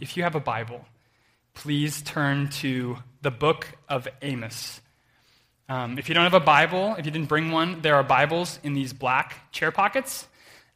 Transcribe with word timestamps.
if 0.00 0.16
you 0.16 0.22
have 0.22 0.34
a 0.34 0.40
Bible, 0.40 0.84
please 1.54 2.02
turn 2.02 2.48
to 2.48 2.98
the 3.22 3.30
book 3.30 3.68
of 3.88 4.06
Amos. 4.22 4.80
Um, 5.68 5.98
if 5.98 6.08
you 6.08 6.14
don't 6.14 6.24
have 6.24 6.34
a 6.34 6.40
Bible, 6.40 6.94
if 6.98 7.06
you 7.06 7.10
didn't 7.10 7.28
bring 7.28 7.50
one, 7.50 7.80
there 7.82 7.96
are 7.96 8.04
Bibles 8.04 8.60
in 8.62 8.74
these 8.74 8.92
black 8.92 9.50
chair 9.52 9.72
pockets 9.72 10.28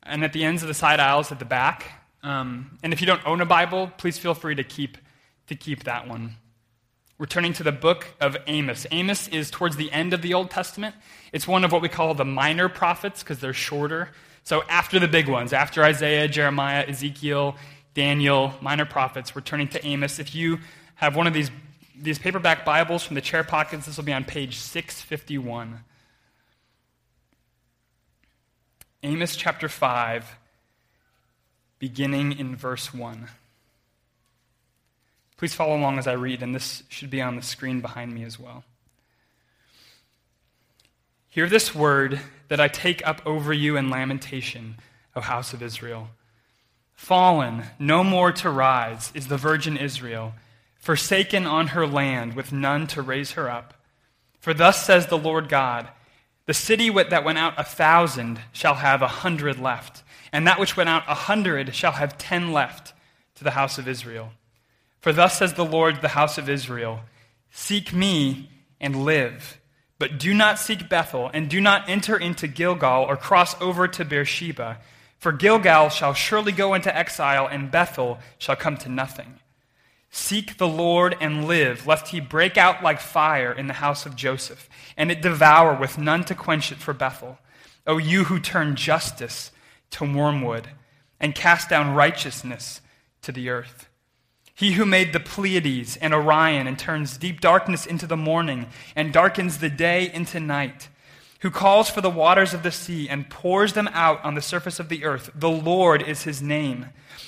and 0.02 0.24
at 0.24 0.32
the 0.32 0.44
ends 0.44 0.62
of 0.62 0.68
the 0.68 0.74
side 0.74 1.00
aisles 1.00 1.30
at 1.30 1.38
the 1.38 1.44
back. 1.44 1.84
Um, 2.22 2.78
and 2.82 2.92
if 2.92 3.00
you 3.00 3.06
don't 3.06 3.24
own 3.26 3.40
a 3.40 3.46
Bible, 3.46 3.92
please 3.98 4.18
feel 4.18 4.34
free 4.34 4.54
to 4.54 4.64
keep, 4.64 4.98
to 5.46 5.54
keep 5.54 5.84
that 5.84 6.08
one. 6.08 6.36
We're 7.18 7.26
turning 7.26 7.52
to 7.54 7.62
the 7.62 7.72
book 7.72 8.06
of 8.20 8.36
Amos. 8.46 8.86
Amos 8.90 9.28
is 9.28 9.50
towards 9.50 9.76
the 9.76 9.92
end 9.92 10.14
of 10.14 10.22
the 10.22 10.32
Old 10.34 10.50
Testament. 10.50 10.94
It's 11.32 11.46
one 11.46 11.64
of 11.64 11.72
what 11.72 11.82
we 11.82 11.88
call 11.88 12.14
the 12.14 12.24
minor 12.24 12.68
prophets 12.68 13.22
because 13.22 13.40
they're 13.40 13.52
shorter. 13.52 14.08
So 14.42 14.62
after 14.68 14.98
the 14.98 15.06
big 15.06 15.28
ones, 15.28 15.52
after 15.52 15.84
Isaiah, 15.84 16.26
Jeremiah, 16.28 16.84
Ezekiel, 16.88 17.56
Daniel, 17.94 18.54
minor 18.60 18.84
prophets, 18.84 19.34
we're 19.34 19.40
turning 19.40 19.68
to 19.68 19.84
Amos. 19.84 20.18
If 20.18 20.34
you 20.34 20.60
have 20.96 21.16
one 21.16 21.26
of 21.26 21.34
these, 21.34 21.50
these 21.96 22.18
paperback 22.18 22.64
Bibles 22.64 23.02
from 23.02 23.14
the 23.14 23.20
chair 23.20 23.42
pockets, 23.42 23.86
this 23.86 23.96
will 23.96 24.04
be 24.04 24.12
on 24.12 24.24
page 24.24 24.56
651. 24.56 25.80
Amos 29.02 29.34
chapter 29.34 29.68
5, 29.68 30.36
beginning 31.78 32.38
in 32.38 32.54
verse 32.54 32.94
1. 32.94 33.28
Please 35.36 35.54
follow 35.54 35.76
along 35.76 35.98
as 35.98 36.06
I 36.06 36.12
read, 36.12 36.42
and 36.42 36.54
this 36.54 36.82
should 36.90 37.10
be 37.10 37.22
on 37.22 37.34
the 37.34 37.42
screen 37.42 37.80
behind 37.80 38.14
me 38.14 38.24
as 38.24 38.38
well. 38.38 38.62
Hear 41.30 41.48
this 41.48 41.74
word 41.74 42.20
that 42.48 42.60
I 42.60 42.68
take 42.68 43.06
up 43.06 43.22
over 43.24 43.52
you 43.52 43.76
in 43.76 43.88
lamentation, 43.88 44.76
O 45.16 45.22
house 45.22 45.52
of 45.52 45.62
Israel. 45.62 46.10
Fallen, 47.00 47.64
no 47.78 48.04
more 48.04 48.30
to 48.30 48.50
rise, 48.50 49.10
is 49.14 49.28
the 49.28 49.38
virgin 49.38 49.78
Israel, 49.78 50.34
forsaken 50.74 51.46
on 51.46 51.68
her 51.68 51.86
land, 51.86 52.34
with 52.34 52.52
none 52.52 52.86
to 52.88 53.00
raise 53.00 53.32
her 53.32 53.48
up. 53.48 53.72
For 54.38 54.52
thus 54.52 54.84
says 54.84 55.06
the 55.06 55.16
Lord 55.16 55.48
God 55.48 55.88
The 56.44 56.52
city 56.52 56.90
that 56.90 57.24
went 57.24 57.38
out 57.38 57.54
a 57.56 57.64
thousand 57.64 58.38
shall 58.52 58.74
have 58.74 59.00
a 59.00 59.08
hundred 59.08 59.58
left, 59.58 60.02
and 60.30 60.46
that 60.46 60.60
which 60.60 60.76
went 60.76 60.90
out 60.90 61.02
a 61.08 61.14
hundred 61.14 61.74
shall 61.74 61.92
have 61.92 62.18
ten 62.18 62.52
left 62.52 62.92
to 63.36 63.44
the 63.44 63.52
house 63.52 63.78
of 63.78 63.88
Israel. 63.88 64.32
For 65.00 65.14
thus 65.14 65.38
says 65.38 65.54
the 65.54 65.64
Lord, 65.64 66.02
the 66.02 66.08
house 66.08 66.36
of 66.36 66.50
Israel 66.50 67.00
Seek 67.50 67.94
me 67.94 68.50
and 68.78 69.06
live. 69.06 69.58
But 69.98 70.18
do 70.18 70.34
not 70.34 70.58
seek 70.58 70.90
Bethel, 70.90 71.30
and 71.32 71.48
do 71.48 71.62
not 71.62 71.88
enter 71.88 72.18
into 72.18 72.46
Gilgal 72.46 73.04
or 73.04 73.16
cross 73.16 73.58
over 73.60 73.88
to 73.88 74.04
Beersheba. 74.04 74.78
For 75.20 75.32
Gilgal 75.32 75.90
shall 75.90 76.14
surely 76.14 76.50
go 76.50 76.72
into 76.72 76.96
exile, 76.96 77.46
and 77.46 77.70
Bethel 77.70 78.18
shall 78.38 78.56
come 78.56 78.78
to 78.78 78.88
nothing. 78.88 79.38
Seek 80.10 80.56
the 80.56 80.66
Lord 80.66 81.14
and 81.20 81.46
live, 81.46 81.86
lest 81.86 82.08
he 82.08 82.20
break 82.20 82.56
out 82.56 82.82
like 82.82 83.00
fire 83.00 83.52
in 83.52 83.66
the 83.66 83.74
house 83.74 84.06
of 84.06 84.16
Joseph, 84.16 84.66
and 84.96 85.10
it 85.10 85.20
devour 85.20 85.78
with 85.78 85.98
none 85.98 86.24
to 86.24 86.34
quench 86.34 86.72
it 86.72 86.78
for 86.78 86.94
Bethel. 86.94 87.38
O 87.86 87.98
you 87.98 88.24
who 88.24 88.40
turn 88.40 88.76
justice 88.76 89.52
to 89.90 90.04
wormwood, 90.04 90.68
and 91.20 91.34
cast 91.34 91.68
down 91.68 91.94
righteousness 91.94 92.80
to 93.20 93.30
the 93.30 93.50
earth. 93.50 93.90
He 94.54 94.72
who 94.72 94.86
made 94.86 95.12
the 95.12 95.20
Pleiades 95.20 95.96
and 95.98 96.14
Orion 96.14 96.66
and 96.66 96.78
turns 96.78 97.18
deep 97.18 97.40
darkness 97.40 97.84
into 97.84 98.06
the 98.06 98.16
morning 98.16 98.68
and 98.96 99.12
darkens 99.12 99.58
the 99.58 99.70
day 99.70 100.10
into 100.12 100.40
night, 100.40 100.88
who 101.40 101.50
calls 101.50 101.88
for 101.88 102.00
the 102.00 102.10
waters 102.10 102.52
of 102.52 102.62
the 102.62 102.70
sea 102.70 103.08
and 103.08 103.30
pours 103.30 103.72
them 103.72 103.88
out 103.92 104.22
on 104.24 104.34
the 104.34 104.42
surface 104.42 104.78
of 104.78 104.88
the 104.88 105.04
earth. 105.04 105.30
The 105.34 105.50
Lord 105.50 106.02
is 106.02 106.22
his 106.22 106.42
name, 106.42 106.86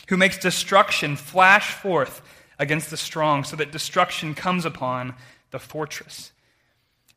who 0.08 0.16
makes 0.16 0.38
destruction 0.38 1.16
flash 1.16 1.72
forth 1.72 2.22
against 2.58 2.91
the 2.91 2.96
strong, 2.96 3.42
so 3.42 3.56
that 3.56 3.72
destruction 3.72 4.34
comes 4.34 4.64
upon 4.64 5.14
the 5.50 5.58
fortress. 5.58 6.32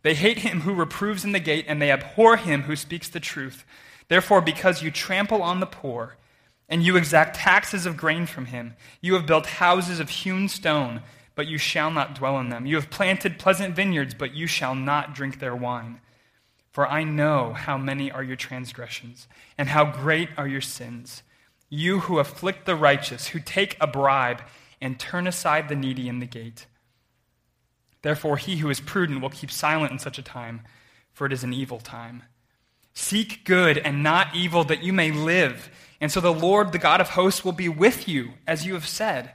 They 0.01 0.13
hate 0.13 0.39
him 0.39 0.61
who 0.61 0.73
reproves 0.73 1.25
in 1.25 1.33
the 1.33 1.39
gate, 1.39 1.65
and 1.67 1.81
they 1.81 1.91
abhor 1.91 2.37
him 2.37 2.63
who 2.63 2.75
speaks 2.75 3.09
the 3.09 3.19
truth. 3.19 3.65
Therefore, 4.07 4.41
because 4.41 4.81
you 4.81 4.91
trample 4.91 5.41
on 5.41 5.59
the 5.59 5.65
poor, 5.65 6.15
and 6.69 6.81
you 6.81 6.95
exact 6.95 7.35
taxes 7.35 7.85
of 7.85 7.97
grain 7.97 8.25
from 8.25 8.45
him. 8.45 8.75
You 9.01 9.13
have 9.15 9.27
built 9.27 9.45
houses 9.45 9.99
of 9.99 10.09
hewn 10.09 10.47
stone, 10.47 11.01
but 11.35 11.47
you 11.47 11.57
shall 11.57 11.91
not 11.91 12.15
dwell 12.15 12.39
in 12.39 12.49
them. 12.49 12.65
You 12.65 12.75
have 12.75 12.89
planted 12.89 13.37
pleasant 13.37 13.75
vineyards, 13.75 14.13
but 14.13 14.33
you 14.33 14.47
shall 14.47 14.73
not 14.73 15.13
drink 15.13 15.39
their 15.39 15.55
wine. 15.55 15.99
For 16.75 16.85
I 16.85 17.05
know 17.05 17.53
how 17.53 17.77
many 17.77 18.11
are 18.11 18.21
your 18.21 18.35
transgressions, 18.35 19.29
and 19.57 19.69
how 19.69 19.85
great 19.85 20.27
are 20.35 20.45
your 20.45 20.59
sins. 20.59 21.23
You 21.69 22.01
who 22.01 22.19
afflict 22.19 22.65
the 22.65 22.75
righteous, 22.75 23.27
who 23.27 23.39
take 23.39 23.77
a 23.79 23.87
bribe, 23.87 24.41
and 24.81 24.99
turn 24.99 25.25
aside 25.25 25.69
the 25.69 25.77
needy 25.77 26.09
in 26.09 26.19
the 26.19 26.25
gate. 26.25 26.65
Therefore, 28.01 28.35
he 28.35 28.57
who 28.57 28.69
is 28.69 28.81
prudent 28.81 29.21
will 29.21 29.29
keep 29.29 29.51
silent 29.51 29.93
in 29.93 29.99
such 29.99 30.19
a 30.19 30.21
time, 30.21 30.63
for 31.13 31.25
it 31.25 31.31
is 31.31 31.45
an 31.45 31.53
evil 31.53 31.79
time. 31.79 32.23
Seek 32.93 33.45
good 33.45 33.77
and 33.77 34.03
not 34.03 34.35
evil, 34.35 34.65
that 34.65 34.83
you 34.83 34.91
may 34.91 35.11
live. 35.11 35.69
And 36.01 36.11
so 36.11 36.19
the 36.19 36.33
Lord, 36.33 36.73
the 36.73 36.77
God 36.77 36.99
of 36.99 37.11
hosts, 37.11 37.45
will 37.45 37.53
be 37.53 37.69
with 37.69 38.09
you, 38.09 38.33
as 38.45 38.65
you 38.65 38.73
have 38.73 38.85
said. 38.85 39.31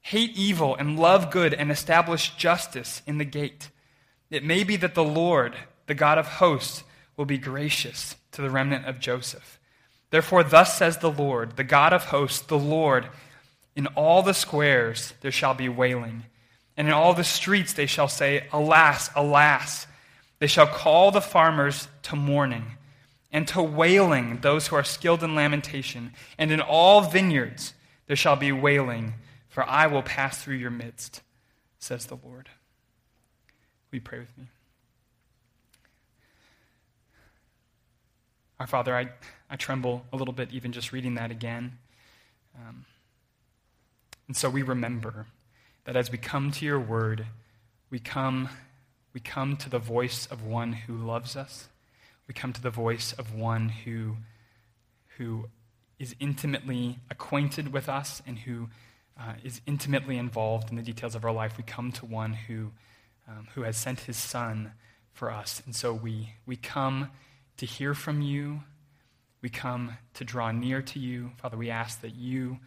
Hate 0.00 0.36
evil 0.36 0.74
and 0.74 0.98
love 0.98 1.30
good 1.30 1.54
and 1.54 1.70
establish 1.70 2.34
justice 2.34 3.00
in 3.06 3.18
the 3.18 3.24
gate. 3.24 3.70
It 4.28 4.42
may 4.42 4.64
be 4.64 4.74
that 4.74 4.96
the 4.96 5.04
Lord, 5.04 5.54
the 5.88 5.94
God 5.94 6.18
of 6.18 6.26
hosts, 6.26 6.84
will 7.16 7.24
be 7.24 7.38
gracious 7.38 8.14
to 8.30 8.40
the 8.40 8.50
remnant 8.50 8.86
of 8.86 9.00
Joseph. 9.00 9.58
Therefore, 10.10 10.44
thus 10.44 10.78
says 10.78 10.98
the 10.98 11.10
Lord, 11.10 11.56
the 11.56 11.64
God 11.64 11.92
of 11.92 12.04
hosts, 12.04 12.40
the 12.40 12.58
Lord, 12.58 13.08
in 13.74 13.88
all 13.88 14.22
the 14.22 14.34
squares 14.34 15.12
there 15.20 15.32
shall 15.32 15.54
be 15.54 15.68
wailing, 15.68 16.24
and 16.76 16.86
in 16.86 16.94
all 16.94 17.12
the 17.12 17.24
streets 17.24 17.72
they 17.72 17.86
shall 17.86 18.08
say, 18.08 18.46
Alas, 18.52 19.10
alas. 19.16 19.86
They 20.38 20.46
shall 20.46 20.68
call 20.68 21.10
the 21.10 21.20
farmers 21.20 21.88
to 22.04 22.14
mourning 22.14 22.76
and 23.32 23.46
to 23.48 23.62
wailing 23.62 24.38
those 24.40 24.68
who 24.68 24.76
are 24.76 24.84
skilled 24.84 25.24
in 25.24 25.34
lamentation. 25.34 26.12
And 26.38 26.52
in 26.52 26.60
all 26.60 27.00
vineyards 27.00 27.74
there 28.06 28.16
shall 28.16 28.36
be 28.36 28.52
wailing, 28.52 29.14
for 29.48 29.64
I 29.64 29.88
will 29.88 30.02
pass 30.02 30.42
through 30.42 30.56
your 30.56 30.70
midst, 30.70 31.22
says 31.80 32.06
the 32.06 32.18
Lord. 32.24 32.48
You 33.90 34.00
pray 34.00 34.20
with 34.20 34.36
me? 34.38 34.44
Our 38.60 38.66
Father, 38.66 38.96
I, 38.96 39.08
I 39.48 39.56
tremble 39.56 40.04
a 40.12 40.16
little 40.16 40.34
bit 40.34 40.50
even 40.52 40.72
just 40.72 40.92
reading 40.92 41.14
that 41.14 41.30
again. 41.30 41.78
Um, 42.56 42.84
and 44.26 44.36
so 44.36 44.50
we 44.50 44.62
remember 44.62 45.26
that 45.84 45.96
as 45.96 46.10
we 46.10 46.18
come 46.18 46.50
to 46.52 46.64
your 46.64 46.80
word, 46.80 47.26
we 47.90 47.98
come, 47.98 48.48
we 49.14 49.20
come 49.20 49.56
to 49.58 49.70
the 49.70 49.78
voice 49.78 50.26
of 50.26 50.44
one 50.44 50.72
who 50.72 50.96
loves 50.96 51.36
us 51.36 51.68
we 52.28 52.34
come 52.34 52.52
to 52.52 52.60
the 52.60 52.70
voice 52.70 53.14
of 53.14 53.34
one 53.34 53.70
who, 53.70 54.16
who 55.16 55.48
is 55.98 56.14
intimately 56.20 56.98
acquainted 57.10 57.72
with 57.72 57.88
us 57.88 58.22
and 58.26 58.40
who 58.40 58.68
uh, 59.18 59.32
is 59.42 59.62
intimately 59.66 60.18
involved 60.18 60.70
in 60.70 60.76
the 60.76 60.82
details 60.82 61.14
of 61.14 61.24
our 61.24 61.32
life. 61.32 61.56
We 61.56 61.64
come 61.64 61.90
to 61.92 62.04
one 62.04 62.34
who, 62.34 62.70
um, 63.26 63.48
who 63.54 63.62
has 63.62 63.78
sent 63.78 64.00
his 64.00 64.18
son 64.18 64.72
for 65.14 65.32
us. 65.32 65.62
And 65.64 65.74
so 65.74 65.94
we, 65.94 66.34
we 66.46 66.54
come 66.56 67.08
to 67.58 67.66
hear 67.66 67.92
from 67.92 68.22
you. 68.22 68.60
We 69.42 69.48
come 69.48 69.96
to 70.14 70.24
draw 70.24 70.50
near 70.50 70.82
to 70.82 70.98
you. 70.98 71.32
Father, 71.36 71.56
we 71.56 71.70
ask 71.70 72.00
that 72.00 72.14
you, 72.14 72.58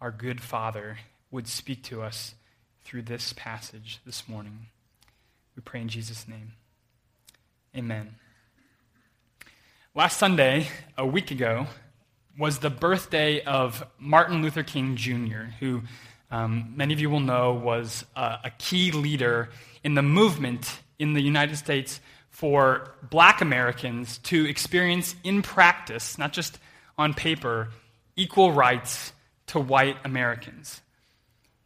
our 0.00 0.10
good 0.10 0.40
Father, 0.40 0.98
would 1.30 1.46
speak 1.46 1.82
to 1.84 2.02
us 2.02 2.34
through 2.82 3.02
this 3.02 3.32
passage 3.34 4.00
this 4.04 4.28
morning. 4.28 4.66
We 5.56 5.62
pray 5.62 5.80
in 5.80 5.88
Jesus' 5.88 6.26
name. 6.26 6.52
Amen. 7.76 8.16
Last 9.94 10.18
Sunday, 10.18 10.68
a 10.96 11.06
week 11.06 11.30
ago, 11.30 11.66
was 12.38 12.58
the 12.58 12.70
birthday 12.70 13.42
of 13.42 13.86
Martin 13.98 14.42
Luther 14.42 14.62
King 14.62 14.96
Jr., 14.96 15.52
who 15.60 15.82
um, 16.30 16.72
many 16.76 16.94
of 16.94 17.00
you 17.00 17.10
will 17.10 17.20
know 17.20 17.52
was 17.52 18.06
a, 18.16 18.38
a 18.44 18.50
key 18.56 18.90
leader 18.90 19.50
in 19.84 19.94
the 19.94 20.02
movement 20.02 20.78
in 20.98 21.12
the 21.12 21.20
United 21.20 21.56
States 21.56 22.00
for 22.32 22.90
black 23.08 23.40
Americans 23.40 24.18
to 24.18 24.44
experience 24.46 25.14
in 25.22 25.42
practice, 25.42 26.18
not 26.18 26.32
just 26.32 26.58
on 26.98 27.14
paper, 27.14 27.68
equal 28.16 28.50
rights 28.52 29.12
to 29.46 29.60
white 29.60 29.96
Americans. 30.04 30.80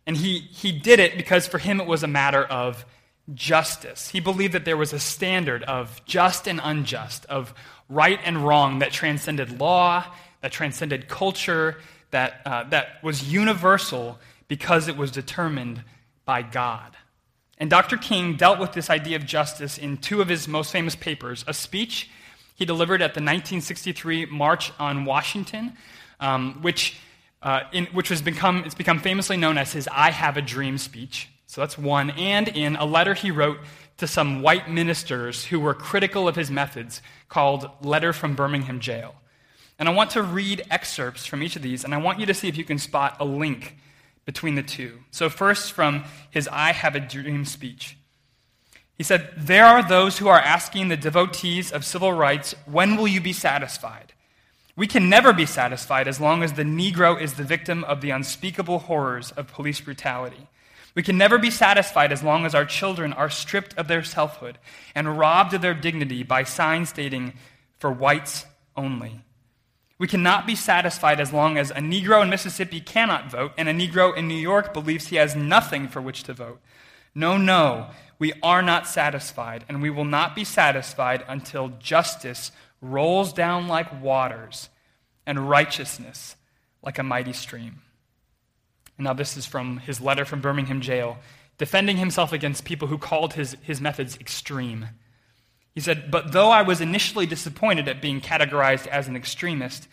And 0.06 0.16
he, 0.16 0.38
he 0.38 0.72
did 0.72 1.00
it 1.00 1.16
because 1.16 1.46
for 1.46 1.58
him 1.58 1.80
it 1.80 1.86
was 1.86 2.02
a 2.02 2.08
matter 2.08 2.44
of 2.44 2.84
justice. 3.32 4.08
He 4.08 4.20
believed 4.20 4.54
that 4.54 4.64
there 4.64 4.76
was 4.76 4.92
a 4.92 5.00
standard 5.00 5.62
of 5.64 6.04
just 6.04 6.46
and 6.46 6.60
unjust, 6.62 7.26
of 7.26 7.54
right 7.88 8.20
and 8.24 8.44
wrong 8.44 8.80
that 8.80 8.92
transcended 8.92 9.60
law, 9.60 10.04
that 10.42 10.52
transcended 10.52 11.08
culture, 11.08 11.78
that, 12.10 12.40
uh, 12.44 12.64
that 12.64 13.02
was 13.02 13.32
universal 13.32 14.18
because 14.48 14.88
it 14.88 14.96
was 14.96 15.10
determined 15.10 15.82
by 16.24 16.42
God. 16.42 16.96
And 17.58 17.70
Dr. 17.70 17.96
King 17.96 18.36
dealt 18.36 18.58
with 18.58 18.72
this 18.72 18.90
idea 18.90 19.16
of 19.16 19.24
justice 19.24 19.78
in 19.78 19.96
two 19.96 20.20
of 20.20 20.28
his 20.28 20.46
most 20.46 20.72
famous 20.72 20.94
papers 20.94 21.44
a 21.46 21.54
speech 21.54 22.10
he 22.54 22.64
delivered 22.64 23.02
at 23.02 23.12
the 23.12 23.20
1963 23.20 24.26
March 24.26 24.72
on 24.78 25.04
Washington, 25.04 25.74
um, 26.20 26.62
which 26.62 26.96
uh, 27.42 27.60
in, 27.72 27.86
which 27.86 28.08
has 28.08 28.22
become, 28.22 28.64
it's 28.64 28.74
become 28.74 28.98
famously 28.98 29.36
known 29.36 29.58
as 29.58 29.72
his 29.72 29.88
I 29.92 30.10
Have 30.10 30.36
a 30.36 30.42
Dream 30.42 30.78
speech. 30.78 31.28
So 31.46 31.60
that's 31.60 31.78
one. 31.78 32.10
And 32.10 32.48
in 32.48 32.76
a 32.76 32.84
letter 32.84 33.14
he 33.14 33.30
wrote 33.30 33.58
to 33.98 34.06
some 34.06 34.42
white 34.42 34.70
ministers 34.70 35.44
who 35.44 35.60
were 35.60 35.74
critical 35.74 36.26
of 36.26 36.34
his 36.34 36.50
methods 36.50 37.00
called 37.28 37.70
Letter 37.82 38.12
from 38.12 38.34
Birmingham 38.34 38.80
Jail. 38.80 39.14
And 39.78 39.88
I 39.88 39.92
want 39.92 40.10
to 40.12 40.22
read 40.22 40.64
excerpts 40.70 41.26
from 41.26 41.42
each 41.42 41.56
of 41.56 41.62
these, 41.62 41.84
and 41.84 41.94
I 41.94 41.98
want 41.98 42.18
you 42.18 42.26
to 42.26 42.34
see 42.34 42.48
if 42.48 42.56
you 42.56 42.64
can 42.64 42.78
spot 42.78 43.16
a 43.20 43.24
link 43.24 43.76
between 44.26 44.56
the 44.56 44.62
two. 44.62 44.98
So, 45.10 45.30
first, 45.30 45.72
from 45.72 46.04
his 46.30 46.48
I 46.52 46.72
Have 46.72 46.94
a 46.94 47.00
Dream 47.00 47.46
speech. 47.46 47.96
He 48.98 49.04
said, 49.04 49.32
There 49.36 49.64
are 49.64 49.86
those 49.86 50.18
who 50.18 50.28
are 50.28 50.38
asking 50.38 50.88
the 50.88 50.96
devotees 50.96 51.72
of 51.72 51.84
civil 51.84 52.12
rights, 52.12 52.54
when 52.66 52.96
will 52.96 53.08
you 53.08 53.20
be 53.22 53.32
satisfied? 53.32 54.12
We 54.74 54.86
can 54.86 55.08
never 55.08 55.32
be 55.32 55.46
satisfied 55.46 56.06
as 56.06 56.20
long 56.20 56.42
as 56.42 56.52
the 56.52 56.62
Negro 56.62 57.18
is 57.18 57.34
the 57.34 57.44
victim 57.44 57.82
of 57.84 58.02
the 58.02 58.10
unspeakable 58.10 58.80
horrors 58.80 59.30
of 59.30 59.46
police 59.46 59.80
brutality. 59.80 60.48
We 60.94 61.02
can 61.02 61.16
never 61.16 61.38
be 61.38 61.50
satisfied 61.50 62.10
as 62.10 62.22
long 62.22 62.44
as 62.44 62.54
our 62.54 62.64
children 62.64 63.12
are 63.12 63.30
stripped 63.30 63.76
of 63.78 63.86
their 63.86 64.02
selfhood 64.02 64.58
and 64.94 65.18
robbed 65.18 65.54
of 65.54 65.62
their 65.62 65.74
dignity 65.74 66.22
by 66.22 66.42
signs 66.42 66.88
stating, 66.88 67.34
for 67.78 67.92
whites 67.92 68.46
only. 68.76 69.25
We 69.98 70.06
cannot 70.06 70.46
be 70.46 70.54
satisfied 70.54 71.20
as 71.20 71.32
long 71.32 71.56
as 71.56 71.70
a 71.70 71.76
Negro 71.76 72.22
in 72.22 72.28
Mississippi 72.28 72.80
cannot 72.80 73.30
vote 73.30 73.52
and 73.56 73.68
a 73.68 73.72
Negro 73.72 74.14
in 74.14 74.28
New 74.28 74.34
York 74.34 74.74
believes 74.74 75.08
he 75.08 75.16
has 75.16 75.34
nothing 75.34 75.88
for 75.88 76.02
which 76.02 76.22
to 76.24 76.34
vote. 76.34 76.60
No, 77.14 77.38
no, 77.38 77.88
we 78.18 78.34
are 78.42 78.60
not 78.60 78.86
satisfied, 78.86 79.64
and 79.68 79.80
we 79.80 79.88
will 79.88 80.04
not 80.04 80.34
be 80.34 80.44
satisfied 80.44 81.24
until 81.28 81.68
justice 81.78 82.52
rolls 82.80 83.32
down 83.32 83.68
like 83.68 84.02
waters 84.02 84.68
and 85.26 85.48
righteousness 85.48 86.36
like 86.82 86.98
a 86.98 87.02
mighty 87.02 87.32
stream. 87.32 87.80
And 88.98 89.04
Now, 89.04 89.12
this 89.12 89.36
is 89.36 89.46
from 89.46 89.78
his 89.78 90.00
letter 90.00 90.24
from 90.24 90.40
Birmingham 90.40 90.80
jail, 90.80 91.18
defending 91.58 91.96
himself 91.96 92.32
against 92.32 92.64
people 92.64 92.88
who 92.88 92.98
called 92.98 93.34
his, 93.34 93.56
his 93.62 93.80
methods 93.80 94.16
extreme. 94.18 94.88
He 95.76 95.82
said, 95.82 96.10
But 96.10 96.32
though 96.32 96.48
I 96.48 96.62
was 96.62 96.80
initially 96.80 97.26
disappointed 97.26 97.86
at 97.86 98.00
being 98.00 98.22
categorized 98.22 98.86
as 98.86 99.08
an 99.08 99.14
extremist, 99.14 99.86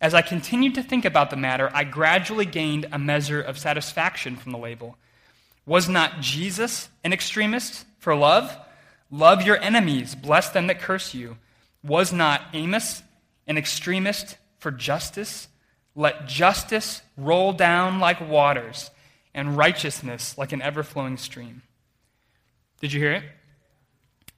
as 0.00 0.12
I 0.12 0.20
continued 0.20 0.74
to 0.74 0.82
think 0.82 1.04
about 1.04 1.30
the 1.30 1.36
matter, 1.36 1.70
I 1.72 1.84
gradually 1.84 2.44
gained 2.44 2.88
a 2.90 2.98
measure 2.98 3.40
of 3.40 3.56
satisfaction 3.56 4.34
from 4.34 4.50
the 4.50 4.58
label. 4.58 4.96
Was 5.64 5.88
not 5.88 6.20
Jesus 6.20 6.88
an 7.04 7.12
extremist 7.12 7.86
for 8.00 8.16
love? 8.16 8.56
Love 9.12 9.42
your 9.42 9.58
enemies, 9.58 10.16
bless 10.16 10.50
them 10.50 10.66
that 10.66 10.80
curse 10.80 11.14
you. 11.14 11.36
Was 11.84 12.12
not 12.12 12.42
Amos 12.52 13.04
an 13.46 13.56
extremist 13.56 14.38
for 14.58 14.72
justice? 14.72 15.46
Let 15.94 16.26
justice 16.26 17.02
roll 17.16 17.52
down 17.52 18.00
like 18.00 18.28
waters 18.28 18.90
and 19.34 19.56
righteousness 19.56 20.36
like 20.36 20.50
an 20.50 20.62
ever 20.62 20.82
flowing 20.82 21.16
stream. 21.16 21.62
Did 22.80 22.92
you 22.92 22.98
hear 22.98 23.12
it? 23.12 23.24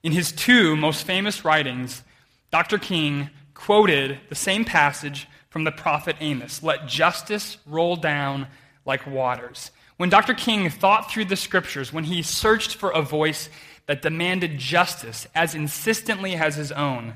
In 0.03 0.13
his 0.13 0.33
two 0.33 0.77
most 0.77 1.05
famous 1.05 1.45
writings, 1.45 2.03
Dr. 2.51 2.79
King 2.79 3.31
quoted 3.55 4.19
the 4.29 4.35
same 4.35 4.65
passage 4.65 5.29
from 5.51 5.65
the 5.65 5.73
prophet 5.73 6.17
Amos 6.21 6.63
Let 6.63 6.87
justice 6.87 7.59
roll 7.67 7.97
down 7.97 8.47
like 8.87 9.07
waters. 9.07 9.71
When 9.99 10.09
Dr. 10.09 10.33
King 10.33 10.71
thought 10.71 11.11
through 11.11 11.27
the 11.27 11.37
scriptures, 11.37 11.93
when 11.93 12.05
he 12.05 12.23
searched 12.23 12.77
for 12.77 12.91
a 12.91 13.03
voice 13.03 13.51
that 13.85 14.01
demanded 14.01 14.57
justice 14.57 15.27
as 15.35 15.55
insistently 15.55 16.35
as 16.35 16.55
his 16.55 16.73
own, 16.73 17.15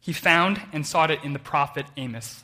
he 0.00 0.12
found 0.12 0.60
and 0.72 0.84
sought 0.84 1.12
it 1.12 1.22
in 1.22 1.32
the 1.32 1.38
prophet 1.38 1.86
Amos. 1.96 2.42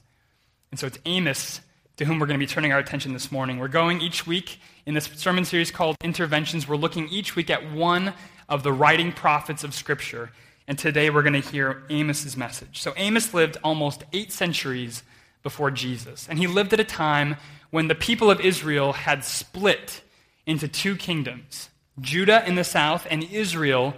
And 0.71 0.79
so 0.79 0.87
it's 0.87 0.99
Amos 1.05 1.61
to 1.97 2.05
whom 2.05 2.21
we're 2.21 2.27
going 2.27 2.39
to 2.39 2.45
be 2.45 2.51
turning 2.51 2.73
our 2.73 2.79
attention 2.79 3.13
this 3.13 3.33
morning. 3.33 3.59
We're 3.59 3.69
going 3.69 4.01
each 4.01 4.27
week 4.27 4.61
in 4.87 4.95
this 4.95 5.07
sermon 5.07 5.45
series 5.45 5.71
called 5.71 5.97
Interventions. 6.03 6.69
We're 6.69 6.77
looking 6.77 7.09
each 7.09 7.35
week 7.35 7.51
at 7.51 7.73
one 7.73 8.15
of 8.49 8.63
the 8.63 8.73
writing 8.73 9.13
prophets 9.13 9.65
of 9.65 9.75
Scripture. 9.75 10.31
And 10.69 10.79
today 10.79 11.11
we're 11.11 11.23
going 11.23 11.41
to 11.41 11.51
hear 11.51 11.83
Amos's 11.91 12.37
message. 12.37 12.81
So 12.81 12.93
Amos 12.97 13.35
lived 13.35 13.57
almost 13.65 14.05
eight 14.13 14.33
centuries 14.33 15.03
before 15.43 15.71
Jesus. 15.71 16.29
And 16.29 16.39
he 16.39 16.47
lived 16.47 16.73
at 16.73 16.81
a 16.81 16.85
time 16.85 17.37
when 17.71 17.89
the 17.89 17.95
people 17.95 18.31
of 18.31 18.41
Israel 18.41 18.93
had 18.93 19.25
split 19.25 20.03
into 20.47 20.69
two 20.69 20.97
kingdoms 20.97 21.69
Judah 22.01 22.43
in 22.47 22.55
the 22.55 22.65
south 22.65 23.07
and 23.11 23.23
Israel 23.25 23.95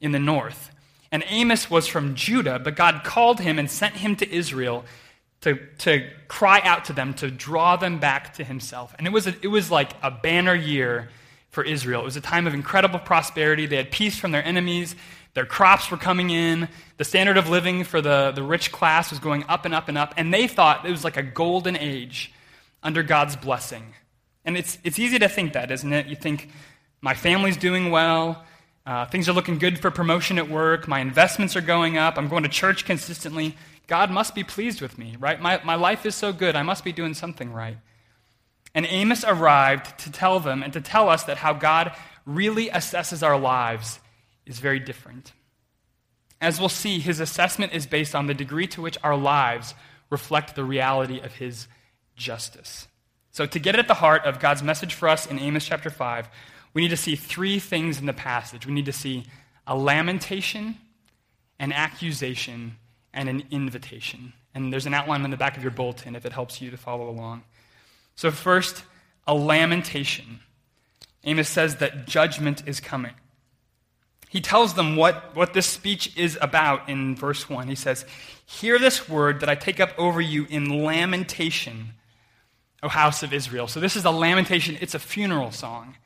in 0.00 0.12
the 0.12 0.18
north. 0.18 0.70
And 1.10 1.24
Amos 1.28 1.70
was 1.70 1.86
from 1.86 2.14
Judah, 2.14 2.58
but 2.58 2.76
God 2.76 3.02
called 3.04 3.40
him 3.40 3.58
and 3.58 3.70
sent 3.70 3.94
him 3.94 4.16
to 4.16 4.30
Israel 4.30 4.84
to, 5.40 5.58
to 5.78 6.08
cry 6.26 6.60
out 6.62 6.84
to 6.86 6.92
them, 6.92 7.14
to 7.14 7.30
draw 7.30 7.76
them 7.76 7.98
back 7.98 8.34
to 8.34 8.44
himself. 8.44 8.94
And 8.98 9.06
it 9.06 9.12
was, 9.12 9.26
a, 9.26 9.34
it 9.40 9.48
was 9.48 9.70
like 9.70 9.92
a 10.02 10.10
banner 10.10 10.54
year 10.54 11.08
for 11.50 11.64
Israel. 11.64 12.02
It 12.02 12.04
was 12.04 12.16
a 12.16 12.20
time 12.20 12.46
of 12.46 12.54
incredible 12.54 12.98
prosperity. 12.98 13.66
They 13.66 13.76
had 13.76 13.90
peace 13.90 14.18
from 14.18 14.32
their 14.32 14.44
enemies. 14.44 14.94
Their 15.34 15.46
crops 15.46 15.90
were 15.90 15.96
coming 15.96 16.30
in. 16.30 16.68
The 16.96 17.04
standard 17.04 17.36
of 17.36 17.48
living 17.48 17.84
for 17.84 18.00
the, 18.00 18.32
the 18.34 18.42
rich 18.42 18.72
class 18.72 19.10
was 19.10 19.18
going 19.18 19.44
up 19.48 19.64
and 19.64 19.74
up 19.74 19.88
and 19.88 19.96
up. 19.96 20.14
And 20.16 20.32
they 20.32 20.46
thought 20.46 20.86
it 20.86 20.90
was 20.90 21.04
like 21.04 21.16
a 21.16 21.22
golden 21.22 21.76
age 21.76 22.32
under 22.82 23.02
God's 23.02 23.36
blessing. 23.36 23.94
And 24.44 24.56
it's, 24.56 24.78
it's 24.84 24.98
easy 24.98 25.18
to 25.18 25.28
think 25.28 25.52
that, 25.52 25.70
isn't 25.70 25.92
it? 25.92 26.06
You 26.06 26.16
think, 26.16 26.50
my 27.00 27.14
family's 27.14 27.56
doing 27.56 27.90
well. 27.90 28.44
Uh, 28.84 29.06
things 29.06 29.28
are 29.28 29.32
looking 29.32 29.58
good 29.58 29.78
for 29.78 29.90
promotion 29.90 30.38
at 30.38 30.48
work. 30.48 30.88
My 30.88 31.00
investments 31.00 31.54
are 31.54 31.60
going 31.60 31.98
up. 31.98 32.16
I'm 32.16 32.28
going 32.28 32.42
to 32.42 32.48
church 32.48 32.84
consistently. 32.84 33.56
God 33.86 34.10
must 34.10 34.34
be 34.34 34.42
pleased 34.42 34.80
with 34.80 34.98
me, 34.98 35.16
right? 35.20 35.40
My, 35.40 35.60
my 35.64 35.74
life 35.74 36.06
is 36.06 36.14
so 36.14 36.32
good. 36.32 36.56
I 36.56 36.62
must 36.62 36.84
be 36.84 36.92
doing 36.92 37.14
something 37.14 37.52
right. 37.52 37.76
And 38.78 38.86
Amos 38.90 39.24
arrived 39.24 39.98
to 39.98 40.12
tell 40.12 40.38
them 40.38 40.62
and 40.62 40.72
to 40.72 40.80
tell 40.80 41.08
us 41.08 41.24
that 41.24 41.38
how 41.38 41.52
God 41.52 41.90
really 42.24 42.68
assesses 42.68 43.26
our 43.26 43.36
lives 43.36 43.98
is 44.46 44.60
very 44.60 44.78
different. 44.78 45.32
As 46.40 46.60
we'll 46.60 46.68
see, 46.68 47.00
his 47.00 47.18
assessment 47.18 47.72
is 47.72 47.88
based 47.88 48.14
on 48.14 48.28
the 48.28 48.34
degree 48.34 48.68
to 48.68 48.80
which 48.80 48.96
our 49.02 49.16
lives 49.16 49.74
reflect 50.10 50.54
the 50.54 50.62
reality 50.62 51.18
of 51.18 51.32
his 51.32 51.66
justice. 52.14 52.86
So, 53.32 53.46
to 53.46 53.58
get 53.58 53.74
at 53.74 53.88
the 53.88 53.94
heart 53.94 54.24
of 54.24 54.38
God's 54.38 54.62
message 54.62 54.94
for 54.94 55.08
us 55.08 55.26
in 55.26 55.40
Amos 55.40 55.66
chapter 55.66 55.90
5, 55.90 56.28
we 56.72 56.80
need 56.80 56.90
to 56.90 56.96
see 56.96 57.16
three 57.16 57.58
things 57.58 57.98
in 57.98 58.06
the 58.06 58.12
passage. 58.12 58.64
We 58.64 58.72
need 58.72 58.86
to 58.86 58.92
see 58.92 59.24
a 59.66 59.76
lamentation, 59.76 60.76
an 61.58 61.72
accusation, 61.72 62.76
and 63.12 63.28
an 63.28 63.42
invitation. 63.50 64.34
And 64.54 64.72
there's 64.72 64.86
an 64.86 64.94
outline 64.94 65.24
on 65.24 65.30
the 65.30 65.36
back 65.36 65.56
of 65.56 65.64
your 65.64 65.72
bulletin 65.72 66.14
if 66.14 66.24
it 66.24 66.32
helps 66.32 66.60
you 66.60 66.70
to 66.70 66.76
follow 66.76 67.10
along. 67.10 67.42
So, 68.18 68.32
first, 68.32 68.82
a 69.28 69.32
lamentation. 69.32 70.40
Amos 71.22 71.48
says 71.48 71.76
that 71.76 72.08
judgment 72.08 72.64
is 72.66 72.80
coming. 72.80 73.14
He 74.28 74.40
tells 74.40 74.74
them 74.74 74.96
what, 74.96 75.36
what 75.36 75.54
this 75.54 75.66
speech 75.66 76.16
is 76.16 76.36
about 76.40 76.88
in 76.88 77.14
verse 77.14 77.48
1. 77.48 77.68
He 77.68 77.76
says, 77.76 78.04
Hear 78.44 78.76
this 78.80 79.08
word 79.08 79.38
that 79.38 79.48
I 79.48 79.54
take 79.54 79.78
up 79.78 79.90
over 79.96 80.20
you 80.20 80.48
in 80.50 80.84
lamentation, 80.84 81.90
O 82.82 82.88
house 82.88 83.22
of 83.22 83.32
Israel. 83.32 83.68
So, 83.68 83.78
this 83.78 83.94
is 83.94 84.04
a 84.04 84.10
lamentation, 84.10 84.76
it's 84.80 84.96
a 84.96 84.98
funeral 84.98 85.52
song. 85.52 85.96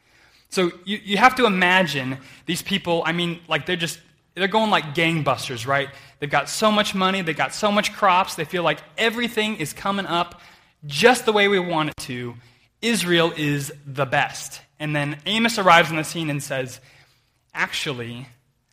So, 0.51 0.71
you, 0.85 1.01
you 1.03 1.17
have 1.17 1.35
to 1.37 1.47
imagine 1.47 2.19
these 2.45 2.61
people, 2.61 3.03
I 3.07 3.13
mean, 3.13 3.41
like 3.49 3.65
they're 3.65 3.75
just 3.75 3.99
they're 4.35 4.49
going 4.49 4.71
like 4.71 4.95
gangbusters, 4.95 5.67
right? 5.67 5.89
They've 6.19 6.29
got 6.29 6.51
so 6.51 6.71
much 6.71 6.95
money, 6.95 7.23
they've 7.23 7.35
got 7.35 7.55
so 7.55 7.73
much 7.73 7.95
crops, 7.95 8.35
they 8.35 8.45
feel 8.45 8.65
like 8.65 8.81
everything 8.99 9.57
is 9.57 9.73
coming 9.73 10.05
up 10.05 10.43
just 10.87 11.25
the 11.25 11.33
way 11.33 11.49
we 11.49 11.59
want 11.59 11.91
it 11.91 11.97
to. 12.05 12.35
Israel 12.81 13.33
is 13.37 13.73
the 13.87 14.07
best. 14.07 14.61
And 14.79 14.95
then 14.95 15.19
Amos 15.27 15.59
arrives 15.59 15.91
on 15.91 15.97
the 15.97 16.05
scene 16.05 16.31
and 16.31 16.43
says, 16.43 16.81
Actually, 17.55 18.27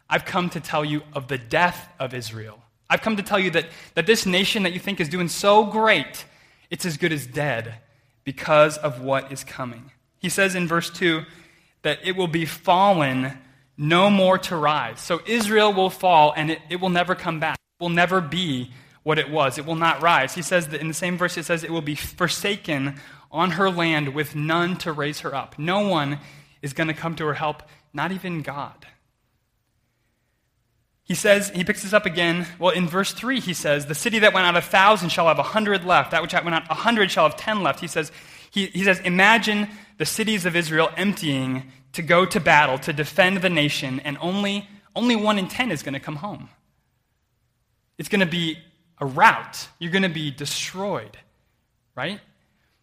I've 0.09 0.25
come 0.25 0.49
to 0.51 0.59
tell 0.59 0.83
you 0.83 1.03
of 1.13 1.27
the 1.27 1.37
death 1.37 1.87
of 1.99 2.13
Israel. 2.13 2.59
I've 2.89 3.01
come 3.01 3.17
to 3.17 3.23
tell 3.23 3.37
you 3.37 3.51
that, 3.51 3.67
that 3.93 4.07
this 4.07 4.25
nation 4.25 4.63
that 4.63 4.73
you 4.73 4.79
think 4.79 4.99
is 4.99 5.09
doing 5.09 5.27
so 5.27 5.65
great, 5.65 6.25
it's 6.71 6.85
as 6.85 6.97
good 6.97 7.13
as 7.13 7.27
dead 7.27 7.75
because 8.23 8.77
of 8.77 9.01
what 9.01 9.31
is 9.31 9.43
coming. 9.43 9.91
He 10.17 10.29
says 10.29 10.55
in 10.55 10.67
verse 10.67 10.89
2 10.89 11.23
that 11.83 11.99
it 12.03 12.15
will 12.15 12.27
be 12.27 12.45
fallen 12.45 13.37
no 13.77 14.09
more 14.09 14.37
to 14.37 14.55
rise. 14.55 14.99
So 14.99 15.21
Israel 15.25 15.71
will 15.73 15.89
fall 15.89 16.33
and 16.35 16.51
it, 16.51 16.59
it 16.69 16.81
will 16.81 16.89
never 16.89 17.15
come 17.15 17.39
back. 17.39 17.57
It 17.79 17.83
will 17.83 17.89
never 17.89 18.19
be 18.19 18.71
what 19.03 19.19
it 19.19 19.29
was. 19.29 19.57
It 19.57 19.65
will 19.65 19.75
not 19.75 20.01
rise. 20.01 20.35
He 20.35 20.41
says 20.41 20.67
that 20.69 20.81
in 20.81 20.87
the 20.87 20.93
same 20.93 21.17
verse, 21.17 21.37
it 21.37 21.45
says 21.45 21.63
it 21.63 21.71
will 21.71 21.81
be 21.81 21.95
forsaken 21.95 22.99
on 23.31 23.51
her 23.51 23.69
land 23.69 24.13
with 24.13 24.35
none 24.35 24.75
to 24.77 24.91
raise 24.91 25.21
her 25.21 25.33
up. 25.35 25.57
No 25.57 25.87
one 25.87 26.19
is 26.61 26.73
going 26.73 26.87
to 26.87 26.93
come 26.93 27.15
to 27.15 27.25
her 27.25 27.35
help, 27.35 27.63
not 27.93 28.11
even 28.11 28.41
God. 28.41 28.87
He 31.03 31.15
says, 31.15 31.49
he 31.49 31.63
picks 31.63 31.81
this 31.81 31.93
up 31.93 32.05
again. 32.05 32.45
Well, 32.59 32.71
in 32.71 32.87
verse 32.87 33.13
3, 33.13 33.39
he 33.39 33.53
says, 33.53 33.87
The 33.87 33.95
city 33.95 34.19
that 34.19 34.33
went 34.33 34.45
out 34.45 34.55
a 34.55 34.61
thousand 34.61 35.09
shall 35.09 35.27
have 35.27 35.39
a 35.39 35.43
hundred 35.43 35.83
left. 35.83 36.11
That 36.11 36.21
which 36.21 36.33
went 36.33 36.53
out 36.53 36.69
a 36.69 36.75
hundred 36.75 37.09
shall 37.09 37.27
have 37.27 37.35
ten 37.35 37.63
left. 37.63 37.79
He 37.79 37.87
says, 37.87 38.11
he, 38.51 38.67
he 38.67 38.83
says, 38.83 38.99
Imagine 38.99 39.69
the 39.97 40.05
cities 40.05 40.45
of 40.45 40.55
Israel 40.55 40.91
emptying 40.95 41.71
to 41.93 42.03
go 42.03 42.25
to 42.27 42.39
battle, 42.39 42.77
to 42.77 42.93
defend 42.93 43.37
the 43.37 43.49
nation, 43.49 43.99
and 44.01 44.19
only, 44.21 44.69
only 44.95 45.15
one 45.15 45.39
in 45.39 45.47
ten 45.47 45.71
is 45.71 45.81
going 45.81 45.95
to 45.95 45.99
come 45.99 46.17
home. 46.17 46.49
It's 47.97 48.07
going 48.07 48.19
to 48.19 48.27
be 48.27 48.59
a 48.99 49.05
rout. 49.05 49.67
You're 49.79 49.91
going 49.91 50.03
to 50.03 50.09
be 50.09 50.31
destroyed, 50.31 51.17
right? 51.95 52.19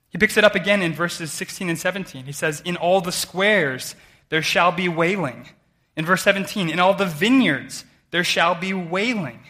He 0.09 0.19
picks 0.19 0.37
it 0.37 0.45
up 0.45 0.55
again 0.55 0.83
in 0.83 0.95
verses 0.95 1.33
16 1.33 1.69
and 1.69 1.79
17. 1.79 2.25
He 2.25 2.33
says, 2.33 2.63
In 2.65 2.77
all 2.77 3.01
the 3.01 3.13
squares 3.13 3.95
there 4.29 4.43
shall 4.43 4.73
be 4.73 4.89
wailing. 4.89 5.49
In 5.97 6.05
verse 6.05 6.23
17, 6.23 6.69
in 6.69 6.79
all 6.79 6.95
the 6.95 7.07
vineyards 7.07 7.85
there 8.11 8.25
shall 8.25 8.55
be 8.55 8.73
wailing. 8.73 9.41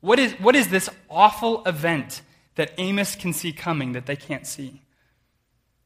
What 0.00 0.18
is, 0.18 0.32
what 0.34 0.56
is 0.56 0.68
this 0.68 0.88
awful 1.10 1.64
event 1.64 2.22
that 2.56 2.72
Amos 2.78 3.16
can 3.16 3.32
see 3.32 3.52
coming 3.52 3.92
that 3.92 4.06
they 4.06 4.16
can't 4.16 4.46
see? 4.46 4.82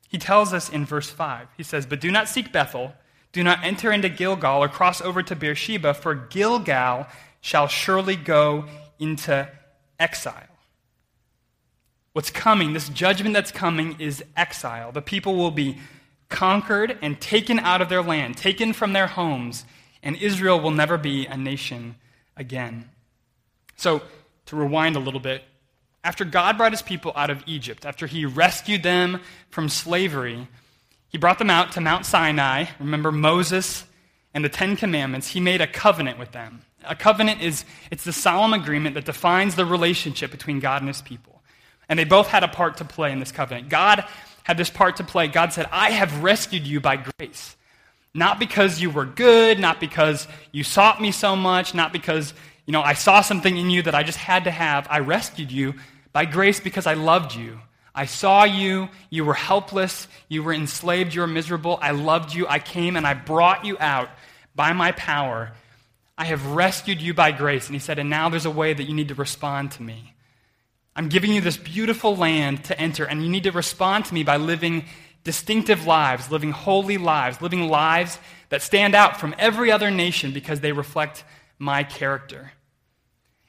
He 0.09 0.19
tells 0.19 0.53
us 0.53 0.69
in 0.69 0.85
verse 0.85 1.09
5, 1.09 1.49
he 1.57 1.63
says, 1.63 1.87
But 1.87 2.01
do 2.01 2.11
not 2.11 2.29
seek 2.29 2.53
Bethel, 2.53 2.93
do 3.33 3.45
not 3.45 3.63
enter 3.63 3.93
into 3.93 4.09
Gilgal 4.09 4.63
or 4.63 4.69
cross 4.69 5.01
over 5.01 5.23
to 5.23 5.37
Beersheba, 5.37 5.95
for 5.95 6.15
Gilgal 6.15 7.07
shall 7.41 7.69
surely 7.69 8.17
go 8.17 8.67
into 8.99 9.49
exile. 10.01 10.49
What's 12.13 12.31
coming, 12.31 12.73
this 12.73 12.89
judgment 12.89 13.35
that's 13.35 13.53
coming, 13.53 13.95
is 14.01 14.25
exile. 14.37 14.91
The 14.91 15.03
people 15.03 15.37
will 15.37 15.53
be 15.53 15.79
conquered 16.29 16.99
and 17.03 17.21
taken 17.21 17.61
out 17.61 17.81
of 17.81 17.89
their 17.89 18.03
land, 18.03 18.37
taken 18.37 18.73
from 18.73 18.93
their 18.93 19.07
homes, 19.07 19.65
and 20.03 20.17
Israel 20.17 20.61
will 20.61 20.73
never 20.73 20.99
be 20.99 21.27
a 21.27 21.37
nation 21.37 21.95
again. 22.37 22.91
So, 23.77 24.03
to 24.47 24.57
rewind 24.57 24.97
a 24.97 25.01
little 25.01 25.21
bit, 25.21 25.45
after 26.03 26.25
God 26.25 26.57
brought 26.57 26.73
his 26.73 26.83
people 26.83 27.13
out 27.15 27.31
of 27.31 27.43
Egypt, 27.47 27.85
after 27.85 28.07
he 28.07 28.25
rescued 28.25 28.83
them 28.83 29.21
from 29.51 29.69
slavery, 29.69 30.49
he 31.09 31.19
brought 31.19 31.39
them 31.39 31.51
out 31.51 31.73
to 31.73 31.81
Mount 31.81 32.07
Sinai. 32.07 32.67
Remember 32.79 33.13
Moses 33.13 33.85
and 34.33 34.45
the 34.45 34.49
10 34.49 34.77
commandments. 34.77 35.29
He 35.29 35.41
made 35.41 35.61
a 35.61 35.67
covenant 35.67 36.19
with 36.19 36.33
them. 36.33 36.63
A 36.85 36.95
covenant 36.95 37.43
is 37.43 37.65
it's 37.91 38.05
the 38.05 38.13
solemn 38.13 38.53
agreement 38.53 38.95
that 38.95 39.05
defines 39.05 39.55
the 39.55 39.65
relationship 39.65 40.31
between 40.31 40.61
God 40.61 40.83
and 40.83 40.89
his 40.89 41.03
people. 41.03 41.43
And 41.89 41.99
they 41.99 42.05
both 42.05 42.29
had 42.29 42.45
a 42.45 42.49
part 42.49 42.77
to 42.79 42.85
play 42.85 43.13
in 43.13 43.21
this 43.21 43.33
covenant. 43.33 43.69
God 43.69 44.05
had 44.45 44.57
this 44.57 44.71
part 44.71 44.97
to 44.97 45.05
play. 45.05 45.29
God 45.29 45.53
said, 45.53 45.67
"I 45.71 45.91
have 45.91 46.23
rescued 46.23 46.67
you 46.67 46.81
by 46.81 46.97
grace." 46.97 47.57
Not 48.15 48.39
because 48.41 48.81
you 48.81 48.91
were 48.91 49.05
good, 49.05 49.61
not 49.61 49.79
because 49.79 50.27
you 50.51 50.65
sought 50.65 51.01
me 51.01 51.13
so 51.13 51.37
much, 51.37 51.75
not 51.75 51.93
because, 51.93 52.35
you 52.67 52.73
know, 52.73 52.83
I 52.83 52.95
saw 52.95 53.21
something 53.21 53.57
in 53.57 53.71
you 53.71 53.83
that 53.83 53.95
I 53.95 54.03
just 54.03 54.19
had 54.19 54.45
to 54.45 54.51
have. 54.51 54.89
I 54.91 54.99
rescued 54.99 55.53
you 55.53 55.75
by 56.13 56.25
grace 56.25 56.59
because 56.59 56.89
I 56.89 56.95
loved 56.95 57.35
you. 57.37 57.61
I 57.95 58.07
saw 58.07 58.45
you, 58.45 58.89
you 59.11 59.25
were 59.25 59.35
helpless, 59.35 60.09
you 60.29 60.43
were 60.43 60.53
enslaved, 60.53 61.15
you 61.15 61.21
were 61.21 61.27
miserable. 61.27 61.79
I 61.83 61.91
loved 61.91 62.35
you. 62.35 62.49
I 62.49 62.59
came 62.59 62.97
and 62.97 63.07
I 63.07 63.15
brought 63.15 63.65
you 63.65 63.77
out 63.79 64.11
by 64.55 64.73
my 64.73 64.93
power. 64.93 65.53
I 66.21 66.25
have 66.25 66.49
rescued 66.49 67.01
you 67.01 67.15
by 67.15 67.33
grace. 67.33 67.67
And 67.67 67.75
he 67.75 67.81
said, 67.81 67.99
and 67.99 68.11
now 68.11 68.29
there's 68.29 68.45
a 68.45 68.51
way 68.51 68.75
that 68.75 68.85
you 68.85 68.93
need 68.93 69.09
to 69.09 69.15
respond 69.15 69.71
to 69.73 69.83
me. 69.83 70.13
I'm 70.95 71.09
giving 71.09 71.33
you 71.33 71.41
this 71.41 71.57
beautiful 71.57 72.15
land 72.15 72.63
to 72.65 72.79
enter, 72.79 73.07
and 73.07 73.23
you 73.23 73.31
need 73.31 73.45
to 73.45 73.53
respond 73.53 74.05
to 74.05 74.13
me 74.13 74.23
by 74.23 74.37
living 74.37 74.85
distinctive 75.25 75.87
lives, 75.87 76.31
living 76.31 76.51
holy 76.51 76.99
lives, 76.99 77.41
living 77.41 77.69
lives 77.69 78.19
that 78.51 78.61
stand 78.61 78.95
out 78.95 79.19
from 79.19 79.35
every 79.39 79.73
other 79.73 79.91
nation 79.91 80.31
because 80.31 80.61
they 80.61 80.73
reflect 80.73 81.25
my 81.59 81.85
character. 81.85 82.53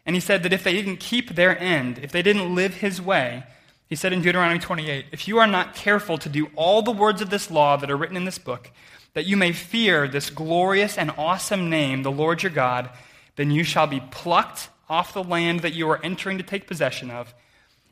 And 0.05 0.15
he 0.15 0.21
said 0.21 0.43
that 0.43 0.53
if 0.53 0.63
they 0.63 0.71
didn't 0.71 1.01
keep 1.01 1.35
their 1.35 1.59
end, 1.59 1.99
if 1.99 2.13
they 2.13 2.21
didn't 2.21 2.55
live 2.55 2.75
his 2.75 3.01
way, 3.01 3.43
he 3.87 3.97
said 3.97 4.13
in 4.13 4.21
Deuteronomy 4.21 4.59
28, 4.59 5.07
if 5.11 5.27
you 5.27 5.39
are 5.39 5.47
not 5.47 5.75
careful 5.75 6.17
to 6.19 6.29
do 6.29 6.49
all 6.55 6.81
the 6.81 6.91
words 6.91 7.21
of 7.21 7.29
this 7.29 7.51
law 7.51 7.75
that 7.75 7.91
are 7.91 7.97
written 7.97 8.15
in 8.15 8.23
this 8.23 8.39
book, 8.39 8.71
that 9.13 9.25
you 9.25 9.35
may 9.37 9.51
fear 9.51 10.07
this 10.07 10.29
glorious 10.29 10.97
and 10.97 11.11
awesome 11.17 11.69
name, 11.69 12.03
the 12.03 12.11
Lord 12.11 12.43
your 12.43 12.51
God, 12.51 12.89
then 13.35 13.51
you 13.51 13.63
shall 13.63 13.87
be 13.87 13.99
plucked 14.11 14.69
off 14.89 15.13
the 15.13 15.23
land 15.23 15.61
that 15.61 15.73
you 15.73 15.89
are 15.89 16.03
entering 16.03 16.37
to 16.37 16.43
take 16.43 16.67
possession 16.67 17.09
of, 17.09 17.33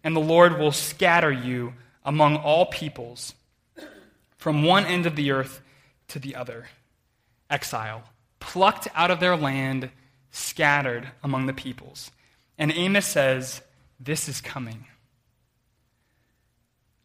and 0.03 0.15
the 0.15 0.21
Lord 0.21 0.57
will 0.57 0.71
scatter 0.71 1.31
you 1.31 1.73
among 2.05 2.38
all 2.38 2.65
peoples 2.65 3.33
from 4.38 4.63
one 4.63 4.85
end 4.85 5.05
of 5.05 5.15
the 5.15 5.31
earth 5.31 5.61
to 6.07 6.19
the 6.19 6.35
other. 6.35 6.67
Exile, 7.49 8.03
plucked 8.39 8.88
out 8.95 9.11
of 9.11 9.19
their 9.19 9.35
land, 9.35 9.89
scattered 10.31 11.09
among 11.23 11.45
the 11.45 11.53
peoples. 11.53 12.11
And 12.57 12.71
Amos 12.71 13.05
says, 13.05 13.61
This 13.99 14.29
is 14.29 14.41
coming. 14.41 14.85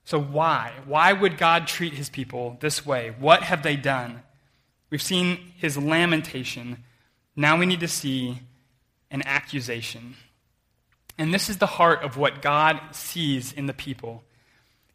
So, 0.05 0.21
why? 0.21 0.73
Why 0.87 1.13
would 1.13 1.39
God 1.39 1.67
treat 1.67 1.95
his 1.95 2.11
people 2.11 2.59
this 2.61 2.85
way? 2.85 3.15
What 3.19 3.43
have 3.43 3.63
they 3.63 3.77
done? 3.77 4.23
We've 4.91 5.03
seen 5.03 5.53
his 5.57 5.79
lamentation. 5.79 6.85
Now 7.35 7.57
we 7.57 7.67
need 7.67 7.81
to 7.81 7.89
see 7.89 8.41
an 9.11 9.23
accusation. 9.27 10.17
And 11.17 11.33
this 11.33 11.49
is 11.49 11.59
the 11.59 11.67
heart 11.67 12.03
of 12.03 12.17
what 12.17 12.43
God 12.43 12.81
sees 12.93 13.53
in 13.53 13.67
the 13.67 13.73
people. 13.73 14.25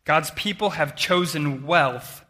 God's 0.06 0.32
people 0.32 0.72
have 0.72 0.96
chosen 0.96 1.66
wealth 1.66 2.24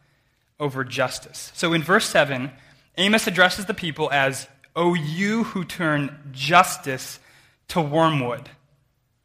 over 0.59 0.83
justice. 0.83 1.51
So 1.55 1.73
in 1.73 1.81
verse 1.83 2.05
7, 2.05 2.51
Amos 2.97 3.27
addresses 3.27 3.65
the 3.65 3.73
people 3.73 4.09
as, 4.11 4.47
O 4.75 4.93
you 4.93 5.45
who 5.45 5.63
turn 5.63 6.29
justice 6.31 7.19
to 7.69 7.81
wormwood. 7.81 8.49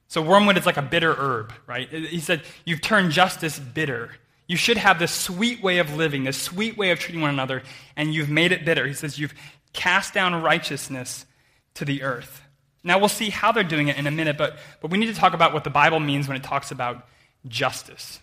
So 0.08 0.22
wormwood 0.22 0.56
is 0.56 0.66
like 0.66 0.76
a 0.76 0.82
bitter 0.82 1.14
herb, 1.14 1.52
right? 1.66 1.88
He 1.90 2.20
said, 2.20 2.42
You've 2.64 2.80
turned 2.80 3.12
justice 3.12 3.58
bitter. 3.58 4.12
You 4.46 4.56
should 4.56 4.76
have 4.76 4.98
this 4.98 5.12
sweet 5.12 5.62
way 5.62 5.78
of 5.78 5.94
living, 5.94 6.24
this 6.24 6.40
sweet 6.40 6.76
way 6.76 6.90
of 6.90 6.98
treating 6.98 7.22
one 7.22 7.30
another, 7.30 7.62
and 7.96 8.12
you've 8.12 8.28
made 8.28 8.52
it 8.52 8.64
bitter. 8.64 8.86
He 8.86 8.94
says, 8.94 9.18
You've 9.18 9.34
cast 9.72 10.14
down 10.14 10.42
righteousness 10.42 11.26
to 11.74 11.84
the 11.84 12.02
earth. 12.02 12.42
Now, 12.82 12.98
we'll 12.98 13.08
see 13.08 13.30
how 13.30 13.50
they're 13.50 13.64
doing 13.64 13.88
it 13.88 13.96
in 13.96 14.06
a 14.06 14.10
minute, 14.10 14.36
but, 14.36 14.58
but 14.82 14.90
we 14.90 14.98
need 14.98 15.06
to 15.06 15.14
talk 15.14 15.32
about 15.32 15.54
what 15.54 15.64
the 15.64 15.70
Bible 15.70 16.00
means 16.00 16.28
when 16.28 16.36
it 16.36 16.42
talks 16.42 16.70
about 16.70 17.08
justice 17.48 18.20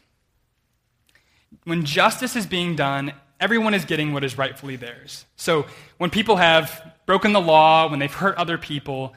when 1.63 1.85
justice 1.85 2.35
is 2.35 2.45
being 2.45 2.75
done, 2.75 3.13
everyone 3.39 3.73
is 3.73 3.85
getting 3.85 4.13
what 4.13 4.23
is 4.23 4.37
rightfully 4.37 4.75
theirs. 4.75 5.25
So 5.35 5.65
when 5.97 6.09
people 6.09 6.37
have 6.37 6.95
broken 7.05 7.33
the 7.33 7.41
law, 7.41 7.89
when 7.89 7.99
they've 7.99 8.13
hurt 8.13 8.37
other 8.37 8.57
people, 8.57 9.13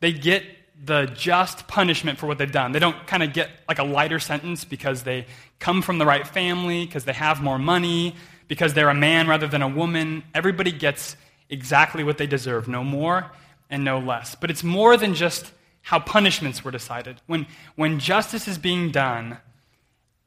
they 0.00 0.12
get 0.12 0.44
the 0.84 1.06
just 1.14 1.68
punishment 1.68 2.18
for 2.18 2.26
what 2.26 2.38
they've 2.38 2.50
done. 2.50 2.72
They 2.72 2.80
don't 2.80 3.06
kind 3.06 3.22
of 3.22 3.32
get 3.32 3.50
like 3.68 3.78
a 3.78 3.84
lighter 3.84 4.18
sentence 4.18 4.64
because 4.64 5.04
they 5.04 5.26
come 5.58 5.80
from 5.80 5.98
the 5.98 6.06
right 6.06 6.26
family, 6.26 6.84
because 6.86 7.04
they 7.04 7.12
have 7.12 7.40
more 7.40 7.58
money, 7.58 8.16
because 8.48 8.74
they're 8.74 8.88
a 8.88 8.94
man 8.94 9.28
rather 9.28 9.46
than 9.46 9.62
a 9.62 9.68
woman. 9.68 10.24
Everybody 10.34 10.72
gets 10.72 11.16
exactly 11.48 12.02
what 12.02 12.18
they 12.18 12.26
deserve, 12.26 12.66
no 12.66 12.82
more 12.82 13.30
and 13.70 13.84
no 13.84 13.98
less. 13.98 14.34
But 14.34 14.50
it's 14.50 14.64
more 14.64 14.96
than 14.96 15.14
just 15.14 15.52
how 15.82 15.98
punishments 15.98 16.64
were 16.64 16.70
decided. 16.70 17.20
When, 17.26 17.46
when 17.76 17.98
justice 17.98 18.48
is 18.48 18.58
being 18.58 18.90
done, 18.90 19.38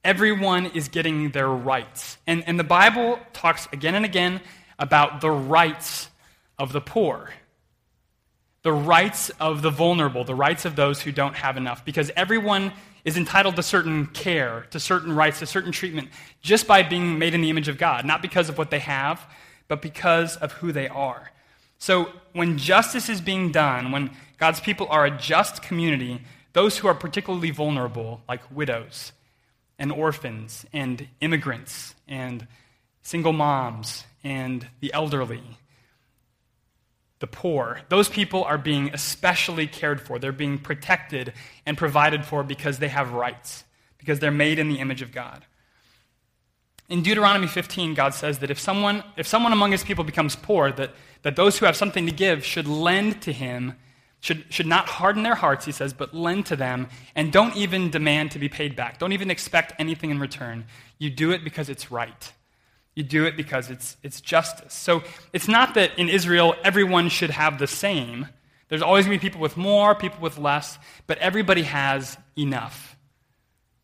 everyone 0.03 0.67
is 0.67 0.87
getting 0.87 1.31
their 1.31 1.49
rights. 1.49 2.17
And, 2.27 2.43
and 2.47 2.59
the 2.59 2.63
Bible 2.63 3.19
talks 3.33 3.67
again 3.73 3.95
and 3.95 4.05
again 4.05 4.41
about 4.79 5.21
the 5.21 5.31
rights 5.31 6.09
of 6.57 6.71
the 6.71 6.81
poor, 6.81 7.31
the 8.65 8.73
rights 8.73 9.29
of 9.39 9.61
the 9.61 9.69
vulnerable, 9.69 10.23
the 10.23 10.33
rights 10.33 10.65
of 10.65 10.75
those 10.75 10.99
who 10.99 11.11
don't 11.11 11.35
have 11.35 11.55
enough, 11.55 11.85
because 11.85 12.09
everyone 12.15 12.73
is 13.03 13.15
entitled 13.15 13.55
to 13.55 13.61
certain 13.61 14.07
care, 14.07 14.65
to 14.71 14.79
certain 14.79 15.15
rights, 15.15 15.37
to 15.37 15.45
certain 15.45 15.71
treatment, 15.71 16.09
just 16.41 16.65
by 16.65 16.81
being 16.81 17.19
made 17.19 17.35
in 17.35 17.41
the 17.41 17.51
image 17.51 17.67
of 17.67 17.77
God, 17.77 18.05
not 18.05 18.23
because 18.23 18.49
of 18.49 18.57
what 18.57 18.71
they 18.71 18.79
have, 18.79 19.23
but 19.67 19.83
because 19.83 20.35
of 20.37 20.51
who 20.53 20.71
they 20.71 20.87
are. 20.87 21.31
So 21.77 22.09
when 22.33 22.57
justice 22.57 23.07
is 23.07 23.21
being 23.21 23.51
done, 23.51 23.91
when 23.91 24.09
God's 24.39 24.59
people 24.59 24.87
are 24.89 25.05
a 25.05 25.11
just 25.15 25.61
community, 25.61 26.23
those 26.53 26.79
who 26.79 26.87
are 26.87 26.95
particularly 26.95 27.51
vulnerable, 27.51 28.21
like 28.27 28.41
widows, 28.49 29.11
and 29.77 29.91
orphans 29.91 30.65
and 30.73 31.07
immigrants 31.21 31.93
and 32.07 32.47
single 33.03 33.33
moms 33.33 34.05
and 34.23 34.67
the 34.79 34.91
elderly, 34.91 35.43
the 37.19 37.27
poor. 37.27 37.81
Those 37.89 38.09
people 38.09 38.43
are 38.43 38.57
being 38.57 38.89
especially 38.93 39.67
cared 39.67 40.01
for. 40.01 40.19
They're 40.19 40.31
being 40.31 40.57
protected 40.57 41.33
and 41.65 41.77
provided 41.77 42.25
for 42.25 42.43
because 42.43 42.79
they 42.79 42.89
have 42.89 43.13
rights, 43.13 43.63
because 43.97 44.19
they're 44.19 44.31
made 44.31 44.59
in 44.59 44.69
the 44.69 44.79
image 44.79 45.01
of 45.01 45.11
God. 45.11 45.45
In 46.87 47.01
Deuteronomy 47.01 47.47
15, 47.47 47.95
God 47.95 48.13
says 48.13 48.39
that 48.39 48.51
if 48.51 48.59
someone, 48.59 49.03
if 49.17 49.25
someone 49.25 49.53
among 49.53 49.71
his 49.71 49.83
people 49.83 50.03
becomes 50.03 50.35
poor, 50.35 50.71
that, 50.73 50.91
that 51.23 51.35
those 51.35 51.57
who 51.57 51.65
have 51.65 51.75
something 51.75 52.05
to 52.05 52.11
give 52.11 52.45
should 52.45 52.67
lend 52.67 53.21
to 53.23 53.31
him 53.31 53.75
should, 54.25 54.45
should 54.49 54.65
not 54.65 54.87
harden 54.87 55.21
their 55.21 55.35
hearts, 55.35 55.65
he 55.65 55.71
says, 55.71 55.93
but 55.93 56.13
lend 56.13 56.47
to 56.47 56.55
them, 56.55 56.87
and 57.15 57.31
don't 57.31 57.55
even 57.55 57.91
demand 57.91 58.31
to 58.31 58.39
be 58.39 58.49
paid 58.49 58.75
back. 58.75 58.97
Don't 58.97 59.11
even 59.11 59.29
expect 59.29 59.73
anything 59.77 60.09
in 60.09 60.19
return. 60.19 60.65
You 60.97 61.11
do 61.11 61.31
it 61.31 61.43
because 61.43 61.69
it's 61.69 61.91
right. 61.91 62.33
You 62.95 63.03
do 63.03 63.25
it 63.25 63.35
because 63.35 63.69
it's, 63.69 63.97
it's 64.03 64.21
justice. 64.21 64.73
So 64.73 65.03
it's 65.33 65.47
not 65.47 65.73
that 65.73 65.99
in 65.99 66.09
Israel 66.09 66.55
everyone 66.63 67.09
should 67.09 67.29
have 67.29 67.59
the 67.59 67.67
same. 67.67 68.27
There's 68.69 68.81
always 68.81 69.05
going 69.05 69.19
to 69.19 69.21
be 69.21 69.29
people 69.29 69.41
with 69.41 69.57
more, 69.57 69.93
people 69.93 70.21
with 70.21 70.37
less, 70.37 70.79
but 71.05 71.17
everybody 71.19 71.63
has 71.63 72.17
enough. 72.37 72.95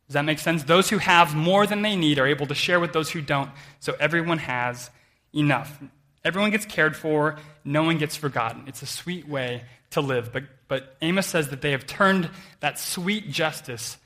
Does 0.08 0.14
that 0.14 0.26
make 0.26 0.40
sense? 0.40 0.64
Those 0.64 0.90
who 0.90 0.98
have 0.98 1.36
more 1.36 1.68
than 1.68 1.84
they 1.84 1.96
need 1.96 2.20
are 2.20 2.28
able 2.28 2.48
to 2.48 2.56
share 2.56 2.80
with 2.80 2.94
those 2.94 3.10
who 3.10 3.22
don't, 3.22 3.50
so 3.80 3.96
everyone 4.00 4.40
has 4.40 4.90
enough. 5.34 5.82
Everyone 6.24 6.52
gets 6.52 6.66
cared 6.66 6.96
for, 6.96 7.38
no 7.64 7.84
one 7.84 7.98
gets 7.98 8.16
forgotten. 8.16 8.64
It's 8.68 8.82
a 8.82 8.88
sweet 8.88 9.28
way 9.28 9.64
to 9.92 10.02
live. 10.02 10.32
But, 10.34 10.44
but 10.68 10.98
Amos 11.02 11.28
says 11.28 11.50
that 11.50 11.62
they 11.62 11.72
have 11.72 11.86
turned 11.86 12.30
that 12.60 12.80
sweet 12.80 13.32
justice 13.32 13.98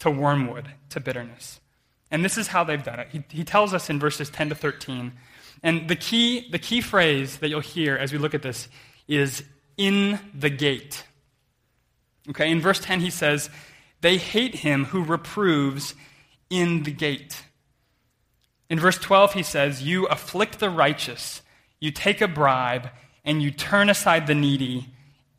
to 0.00 0.10
wormwood, 0.10 0.68
to 0.90 1.00
bitterness. 1.00 1.60
And 2.12 2.22
this 2.22 2.36
is 2.36 2.46
how 2.46 2.62
they've 2.62 2.82
done 2.82 3.00
it. 3.00 3.08
He, 3.10 3.24
he 3.30 3.42
tells 3.42 3.72
us 3.72 3.88
in 3.88 3.98
verses 3.98 4.28
10 4.28 4.50
to 4.50 4.54
13. 4.54 5.12
And 5.62 5.88
the 5.88 5.96
key, 5.96 6.48
the 6.50 6.58
key 6.58 6.82
phrase 6.82 7.38
that 7.38 7.48
you'll 7.48 7.60
hear 7.60 7.96
as 7.96 8.12
we 8.12 8.18
look 8.18 8.34
at 8.34 8.42
this 8.42 8.68
is 9.08 9.42
in 9.78 10.20
the 10.34 10.50
gate. 10.50 11.04
Okay, 12.28 12.50
in 12.50 12.60
verse 12.60 12.78
10, 12.78 13.00
he 13.00 13.10
says, 13.10 13.48
They 14.02 14.18
hate 14.18 14.56
him 14.56 14.84
who 14.84 15.02
reproves 15.02 15.94
in 16.50 16.82
the 16.82 16.92
gate. 16.92 17.42
In 18.68 18.78
verse 18.78 18.98
12, 18.98 19.32
he 19.32 19.42
says, 19.42 19.82
You 19.82 20.06
afflict 20.06 20.60
the 20.60 20.70
righteous, 20.70 21.40
you 21.80 21.90
take 21.90 22.20
a 22.20 22.28
bribe, 22.28 22.90
and 23.24 23.42
you 23.42 23.50
turn 23.50 23.88
aside 23.88 24.26
the 24.26 24.34
needy 24.34 24.88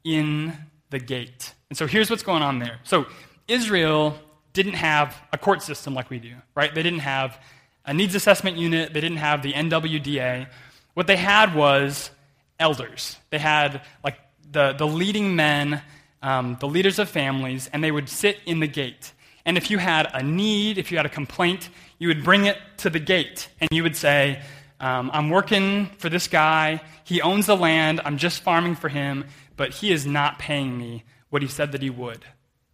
in 0.03 0.53
the 0.89 0.99
gate. 0.99 1.53
And 1.69 1.77
so 1.77 1.85
here's 1.85 2.09
what's 2.09 2.23
going 2.23 2.41
on 2.43 2.59
there. 2.59 2.79
So 2.83 3.05
Israel 3.47 4.17
didn't 4.53 4.73
have 4.73 5.19
a 5.31 5.37
court 5.37 5.61
system 5.61 5.93
like 5.93 6.09
we 6.09 6.19
do, 6.19 6.35
right? 6.55 6.73
They 6.73 6.83
didn't 6.83 6.99
have 6.99 7.39
a 7.85 7.93
needs 7.93 8.15
assessment 8.15 8.57
unit, 8.57 8.93
they 8.93 9.01
didn't 9.01 9.17
have 9.17 9.41
the 9.41 9.53
NWDA. 9.53 10.47
What 10.93 11.07
they 11.07 11.17
had 11.17 11.55
was 11.55 12.11
elders. 12.59 13.17
They 13.29 13.39
had 13.39 13.81
like 14.03 14.17
the, 14.51 14.73
the 14.73 14.87
leading 14.87 15.35
men, 15.35 15.81
um, 16.21 16.57
the 16.59 16.67
leaders 16.67 16.99
of 16.99 17.09
families, 17.09 17.69
and 17.73 17.83
they 17.83 17.91
would 17.91 18.07
sit 18.07 18.39
in 18.45 18.59
the 18.59 18.67
gate. 18.67 19.11
And 19.45 19.57
if 19.57 19.69
you 19.69 19.77
had 19.77 20.09
a 20.13 20.23
need, 20.23 20.77
if 20.77 20.91
you 20.91 20.97
had 20.97 21.05
a 21.05 21.09
complaint, 21.09 21.69
you 21.99 22.07
would 22.07 22.23
bring 22.23 22.45
it 22.45 22.57
to 22.77 22.89
the 22.89 22.99
gate 22.99 23.49
and 23.59 23.69
you 23.71 23.83
would 23.83 23.95
say, 23.95 24.41
um, 24.79 25.09
I'm 25.13 25.29
working 25.29 25.87
for 25.97 26.09
this 26.09 26.27
guy. 26.27 26.81
He 27.03 27.21
owns 27.21 27.45
the 27.47 27.57
land. 27.57 28.01
I'm 28.05 28.17
just 28.17 28.41
farming 28.41 28.75
for 28.75 28.89
him, 28.89 29.25
but 29.57 29.71
he 29.71 29.91
is 29.91 30.05
not 30.05 30.39
paying 30.39 30.77
me 30.77 31.03
what 31.29 31.41
he 31.41 31.47
said 31.47 31.71
that 31.71 31.81
he 31.81 31.89
would. 31.89 32.25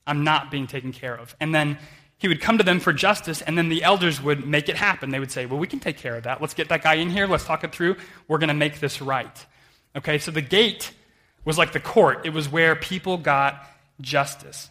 I'm 0.09 0.23
not 0.23 0.51
being 0.51 0.67
taken 0.67 0.91
care 0.91 1.15
of. 1.15 1.35
And 1.39 1.53
then 1.53 1.77
he 2.17 2.27
would 2.27 2.41
come 2.41 2.57
to 2.57 2.63
them 2.63 2.81
for 2.81 2.91
justice, 2.91 3.41
and 3.41 3.57
then 3.57 3.69
the 3.69 3.83
elders 3.83 4.21
would 4.21 4.45
make 4.45 4.67
it 4.67 4.75
happen. 4.75 5.09
They 5.09 5.19
would 5.19 5.31
say, 5.31 5.45
Well, 5.45 5.59
we 5.59 5.67
can 5.67 5.79
take 5.79 5.97
care 5.97 6.17
of 6.17 6.23
that. 6.23 6.41
Let's 6.41 6.53
get 6.53 6.69
that 6.69 6.83
guy 6.83 6.95
in 6.95 7.09
here. 7.09 7.27
Let's 7.27 7.45
talk 7.45 7.63
it 7.63 7.71
through. 7.71 7.95
We're 8.27 8.39
going 8.39 8.49
to 8.49 8.53
make 8.53 8.79
this 8.79 9.01
right. 9.01 9.45
Okay, 9.95 10.17
so 10.17 10.31
the 10.31 10.41
gate 10.41 10.91
was 11.45 11.57
like 11.57 11.71
the 11.71 11.79
court, 11.79 12.25
it 12.25 12.33
was 12.33 12.49
where 12.49 12.75
people 12.75 13.17
got 13.17 13.65
justice. 14.01 14.69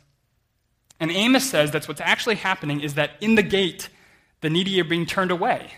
And 1.00 1.10
Amos 1.10 1.48
says 1.48 1.70
that's 1.70 1.88
what's 1.88 2.00
actually 2.00 2.36
happening 2.36 2.80
is 2.80 2.94
that 2.94 3.12
in 3.20 3.34
the 3.34 3.42
gate, 3.42 3.88
the 4.40 4.50
needy 4.50 4.80
are 4.80 4.84
being 4.84 5.06
turned 5.06 5.30
away. 5.30 5.72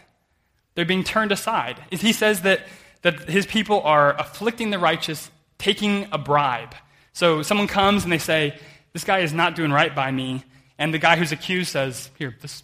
They're 0.74 0.84
being 0.84 1.04
turned 1.04 1.32
aside. 1.32 1.82
He 1.90 2.12
says 2.12 2.42
that, 2.42 2.66
that 3.02 3.28
his 3.28 3.46
people 3.46 3.80
are 3.82 4.18
afflicting 4.18 4.70
the 4.70 4.78
righteous, 4.78 5.30
taking 5.58 6.08
a 6.12 6.18
bribe. 6.18 6.74
So 7.12 7.42
someone 7.42 7.66
comes 7.66 8.04
and 8.04 8.12
they 8.12 8.18
say, 8.18 8.58
This 8.92 9.04
guy 9.04 9.20
is 9.20 9.32
not 9.32 9.54
doing 9.54 9.72
right 9.72 9.94
by 9.94 10.10
me. 10.10 10.44
And 10.78 10.92
the 10.94 10.98
guy 10.98 11.16
who's 11.16 11.32
accused 11.32 11.70
says, 11.70 12.10
Here, 12.18 12.34
this, 12.40 12.62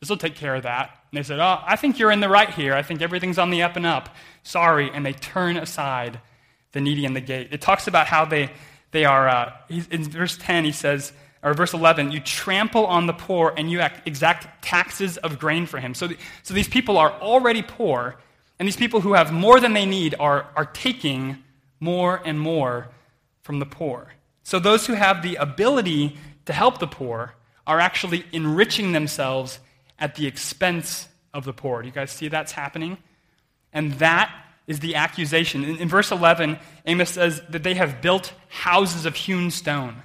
this 0.00 0.10
will 0.10 0.16
take 0.16 0.34
care 0.34 0.54
of 0.54 0.64
that. 0.64 0.90
And 1.10 1.18
they 1.18 1.22
said, 1.22 1.40
Oh, 1.40 1.60
I 1.64 1.76
think 1.76 1.98
you're 1.98 2.12
in 2.12 2.20
the 2.20 2.28
right 2.28 2.50
here. 2.50 2.74
I 2.74 2.82
think 2.82 3.02
everything's 3.02 3.38
on 3.38 3.50
the 3.50 3.62
up 3.62 3.76
and 3.76 3.86
up. 3.86 4.14
Sorry. 4.42 4.90
And 4.92 5.04
they 5.04 5.12
turn 5.12 5.56
aside 5.56 6.20
the 6.72 6.80
needy 6.80 7.04
in 7.04 7.14
the 7.14 7.20
gate. 7.20 7.48
It 7.52 7.60
talks 7.60 7.88
about 7.88 8.06
how 8.06 8.24
they, 8.24 8.50
they 8.90 9.04
are, 9.04 9.28
uh, 9.28 9.52
in 9.68 10.04
verse 10.04 10.36
10, 10.36 10.64
he 10.64 10.72
says, 10.72 11.12
or 11.42 11.54
verse 11.54 11.74
11, 11.74 12.10
you 12.10 12.20
trample 12.20 12.86
on 12.86 13.06
the 13.06 13.12
poor 13.12 13.54
and 13.56 13.70
you 13.70 13.80
exact 14.04 14.62
taxes 14.64 15.16
of 15.18 15.38
grain 15.38 15.64
for 15.64 15.78
him. 15.78 15.94
So, 15.94 16.08
so 16.42 16.54
these 16.54 16.68
people 16.68 16.98
are 16.98 17.12
already 17.12 17.62
poor, 17.62 18.16
and 18.58 18.66
these 18.66 18.76
people 18.76 19.00
who 19.00 19.12
have 19.12 19.32
more 19.32 19.60
than 19.60 19.72
they 19.72 19.86
need 19.86 20.16
are, 20.18 20.48
are 20.56 20.64
taking 20.64 21.42
more 21.78 22.20
and 22.24 22.40
more 22.40 22.88
from 23.42 23.60
the 23.60 23.66
poor. 23.66 24.12
So 24.46 24.60
those 24.60 24.86
who 24.86 24.92
have 24.92 25.22
the 25.22 25.34
ability 25.34 26.16
to 26.44 26.52
help 26.52 26.78
the 26.78 26.86
poor 26.86 27.34
are 27.66 27.80
actually 27.80 28.24
enriching 28.30 28.92
themselves 28.92 29.58
at 29.98 30.14
the 30.14 30.28
expense 30.28 31.08
of 31.34 31.44
the 31.44 31.52
poor. 31.52 31.82
Do 31.82 31.88
you 31.88 31.92
guys 31.92 32.12
see 32.12 32.28
that's 32.28 32.52
happening? 32.52 32.96
And 33.72 33.94
that 33.94 34.32
is 34.68 34.78
the 34.78 34.94
accusation. 34.94 35.64
In, 35.64 35.78
in 35.78 35.88
verse 35.88 36.12
11, 36.12 36.60
Amos 36.86 37.10
says 37.10 37.42
that 37.48 37.64
they 37.64 37.74
have 37.74 38.00
built 38.00 38.34
houses 38.46 39.04
of 39.04 39.16
hewn 39.16 39.50
stone 39.50 40.00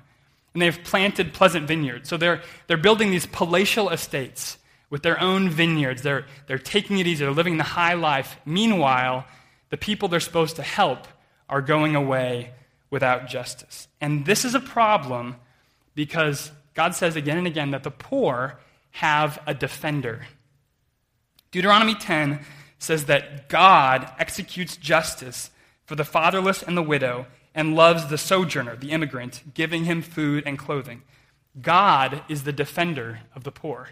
and 0.55 0.61
they've 0.63 0.83
planted 0.85 1.35
pleasant 1.35 1.67
vineyards. 1.67 2.09
So 2.09 2.17
they're, 2.17 2.41
they're 2.65 2.77
building 2.77 3.11
these 3.11 3.27
palatial 3.27 3.91
estates 3.91 4.57
with 4.89 5.03
their 5.03 5.21
own 5.21 5.49
vineyards. 5.51 6.01
They're, 6.01 6.25
they're 6.47 6.57
taking 6.57 6.97
it 6.97 7.05
easy, 7.05 7.23
they're 7.23 7.31
living 7.31 7.57
the 7.57 7.63
high 7.63 7.93
life. 7.93 8.37
Meanwhile, 8.43 9.23
the 9.69 9.77
people 9.77 10.07
they're 10.07 10.19
supposed 10.19 10.55
to 10.55 10.63
help 10.63 11.07
are 11.47 11.61
going 11.61 11.95
away 11.95 12.53
without 12.91 13.27
justice. 13.27 13.87
And 13.99 14.25
this 14.25 14.45
is 14.45 14.53
a 14.53 14.59
problem 14.59 15.37
because 15.95 16.51
God 16.75 16.93
says 16.93 17.15
again 17.15 17.37
and 17.37 17.47
again 17.47 17.71
that 17.71 17.83
the 17.83 17.91
poor 17.91 18.59
have 18.91 19.41
a 19.47 19.53
defender. 19.55 20.27
Deuteronomy 21.49 21.95
10 21.95 22.41
says 22.77 23.05
that 23.05 23.49
God 23.49 24.11
executes 24.19 24.77
justice 24.77 25.49
for 25.85 25.95
the 25.95 26.05
fatherless 26.05 26.61
and 26.61 26.77
the 26.77 26.83
widow 26.83 27.25
and 27.53 27.75
loves 27.75 28.07
the 28.07 28.17
sojourner, 28.17 28.75
the 28.75 28.91
immigrant, 28.91 29.41
giving 29.53 29.85
him 29.85 30.01
food 30.01 30.43
and 30.45 30.57
clothing. 30.57 31.01
God 31.61 32.23
is 32.29 32.43
the 32.43 32.53
defender 32.53 33.21
of 33.35 33.43
the 33.43 33.51
poor. 33.51 33.89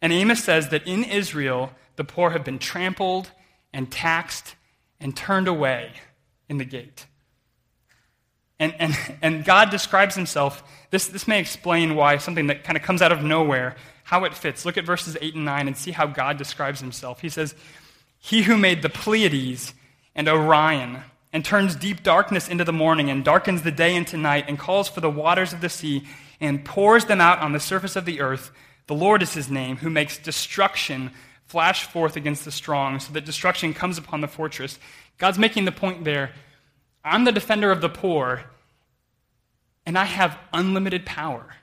And 0.00 0.12
Amos 0.12 0.42
says 0.42 0.68
that 0.70 0.86
in 0.86 1.04
Israel, 1.04 1.72
the 1.96 2.04
poor 2.04 2.30
have 2.30 2.44
been 2.44 2.58
trampled 2.58 3.30
and 3.72 3.90
taxed 3.90 4.54
and 5.00 5.16
turned 5.16 5.48
away 5.48 5.92
in 6.48 6.58
the 6.58 6.64
gate. 6.64 7.06
And, 8.58 8.74
and, 8.78 8.94
and 9.22 9.44
God 9.44 9.70
describes 9.70 10.14
himself. 10.14 10.62
This, 10.90 11.06
this 11.08 11.28
may 11.28 11.40
explain 11.40 11.94
why 11.94 12.16
something 12.16 12.46
that 12.46 12.64
kind 12.64 12.76
of 12.76 12.82
comes 12.82 13.02
out 13.02 13.12
of 13.12 13.22
nowhere, 13.22 13.76
how 14.04 14.24
it 14.24 14.34
fits. 14.34 14.64
Look 14.64 14.78
at 14.78 14.84
verses 14.84 15.16
8 15.20 15.34
and 15.34 15.44
9 15.44 15.66
and 15.66 15.76
see 15.76 15.90
how 15.90 16.06
God 16.06 16.38
describes 16.38 16.80
himself. 16.80 17.20
He 17.20 17.28
says, 17.28 17.54
He 18.18 18.42
who 18.42 18.56
made 18.56 18.82
the 18.82 18.88
Pleiades 18.88 19.74
and 20.14 20.28
Orion 20.28 21.02
and 21.32 21.44
turns 21.44 21.76
deep 21.76 22.02
darkness 22.02 22.48
into 22.48 22.64
the 22.64 22.72
morning, 22.72 23.10
and 23.10 23.22
darkens 23.22 23.60
the 23.60 23.70
day 23.70 23.94
into 23.94 24.16
night, 24.16 24.46
and 24.48 24.58
calls 24.58 24.88
for 24.88 25.02
the 25.02 25.10
waters 25.10 25.52
of 25.52 25.60
the 25.60 25.68
sea, 25.68 26.02
and 26.40 26.64
pours 26.64 27.04
them 27.04 27.20
out 27.20 27.40
on 27.40 27.52
the 27.52 27.60
surface 27.60 27.94
of 27.94 28.06
the 28.06 28.22
earth. 28.22 28.50
The 28.86 28.94
Lord 28.94 29.20
is 29.20 29.34
his 29.34 29.50
name, 29.50 29.76
who 29.76 29.90
makes 29.90 30.16
destruction 30.16 31.10
flash 31.44 31.84
forth 31.84 32.16
against 32.16 32.46
the 32.46 32.50
strong, 32.50 33.00
so 33.00 33.12
that 33.12 33.26
destruction 33.26 33.74
comes 33.74 33.98
upon 33.98 34.22
the 34.22 34.28
fortress. 34.28 34.78
God's 35.18 35.38
making 35.38 35.66
the 35.66 35.72
point 35.72 36.04
there 36.04 36.30
I'm 37.06 37.24
the 37.24 37.32
defender 37.32 37.70
of 37.70 37.80
the 37.80 37.88
poor, 37.88 38.44
and 39.84 39.96
I 39.96 40.04
have 40.04 40.38
unlimited 40.52 41.06
power. 41.06 41.54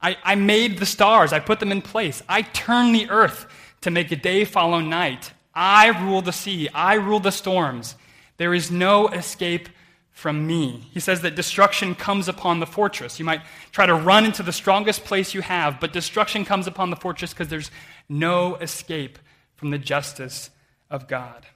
I, 0.00 0.16
I 0.22 0.34
made 0.34 0.78
the 0.78 0.86
stars, 0.86 1.32
I 1.32 1.40
put 1.40 1.60
them 1.60 1.72
in 1.72 1.82
place. 1.82 2.22
I 2.28 2.42
turn 2.42 2.92
the 2.92 3.08
earth 3.10 3.46
to 3.80 3.90
make 3.90 4.12
a 4.12 4.16
day 4.16 4.44
follow 4.44 4.80
night. 4.80 5.32
I 5.54 5.88
rule 5.88 6.22
the 6.22 6.32
sea, 6.32 6.68
I 6.74 6.94
rule 6.94 7.20
the 7.20 7.32
storms. 7.32 7.96
There 8.36 8.54
is 8.54 8.70
no 8.70 9.08
escape 9.08 9.68
from 10.10 10.46
me. 10.46 10.88
He 10.92 11.00
says 11.00 11.22
that 11.22 11.34
destruction 11.34 11.94
comes 11.94 12.28
upon 12.28 12.60
the 12.60 12.66
fortress. 12.66 13.18
You 13.18 13.24
might 13.24 13.42
try 13.72 13.86
to 13.86 13.94
run 13.94 14.24
into 14.24 14.42
the 14.42 14.52
strongest 14.52 15.04
place 15.04 15.34
you 15.34 15.42
have, 15.42 15.80
but 15.80 15.92
destruction 15.92 16.44
comes 16.44 16.66
upon 16.66 16.90
the 16.90 16.96
fortress 16.96 17.32
because 17.32 17.48
there's 17.48 17.70
no 18.08 18.54
escape 18.56 19.18
from 19.56 19.70
the 19.70 19.78
justice 19.78 20.50
of 20.90 21.08
God. 21.08 21.46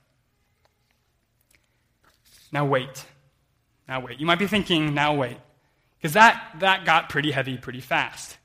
Now, 2.52 2.64
wait. 2.64 3.04
Now, 3.88 4.00
wait. 4.00 4.20
You 4.20 4.26
might 4.26 4.38
be 4.38 4.46
thinking, 4.46 4.94
now, 4.94 5.14
wait. 5.14 5.36
Because 5.98 6.14
that, 6.14 6.56
that 6.60 6.84
got 6.84 7.08
pretty 7.08 7.30
heavy 7.30 7.56
pretty 7.58 7.80
fast. 7.80 8.36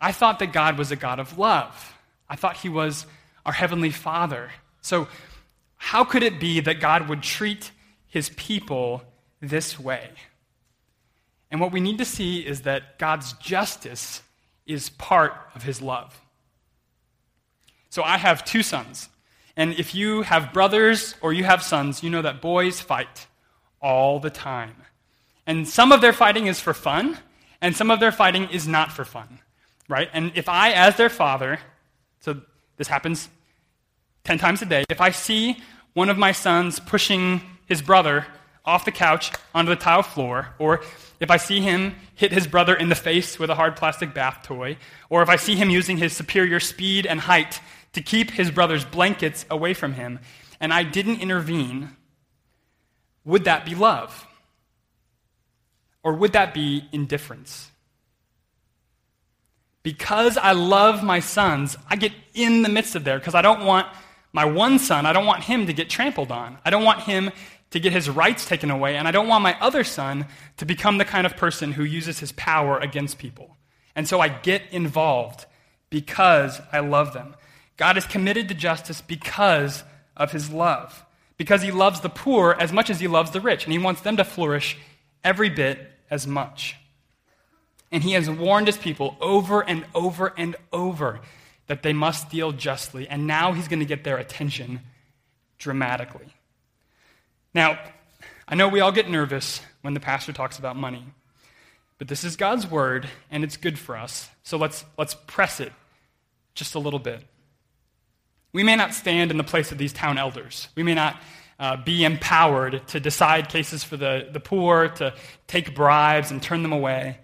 I 0.00 0.12
thought 0.12 0.38
that 0.40 0.52
God 0.52 0.78
was 0.78 0.90
a 0.92 0.96
God 0.96 1.18
of 1.18 1.38
love, 1.38 1.94
I 2.28 2.36
thought 2.36 2.56
He 2.56 2.68
was 2.68 3.06
our 3.46 3.52
Heavenly 3.52 3.90
Father. 3.90 4.50
So, 4.80 5.08
how 5.78 6.04
could 6.04 6.22
it 6.22 6.38
be 6.38 6.60
that 6.60 6.80
God 6.80 7.08
would 7.08 7.22
treat 7.22 7.70
his 8.08 8.30
people 8.30 9.02
this 9.40 9.78
way? 9.78 10.10
And 11.50 11.60
what 11.60 11.72
we 11.72 11.80
need 11.80 11.98
to 11.98 12.04
see 12.04 12.40
is 12.40 12.62
that 12.62 12.98
God's 12.98 13.32
justice 13.34 14.22
is 14.66 14.90
part 14.90 15.32
of 15.54 15.62
his 15.62 15.80
love. 15.80 16.20
So 17.88 18.02
I 18.02 18.18
have 18.18 18.44
two 18.44 18.62
sons. 18.62 19.08
And 19.56 19.72
if 19.74 19.94
you 19.94 20.22
have 20.22 20.52
brothers 20.52 21.14
or 21.22 21.32
you 21.32 21.44
have 21.44 21.62
sons, 21.62 22.02
you 22.02 22.10
know 22.10 22.22
that 22.22 22.42
boys 22.42 22.80
fight 22.80 23.27
all 23.80 24.20
the 24.20 24.30
time. 24.30 24.74
And 25.46 25.66
some 25.66 25.92
of 25.92 26.00
their 26.00 26.12
fighting 26.12 26.46
is 26.46 26.60
for 26.60 26.74
fun, 26.74 27.18
and 27.60 27.74
some 27.74 27.90
of 27.90 28.00
their 28.00 28.12
fighting 28.12 28.48
is 28.50 28.68
not 28.68 28.92
for 28.92 29.04
fun, 29.04 29.40
right? 29.88 30.08
And 30.12 30.32
if 30.34 30.48
I, 30.48 30.72
as 30.72 30.96
their 30.96 31.08
father, 31.08 31.58
so 32.20 32.40
this 32.76 32.88
happens 32.88 33.28
10 34.24 34.38
times 34.38 34.62
a 34.62 34.66
day, 34.66 34.84
if 34.90 35.00
I 35.00 35.10
see 35.10 35.56
one 35.94 36.08
of 36.08 36.18
my 36.18 36.32
sons 36.32 36.78
pushing 36.78 37.40
his 37.66 37.82
brother 37.82 38.26
off 38.64 38.84
the 38.84 38.92
couch 38.92 39.32
onto 39.54 39.70
the 39.70 39.76
tile 39.76 40.02
floor, 40.02 40.48
or 40.58 40.82
if 41.20 41.30
I 41.30 41.38
see 41.38 41.60
him 41.60 41.94
hit 42.14 42.32
his 42.32 42.46
brother 42.46 42.74
in 42.74 42.90
the 42.90 42.94
face 42.94 43.38
with 43.38 43.50
a 43.50 43.54
hard 43.54 43.76
plastic 43.76 44.12
bath 44.14 44.40
toy, 44.42 44.76
or 45.08 45.22
if 45.22 45.28
I 45.28 45.36
see 45.36 45.56
him 45.56 45.70
using 45.70 45.96
his 45.96 46.12
superior 46.12 46.60
speed 46.60 47.06
and 47.06 47.20
height 47.20 47.60
to 47.94 48.02
keep 48.02 48.32
his 48.32 48.50
brother's 48.50 48.84
blankets 48.84 49.46
away 49.50 49.74
from 49.74 49.94
him, 49.94 50.20
and 50.60 50.72
I 50.72 50.82
didn't 50.82 51.20
intervene, 51.20 51.96
would 53.28 53.44
that 53.44 53.64
be 53.64 53.76
love? 53.76 54.26
Or 56.02 56.14
would 56.14 56.32
that 56.32 56.52
be 56.52 56.88
indifference? 56.90 57.70
because 59.88 60.36
I 60.36 60.52
love 60.52 61.02
my 61.02 61.20
sons, 61.20 61.74
I 61.88 61.96
get 61.96 62.12
in 62.34 62.60
the 62.60 62.68
midst 62.68 62.94
of 62.94 63.04
there 63.04 63.18
because 63.18 63.34
I 63.34 63.40
don't 63.40 63.64
want 63.64 63.86
my 64.34 64.44
one 64.44 64.78
son, 64.78 65.06
I 65.06 65.14
don't 65.14 65.24
want 65.24 65.44
him 65.44 65.66
to 65.66 65.72
get 65.72 65.88
trampled 65.88 66.30
on. 66.30 66.58
I 66.62 66.68
don't 66.68 66.84
want 66.84 67.04
him 67.04 67.30
to 67.70 67.80
get 67.80 67.94
his 67.94 68.10
rights 68.10 68.44
taken 68.44 68.70
away, 68.70 68.96
and 68.96 69.08
I 69.08 69.12
don't 69.12 69.28
want 69.28 69.42
my 69.42 69.58
other 69.60 69.84
son 69.84 70.26
to 70.58 70.66
become 70.66 70.98
the 70.98 71.06
kind 71.06 71.26
of 71.26 71.38
person 71.38 71.72
who 71.72 71.84
uses 71.84 72.18
his 72.18 72.32
power 72.32 72.78
against 72.78 73.16
people. 73.16 73.56
And 73.96 74.06
so 74.06 74.20
I 74.20 74.28
get 74.28 74.62
involved 74.70 75.46
because 75.88 76.60
I 76.70 76.80
love 76.80 77.14
them. 77.14 77.34
God 77.78 77.96
is 77.96 78.04
committed 78.04 78.48
to 78.48 78.54
justice 78.54 79.00
because 79.00 79.84
of 80.18 80.32
his 80.32 80.50
love, 80.50 81.02
because 81.38 81.62
he 81.62 81.70
loves 81.70 82.00
the 82.00 82.10
poor 82.10 82.54
as 82.58 82.72
much 82.72 82.90
as 82.90 83.00
he 83.00 83.08
loves 83.08 83.30
the 83.30 83.40
rich, 83.40 83.64
and 83.64 83.72
he 83.72 83.78
wants 83.78 84.02
them 84.02 84.18
to 84.18 84.24
flourish 84.24 84.76
every 85.24 85.48
bit 85.48 85.80
as 86.10 86.26
much. 86.26 86.76
And 87.90 88.02
he 88.02 88.12
has 88.12 88.28
warned 88.28 88.66
his 88.66 88.76
people 88.76 89.16
over 89.20 89.62
and 89.62 89.86
over 89.94 90.34
and 90.36 90.56
over 90.72 91.20
that 91.68 91.82
they 91.82 91.92
must 91.92 92.28
deal 92.28 92.52
justly, 92.52 93.08
and 93.08 93.26
now 93.26 93.52
he's 93.52 93.68
going 93.68 93.78
to 93.78 93.86
get 93.86 94.04
their 94.04 94.18
attention 94.18 94.80
dramatically. 95.58 96.34
Now, 97.54 97.78
I 98.46 98.54
know 98.54 98.68
we 98.68 98.80
all 98.80 98.92
get 98.92 99.08
nervous 99.08 99.60
when 99.82 99.94
the 99.94 100.00
pastor 100.00 100.32
talks 100.32 100.58
about 100.58 100.76
money, 100.76 101.04
but 101.98 102.08
this 102.08 102.24
is 102.24 102.36
God's 102.36 102.66
word, 102.66 103.08
and 103.30 103.44
it's 103.44 103.56
good 103.56 103.78
for 103.78 103.96
us. 103.96 104.28
So 104.42 104.56
let's, 104.56 104.84
let's 104.96 105.14
press 105.26 105.60
it 105.60 105.72
just 106.54 106.74
a 106.74 106.78
little 106.78 106.98
bit. 106.98 107.22
We 108.52 108.62
may 108.62 108.76
not 108.76 108.94
stand 108.94 109.30
in 109.30 109.36
the 109.36 109.44
place 109.44 109.72
of 109.72 109.78
these 109.78 109.92
town 109.92 110.18
elders. 110.18 110.68
We 110.74 110.82
may 110.82 110.94
not 110.94 111.20
uh, 111.58 111.76
be 111.76 112.04
empowered 112.04 112.86
to 112.88 113.00
decide 113.00 113.48
cases 113.48 113.84
for 113.84 113.96
the, 113.96 114.28
the 114.32 114.40
poor, 114.40 114.88
to 114.88 115.14
take 115.46 115.74
bribes 115.74 116.30
and 116.30 116.42
turn 116.42 116.62
them 116.62 116.72
away. 116.72 117.18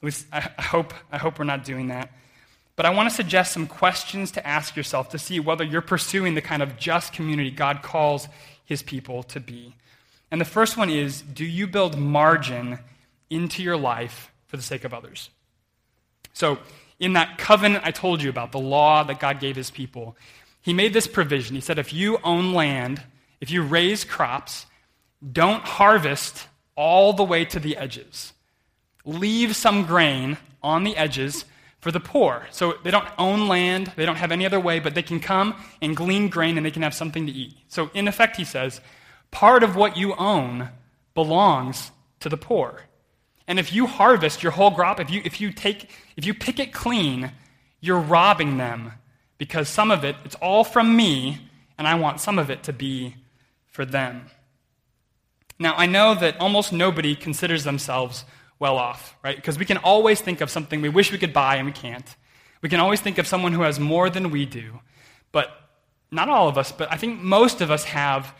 At 0.00 0.04
least 0.04 0.26
I, 0.32 0.50
I, 0.58 0.62
hope, 0.62 0.94
I 1.12 1.18
hope 1.18 1.38
we're 1.38 1.44
not 1.44 1.64
doing 1.64 1.88
that. 1.88 2.10
But 2.76 2.86
I 2.86 2.90
want 2.90 3.08
to 3.08 3.14
suggest 3.14 3.52
some 3.52 3.66
questions 3.66 4.32
to 4.32 4.46
ask 4.46 4.74
yourself 4.74 5.10
to 5.10 5.18
see 5.18 5.38
whether 5.38 5.62
you're 5.62 5.80
pursuing 5.80 6.34
the 6.34 6.42
kind 6.42 6.62
of 6.62 6.76
just 6.76 7.12
community 7.12 7.50
God 7.50 7.82
calls 7.82 8.26
his 8.64 8.82
people 8.82 9.22
to 9.24 9.38
be. 9.38 9.76
And 10.30 10.40
the 10.40 10.46
first 10.46 10.76
one 10.76 10.90
is 10.90 11.22
do 11.22 11.44
you 11.44 11.66
build 11.66 11.96
margin 11.96 12.80
into 13.30 13.62
your 13.62 13.76
life 13.76 14.32
for 14.48 14.56
the 14.56 14.62
sake 14.62 14.84
of 14.84 14.92
others? 14.92 15.30
So, 16.32 16.58
in 16.98 17.12
that 17.12 17.38
covenant 17.38 17.84
I 17.84 17.90
told 17.90 18.22
you 18.22 18.30
about, 18.30 18.52
the 18.52 18.58
law 18.58 19.02
that 19.04 19.20
God 19.20 19.38
gave 19.40 19.56
his 19.56 19.70
people, 19.70 20.16
he 20.64 20.72
made 20.72 20.94
this 20.94 21.06
provision. 21.06 21.54
He 21.54 21.60
said, 21.60 21.78
if 21.78 21.92
you 21.92 22.18
own 22.24 22.54
land, 22.54 23.02
if 23.38 23.50
you 23.50 23.62
raise 23.62 24.02
crops, 24.02 24.64
don't 25.32 25.62
harvest 25.62 26.48
all 26.74 27.12
the 27.12 27.22
way 27.22 27.44
to 27.44 27.60
the 27.60 27.76
edges. 27.76 28.32
Leave 29.04 29.54
some 29.54 29.84
grain 29.84 30.38
on 30.62 30.82
the 30.82 30.96
edges 30.96 31.44
for 31.80 31.92
the 31.92 32.00
poor. 32.00 32.46
So 32.50 32.78
they 32.82 32.90
don't 32.90 33.06
own 33.18 33.46
land, 33.46 33.92
they 33.94 34.06
don't 34.06 34.16
have 34.16 34.32
any 34.32 34.46
other 34.46 34.58
way, 34.58 34.80
but 34.80 34.94
they 34.94 35.02
can 35.02 35.20
come 35.20 35.54
and 35.82 35.94
glean 35.94 36.30
grain 36.30 36.56
and 36.56 36.64
they 36.64 36.70
can 36.70 36.80
have 36.80 36.94
something 36.94 37.26
to 37.26 37.32
eat. 37.32 37.54
So, 37.68 37.90
in 37.92 38.08
effect, 38.08 38.38
he 38.38 38.44
says, 38.44 38.80
part 39.30 39.62
of 39.62 39.76
what 39.76 39.98
you 39.98 40.14
own 40.14 40.70
belongs 41.12 41.90
to 42.20 42.30
the 42.30 42.38
poor. 42.38 42.84
And 43.46 43.58
if 43.58 43.70
you 43.70 43.86
harvest 43.86 44.42
your 44.42 44.52
whole 44.52 44.70
crop, 44.70 44.98
if 44.98 45.10
you, 45.10 45.20
if 45.26 45.42
you, 45.42 45.52
take, 45.52 45.90
if 46.16 46.24
you 46.24 46.32
pick 46.32 46.58
it 46.58 46.72
clean, 46.72 47.32
you're 47.82 48.00
robbing 48.00 48.56
them 48.56 48.92
because 49.44 49.68
some 49.68 49.90
of 49.90 50.04
it, 50.04 50.16
it's 50.24 50.36
all 50.36 50.64
from 50.64 50.96
me, 50.96 51.38
and 51.76 51.86
I 51.86 51.96
want 51.96 52.18
some 52.18 52.38
of 52.38 52.48
it 52.48 52.62
to 52.62 52.72
be 52.72 53.14
for 53.66 53.84
them. 53.84 54.30
Now, 55.58 55.74
I 55.76 55.84
know 55.84 56.14
that 56.14 56.40
almost 56.40 56.72
nobody 56.72 57.14
considers 57.14 57.62
themselves 57.62 58.24
well 58.58 58.78
off, 58.78 59.14
right? 59.22 59.36
Because 59.36 59.58
we 59.58 59.66
can 59.66 59.76
always 59.76 60.22
think 60.22 60.40
of 60.40 60.48
something 60.48 60.80
we 60.80 60.88
wish 60.88 61.12
we 61.12 61.18
could 61.18 61.34
buy 61.34 61.56
and 61.56 61.66
we 61.66 61.72
can't. 61.72 62.16
We 62.62 62.70
can 62.70 62.80
always 62.80 63.02
think 63.02 63.18
of 63.18 63.26
someone 63.26 63.52
who 63.52 63.60
has 63.60 63.78
more 63.78 64.08
than 64.08 64.30
we 64.30 64.46
do. 64.46 64.80
But 65.30 65.50
not 66.10 66.30
all 66.30 66.48
of 66.48 66.56
us, 66.56 66.72
but 66.72 66.90
I 66.90 66.96
think 66.96 67.20
most 67.20 67.60
of 67.60 67.70
us 67.70 67.84
have, 67.84 68.34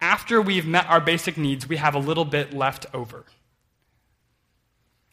after 0.00 0.40
we've 0.40 0.68
met 0.68 0.86
our 0.86 1.00
basic 1.00 1.36
needs, 1.36 1.68
we 1.68 1.78
have 1.78 1.96
a 1.96 1.98
little 1.98 2.24
bit 2.24 2.54
left 2.54 2.86
over. 2.94 3.24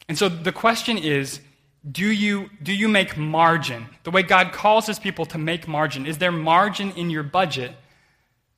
And 0.08 0.16
so 0.16 0.28
the 0.28 0.52
question 0.52 0.98
is 0.98 1.40
do 1.90 2.06
you, 2.06 2.50
do 2.62 2.72
you 2.72 2.88
make 2.88 3.16
margin? 3.16 3.86
The 4.04 4.10
way 4.10 4.22
God 4.22 4.52
calls 4.52 4.86
his 4.86 4.98
people 4.98 5.26
to 5.26 5.38
make 5.38 5.66
margin. 5.66 6.06
Is 6.06 6.18
there 6.18 6.30
margin 6.30 6.92
in 6.92 7.10
your 7.10 7.24
budget 7.24 7.72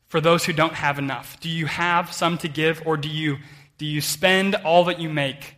for 0.07 0.21
those 0.21 0.45
who 0.45 0.53
don't 0.53 0.75
have 0.75 0.99
enough? 0.99 1.41
Do 1.41 1.49
you 1.49 1.67
have 1.67 2.13
some 2.13 2.37
to 2.39 2.49
give, 2.49 2.83
or 2.85 2.97
do 2.97 3.09
you, 3.09 3.39
do 3.79 3.87
you 3.87 4.01
spend 4.01 4.55
all 4.57 4.85
that 4.85 5.01
you 5.01 5.09
make 5.09 5.57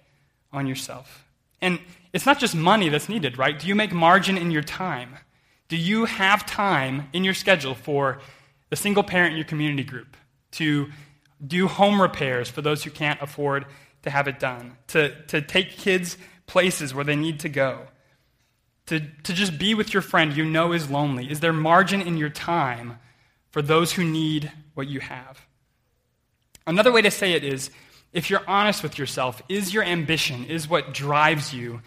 on 0.52 0.66
yourself? 0.66 1.24
And 1.60 1.80
it's 2.12 2.24
not 2.24 2.38
just 2.38 2.54
money 2.54 2.88
that's 2.88 3.08
needed, 3.08 3.36
right? 3.36 3.58
Do 3.58 3.66
you 3.66 3.74
make 3.74 3.92
margin 3.92 4.38
in 4.38 4.50
your 4.50 4.62
time? 4.62 5.16
Do 5.68 5.76
you 5.76 6.04
have 6.04 6.46
time 6.46 7.08
in 7.12 7.24
your 7.24 7.34
schedule 7.34 7.74
for 7.74 8.20
the 8.70 8.76
single 8.76 9.02
parent 9.02 9.32
in 9.32 9.38
your 9.38 9.46
community 9.46 9.82
group 9.82 10.16
to 10.52 10.88
do 11.44 11.66
home 11.66 12.00
repairs 12.00 12.48
for 12.48 12.62
those 12.62 12.84
who 12.84 12.90
can't 12.90 13.20
afford 13.20 13.66
to 14.02 14.10
have 14.10 14.28
it 14.28 14.38
done, 14.38 14.76
to, 14.88 15.20
to 15.24 15.42
take 15.42 15.70
kids 15.70 16.16
places 16.46 16.94
where 16.94 17.04
they 17.04 17.16
need 17.16 17.40
to 17.40 17.48
go, 17.48 17.86
to, 18.86 19.00
to 19.00 19.32
just 19.32 19.58
be 19.58 19.74
with 19.74 19.92
your 19.92 20.02
friend 20.02 20.36
you 20.36 20.44
know 20.44 20.72
is 20.72 20.90
lonely? 20.90 21.30
Is 21.30 21.40
there 21.40 21.52
margin 21.52 22.00
in 22.00 22.16
your 22.16 22.28
time 22.28 22.98
for 23.50 23.62
those 23.62 23.92
who 23.92 24.04
need 24.04 24.50
what 24.74 24.88
you 24.88 25.00
have? 25.00 25.44
Another 26.66 26.92
way 26.92 27.02
to 27.02 27.10
say 27.10 27.32
it 27.32 27.44
is 27.44 27.70
if 28.12 28.30
you're 28.30 28.48
honest 28.48 28.82
with 28.82 28.98
yourself, 28.98 29.42
is 29.48 29.74
your 29.74 29.82
ambition, 29.82 30.44
is 30.46 30.68
what 30.68 30.94
drives 30.94 31.52
you, 31.52 31.82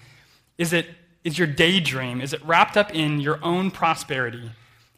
is 0.57 0.73
it 0.73 0.85
is 1.23 1.37
your 1.37 1.47
daydream, 1.47 2.21
is 2.21 2.33
it 2.33 2.45
wrapped 2.45 2.77
up 2.77 2.93
in 2.93 3.19
your 3.19 3.39
own 3.43 3.71
prosperity 3.71 4.51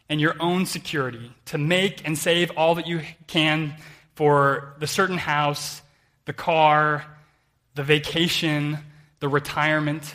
and 0.09 0.21
your 0.21 0.35
own 0.39 0.65
security 0.65 1.31
to 1.45 1.57
make 1.57 2.05
and 2.05 2.17
save 2.17 2.51
all 2.57 2.75
that 2.75 2.85
you 2.85 3.01
can 3.27 3.73
for 4.15 4.75
the 4.79 4.87
certain 4.87 5.17
house, 5.17 5.81
the 6.25 6.33
car, 6.33 7.05
the 7.75 7.83
vacation, 7.83 8.77
the 9.21 9.29
retirement? 9.29 10.13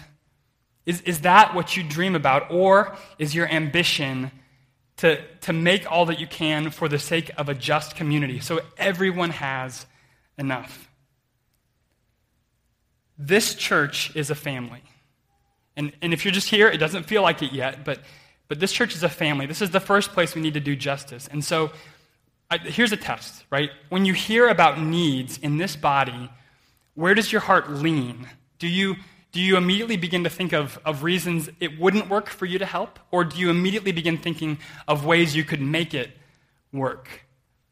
Is, 0.85 1.01
is 1.03 1.23
that 1.23 1.55
what 1.55 1.77
you 1.77 1.83
dream 1.83 2.15
about? 2.15 2.51
Or 2.51 2.95
is 3.19 3.35
your 3.35 3.49
ambition 3.49 4.31
to, 4.99 5.21
to 5.41 5.53
make 5.53 5.91
all 5.91 6.07
that 6.07 6.21
you 6.21 6.27
can 6.27 6.71
for 6.71 6.89
the 6.89 6.99
sake 6.99 7.31
of 7.39 7.49
a 7.49 7.55
just 7.55 7.97
community 7.97 8.41
so 8.41 8.61
everyone 8.77 9.31
has 9.31 9.87
enough? 10.37 10.91
This 13.19 13.55
church 13.55 14.15
is 14.15 14.29
a 14.29 14.35
family. 14.35 14.83
And, 15.77 15.93
and 16.03 16.13
if 16.13 16.25
you're 16.25 16.33
just 16.33 16.51
here, 16.51 16.69
it 16.69 16.79
doesn't 16.79 17.05
feel 17.05 17.23
like 17.23 17.43
it 17.43 17.53
yet, 17.53 17.85
but, 17.85 18.01
but 18.49 18.61
this 18.61 18.73
church 18.73 18.95
is 18.95 19.03
a 19.03 19.09
family. 19.09 19.47
This 19.47 19.63
is 19.63 19.71
the 19.71 19.81
first 19.81 20.13
place 20.13 20.35
we 20.35 20.43
need 20.43 20.55
to 20.55 20.61
do 20.61 20.77
justice. 20.77 21.29
And 21.31 21.45
so 21.45 21.71
I, 22.51 22.59
here's 22.59 22.93
a 22.93 22.97
test, 22.97 23.45
right? 23.51 23.71
When 23.89 24.05
you 24.05 24.13
hear 24.13 24.49
about 24.49 24.81
needs 24.81 25.39
in 25.39 25.57
this 25.57 25.77
body, 25.77 26.31
where 26.95 27.15
does 27.15 27.33
your 27.33 27.41
heart 27.41 27.71
lean? 27.71 28.29
Do 28.59 28.69
you, 28.69 28.97
do 29.33 29.41
you 29.41 29.57
immediately 29.57 29.97
begin 29.97 30.25
to 30.25 30.31
think 30.31 30.53
of, 30.53 30.79
of 30.85 31.03
reasons 31.03 31.51
it 31.61 31.79
wouldn't 31.79 32.09
work 32.09 32.29
for 32.29 32.47
you 32.47 32.59
to 32.59 32.67
help? 32.67 32.99
Or 33.11 33.25
do 33.25 33.39
you 33.39 33.51
immediately 33.51 33.93
begin 33.93 34.19
thinking 34.19 34.59
of 34.89 35.05
ways 35.05 35.37
you 35.37 35.45
could 35.45 35.61
make 35.61 35.95
it 35.95 36.11
work? 36.73 37.27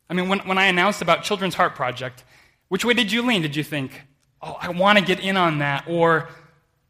I 0.09 0.14
mean, 0.14 0.29
when, 0.29 0.40
when 0.40 0.59
I 0.59 0.66
announced 0.66 1.03
about 1.03 1.23
Children's 1.23 1.55
Heart 1.55 1.75
Project, 1.75 2.25
which 2.68 2.85
way 2.85 2.94
did 2.94 3.11
you 3.11 3.23
lean? 3.23 3.42
Did 3.42 3.57
you 3.57 3.64
think, 3.64 4.03
oh, 4.42 4.57
I 4.61 4.70
want 4.70 4.99
to 4.99 5.05
get 5.05 5.20
in 5.20 5.37
on 5.37 5.59
that? 5.59 5.85
Or 5.88 6.29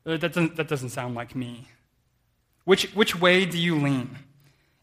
uh, 0.07 0.16
that 0.16 0.33
doesn't, 0.33 0.57
that 0.57 0.68
doesn't 0.68 0.90
sound 0.90 1.14
like 1.14 1.35
me? 1.35 1.68
Which, 2.64 2.94
which 2.94 3.18
way 3.18 3.44
do 3.44 3.59
you 3.59 3.78
lean? 3.78 4.18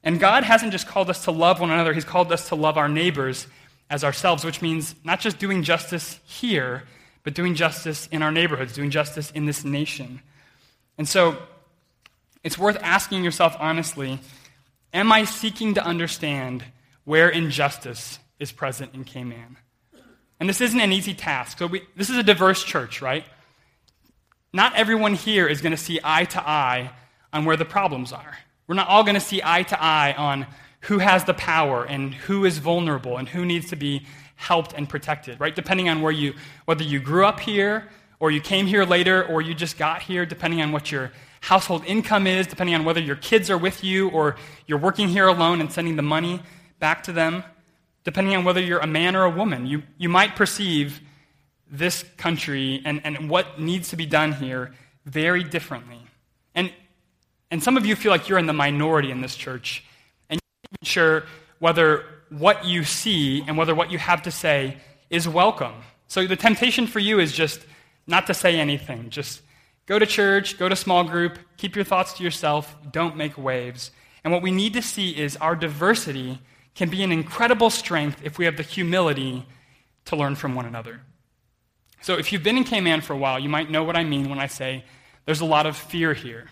And 0.04 0.20
God 0.20 0.44
hasn't 0.44 0.72
just 0.72 0.88
called 0.88 1.10
us 1.10 1.26
to 1.26 1.32
love 1.32 1.60
one 1.60 1.72
another, 1.72 1.94
He's 1.94 2.06
called 2.06 2.32
us 2.32 2.48
to 2.50 2.56
love 2.56 2.78
our 2.78 2.90
neighbors 2.90 3.48
as 3.90 4.04
ourselves, 4.04 4.46
which 4.46 4.62
means 4.62 4.96
not 5.04 5.20
just 5.20 5.38
doing 5.38 5.64
justice 5.64 6.20
here, 6.24 6.84
but 7.24 7.34
doing 7.34 7.56
justice 7.56 8.08
in 8.12 8.22
our 8.22 8.32
neighborhoods, 8.32 8.74
doing 8.74 8.90
justice 8.90 9.32
in 9.32 9.46
this 9.46 9.64
nation. 9.64 10.22
And 10.98 11.08
so 11.08 11.38
it's 12.44 12.58
worth 12.58 12.78
asking 12.82 13.24
yourself 13.24 13.56
honestly 13.60 14.20
Am 14.94 15.10
I 15.12 15.24
seeking 15.24 15.76
to 15.76 15.86
understand 15.86 16.66
where 17.06 17.30
injustice 17.30 18.20
is 18.40 18.52
present 18.52 18.94
in 18.94 19.06
Cayman? 19.06 19.56
And 20.38 20.50
this 20.50 20.60
isn't 20.60 20.80
an 20.80 20.92
easy 20.92 21.14
task. 21.14 21.60
So 21.60 21.68
we, 21.68 21.84
this 21.96 22.10
is 22.10 22.18
a 22.18 22.24
diverse 22.24 22.62
church, 22.62 23.02
right? 23.02 23.24
Not 24.52 24.76
everyone 24.76 25.14
here 25.14 25.48
is 25.48 25.62
going 25.62 25.72
to 25.72 25.78
see 25.78 26.00
eye 26.04 26.26
to 26.26 26.46
eye 26.46 26.92
on 27.32 27.46
where 27.46 27.56
the 27.56 27.64
problems 27.64 28.12
are. 28.12 28.38
We're 28.68 28.76
not 28.76 28.90
all 28.90 29.04
going 29.04 29.16
to 29.16 29.22
see 29.22 29.42
eye 29.44 29.64
to 29.64 29.82
eye 29.82 30.14
on 30.18 30.46
who 30.82 30.98
has 30.98 31.24
the 31.24 31.34
power 31.34 31.86
and 31.86 32.14
who 32.14 32.44
is 32.44 32.58
vulnerable 32.58 33.18
and 33.18 33.30
who 33.30 33.46
needs 33.46 33.70
to 33.70 33.76
be 33.76 34.06
helped 34.42 34.74
and 34.74 34.90
protected, 34.90 35.40
right? 35.40 35.56
Depending 35.56 35.88
on 35.88 36.02
where 36.02 36.12
you, 36.12 36.34
whether 36.66 36.84
you 36.84 37.00
grew 37.00 37.26
up 37.26 37.40
here 37.40 37.88
or 38.20 38.32
you 38.32 38.42
came 38.42 38.66
here 38.66 38.84
later 38.86 39.24
or 39.26 39.42
you 39.42 39.54
just 39.54 39.78
got 39.78 40.02
here, 40.02 40.26
depending 40.26 40.62
on 40.62 40.72
what 40.72 40.92
your 40.92 41.12
household 41.42 41.84
income 41.86 42.26
is, 42.28 42.48
depending 42.48 42.76
on 42.76 42.84
whether 42.84 43.00
your 43.00 43.16
kids 43.16 43.50
are 43.50 43.58
with 43.58 43.84
you 43.84 44.10
or 44.10 44.36
you're 44.68 44.84
working 44.88 45.08
here 45.08 45.28
alone 45.28 45.62
and 45.62 45.72
sending 45.72 45.96
the 45.96 46.08
money 46.16 46.42
back 46.80 47.04
to 47.04 47.12
them, 47.12 47.44
depending 48.04 48.36
on 48.36 48.44
whether 48.44 48.62
you're 48.62 48.80
a 48.80 48.88
man 48.88 49.16
or 49.16 49.24
a 49.26 49.30
woman. 49.30 49.68
You, 49.68 49.84
you 49.98 50.10
might 50.10 50.36
perceive 50.36 51.00
this 51.70 52.04
country 52.18 52.82
and, 52.84 53.02
and 53.06 53.30
what 53.30 53.60
needs 53.60 53.90
to 53.90 53.96
be 53.96 54.06
done 54.06 54.34
here 54.34 54.74
very 55.06 55.44
differently. 55.44 56.02
And, 56.56 56.72
And 57.52 57.62
some 57.62 57.78
of 57.78 57.86
you 57.86 57.96
feel 57.96 58.12
like 58.12 58.30
you're 58.30 58.40
in 58.40 58.48
the 58.48 58.54
minority 58.68 59.12
in 59.12 59.22
this 59.22 59.36
church, 59.36 59.84
and 60.30 60.40
you're 60.40 60.78
not 60.82 60.88
sure 60.88 61.24
whether 61.60 62.06
what 62.32 62.66
you 62.66 62.84
see 62.84 63.44
and 63.46 63.58
whether 63.58 63.76
what 63.76 63.92
you 63.92 63.98
have 63.98 64.24
to 64.24 64.32
say 64.32 64.78
is 65.10 65.28
welcome. 65.28 65.74
So 66.08 66.26
the 66.26 66.38
temptation 66.38 66.88
for 66.88 67.00
you 67.00 67.20
is 67.20 67.34
just 67.34 67.60
not 68.08 68.26
to 68.28 68.34
say 68.34 68.58
anything. 68.58 69.10
Just 69.10 69.42
go 69.86 70.00
to 70.00 70.06
church, 70.06 70.58
go 70.58 70.70
to 70.70 70.76
small 70.76 71.04
group, 71.04 71.38
keep 71.58 71.76
your 71.76 71.84
thoughts 71.84 72.14
to 72.14 72.24
yourself, 72.24 72.74
don't 72.90 73.18
make 73.18 73.38
waves. 73.38 73.92
And 74.24 74.32
what 74.32 74.42
we 74.42 74.52
need 74.52 74.74
to 74.74 74.82
see 74.82 75.12
is 75.12 75.36
our 75.38 75.56
diversity 75.56 76.40
can 76.74 76.90
be 76.90 77.04
an 77.04 77.12
incredible 77.12 77.70
strength 77.70 78.22
if 78.24 78.38
we 78.38 78.46
have 78.46 78.56
the 78.56 78.64
humility 78.64 79.46
to 80.06 80.16
learn 80.16 80.36
from 80.36 80.56
one 80.56 80.66
another. 80.66 81.02
So 82.02 82.16
if 82.18 82.32
you've 82.32 82.44
been 82.44 82.58
in 82.58 82.64
Cayman 82.64 83.02
for 83.02 83.14
a 83.14 83.18
while, 83.18 83.40
you 83.40 83.50
might 83.50 83.70
know 83.70 83.84
what 83.84 83.98
I 83.98 84.06
mean 84.06 84.30
when 84.30 84.40
I 84.40 84.48
say 84.48 84.86
there's 85.26 85.42
a 85.42 85.46
lot 85.46 85.66
of 85.66 85.76
fear 85.76 86.14
here. 86.14 86.50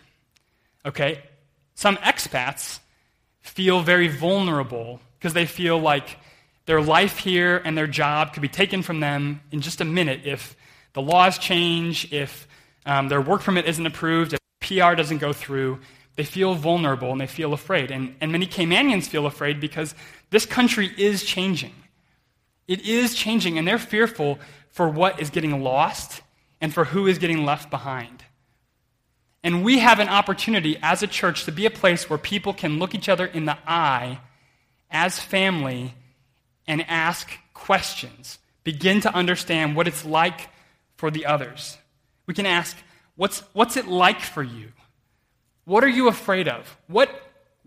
Okay? 0.85 1.23
Some 1.73 1.95
expats 1.97 2.79
feel 3.39 3.81
very 3.81 4.09
vulnerable 4.09 4.99
because 5.19 5.33
they 5.33 5.45
feel 5.45 5.77
like 5.77 6.17
their 6.65 6.81
life 6.81 7.17
here 7.17 7.61
and 7.65 7.77
their 7.77 7.87
job 7.87 8.33
could 8.33 8.41
be 8.41 8.47
taken 8.47 8.81
from 8.81 8.99
them 8.99 9.41
in 9.51 9.59
just 9.59 9.81
a 9.81 9.85
minute 9.85 10.21
if 10.23 10.55
the 10.93 11.01
laws 11.01 11.37
change, 11.37 12.11
if 12.13 12.47
um, 12.85 13.09
their 13.09 13.21
work 13.21 13.41
permit 13.41 13.65
isn't 13.65 13.85
approved, 13.85 14.33
if 14.33 14.39
PR 14.61 14.95
doesn't 14.95 15.17
go 15.17 15.33
through. 15.33 15.79
They 16.15 16.23
feel 16.23 16.53
vulnerable 16.53 17.11
and 17.11 17.21
they 17.21 17.27
feel 17.27 17.53
afraid. 17.53 17.91
And, 17.91 18.15
and 18.21 18.31
many 18.31 18.45
Caymanians 18.45 19.07
feel 19.07 19.25
afraid 19.25 19.59
because 19.59 19.95
this 20.29 20.45
country 20.45 20.91
is 20.97 21.23
changing. 21.23 21.73
It 22.67 22.81
is 22.85 23.15
changing, 23.15 23.57
and 23.57 23.67
they're 23.67 23.79
fearful 23.79 24.37
for 24.69 24.87
what 24.87 25.19
is 25.19 25.31
getting 25.31 25.63
lost 25.63 26.21
and 26.61 26.73
for 26.73 26.85
who 26.85 27.07
is 27.07 27.17
getting 27.17 27.45
left 27.45 27.71
behind. 27.71 28.23
And 29.43 29.63
we 29.63 29.79
have 29.79 29.99
an 29.99 30.09
opportunity 30.09 30.77
as 30.83 31.01
a 31.01 31.07
church 31.07 31.45
to 31.45 31.51
be 31.51 31.65
a 31.65 31.71
place 31.71 32.09
where 32.09 32.19
people 32.19 32.53
can 32.53 32.77
look 32.77 32.93
each 32.93 33.09
other 33.09 33.25
in 33.25 33.45
the 33.45 33.57
eye 33.65 34.19
as 34.91 35.19
family 35.19 35.93
and 36.67 36.85
ask 36.87 37.29
questions, 37.53 38.39
begin 38.63 39.01
to 39.01 39.13
understand 39.13 39.75
what 39.75 39.87
it's 39.87 40.05
like 40.05 40.49
for 40.97 41.11
the 41.11 41.25
others. 41.25 41.77
We 42.25 42.33
can 42.33 42.45
ask, 42.45 42.77
what's, 43.15 43.39
what's 43.53 43.77
it 43.77 43.87
like 43.87 44.21
for 44.21 44.43
you? 44.43 44.71
What 45.65 45.83
are 45.83 45.89
you 45.89 46.07
afraid 46.07 46.47
of? 46.47 46.77
What, 46.87 47.09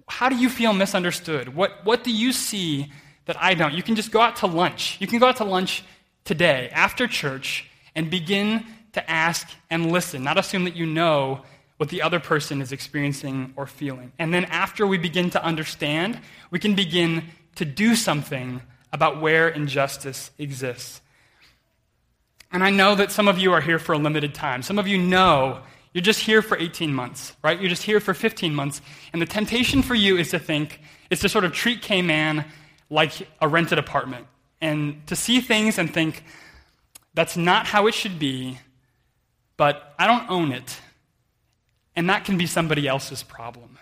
how 0.09 0.29
do 0.29 0.37
you 0.37 0.49
feel 0.49 0.73
misunderstood? 0.73 1.55
What, 1.55 1.85
what 1.85 2.05
do 2.05 2.13
you 2.13 2.33
see 2.33 2.93
that 3.27 3.37
I 3.41 3.55
don't? 3.55 3.75
You 3.75 3.83
can 3.83 3.95
just 3.95 4.11
go 4.11 4.21
out 4.21 4.37
to 4.37 4.47
lunch. 4.47 4.97
You 5.01 5.07
can 5.07 5.19
go 5.19 5.27
out 5.27 5.37
to 5.37 5.45
lunch 5.45 5.85
today 6.25 6.69
after 6.73 7.07
church 7.07 7.69
and 7.95 8.11
begin 8.11 8.65
to 8.93 9.11
ask 9.11 9.49
and 9.71 9.91
listen, 9.91 10.23
not 10.23 10.39
assume 10.39 10.65
that 10.65 10.77
you 10.77 10.87
know 10.87 11.43
what 11.83 11.89
the 11.89 12.01
other 12.01 12.21
person 12.21 12.63
is 12.63 12.71
experiencing 12.71 13.53
or 13.57 13.67
feeling. 13.67 14.13
And 14.17 14.33
then 14.33 14.45
after 14.45 14.87
we 14.87 14.99
begin 14.99 15.31
to 15.31 15.45
understand, 15.45 16.21
we 16.53 16.61
can 16.61 16.77
begin 16.77 17.25
to 17.57 17.65
do 17.65 17.97
something 17.97 18.63
about 18.93 19.21
where 19.21 19.49
injustice 19.49 20.31
exists. 20.39 21.01
And 22.53 22.63
I 22.63 22.71
know 22.71 22.95
that 22.95 23.11
some 23.11 23.27
of 23.27 23.37
you 23.37 23.53
are 23.53 23.61
here 23.61 23.81
for 23.81 23.95
a 23.95 23.99
limited 23.99 24.33
time. 24.33 24.63
Some 24.63 24.79
of 24.79 24.87
you 24.87 24.97
know 24.97 25.59
you're 25.93 26.03
just 26.03 26.21
here 26.21 26.41
for 26.41 26.57
18 26.57 26.95
months, 26.95 27.35
right? 27.43 27.59
You're 27.59 27.69
just 27.69 27.83
here 27.83 27.99
for 27.99 28.15
15 28.15 28.55
months. 28.55 28.81
And 29.13 29.21
the 29.21 29.27
temptation 29.27 29.83
for 29.83 29.97
you 29.97 30.17
is 30.19 30.31
to 30.31 30.39
think, 30.39 30.79
is 31.11 31.19
to 31.19 31.29
sort 31.29 31.45
of 31.45 31.53
treat 31.53 31.83
Cayman 31.83 32.45
like 32.91 33.27
a 33.41 33.49
rented 33.49 33.81
apartment 33.81 34.29
and 34.61 35.05
to 35.09 35.17
see 35.17 35.41
things 35.41 35.79
and 35.79 35.93
think, 35.93 36.23
that's 37.13 37.37
not 37.37 37.67
how 37.67 37.89
it 37.89 37.95
should 37.95 38.21
be, 38.21 38.61
but 39.57 39.97
I 39.99 40.07
don't 40.07 40.31
own 40.31 40.53
it. 40.53 40.79
And 41.95 42.09
that 42.09 42.25
can 42.25 42.39
be 42.39 42.47
somebody 42.47 42.89
else's 42.89 43.23
problem. 43.23 43.79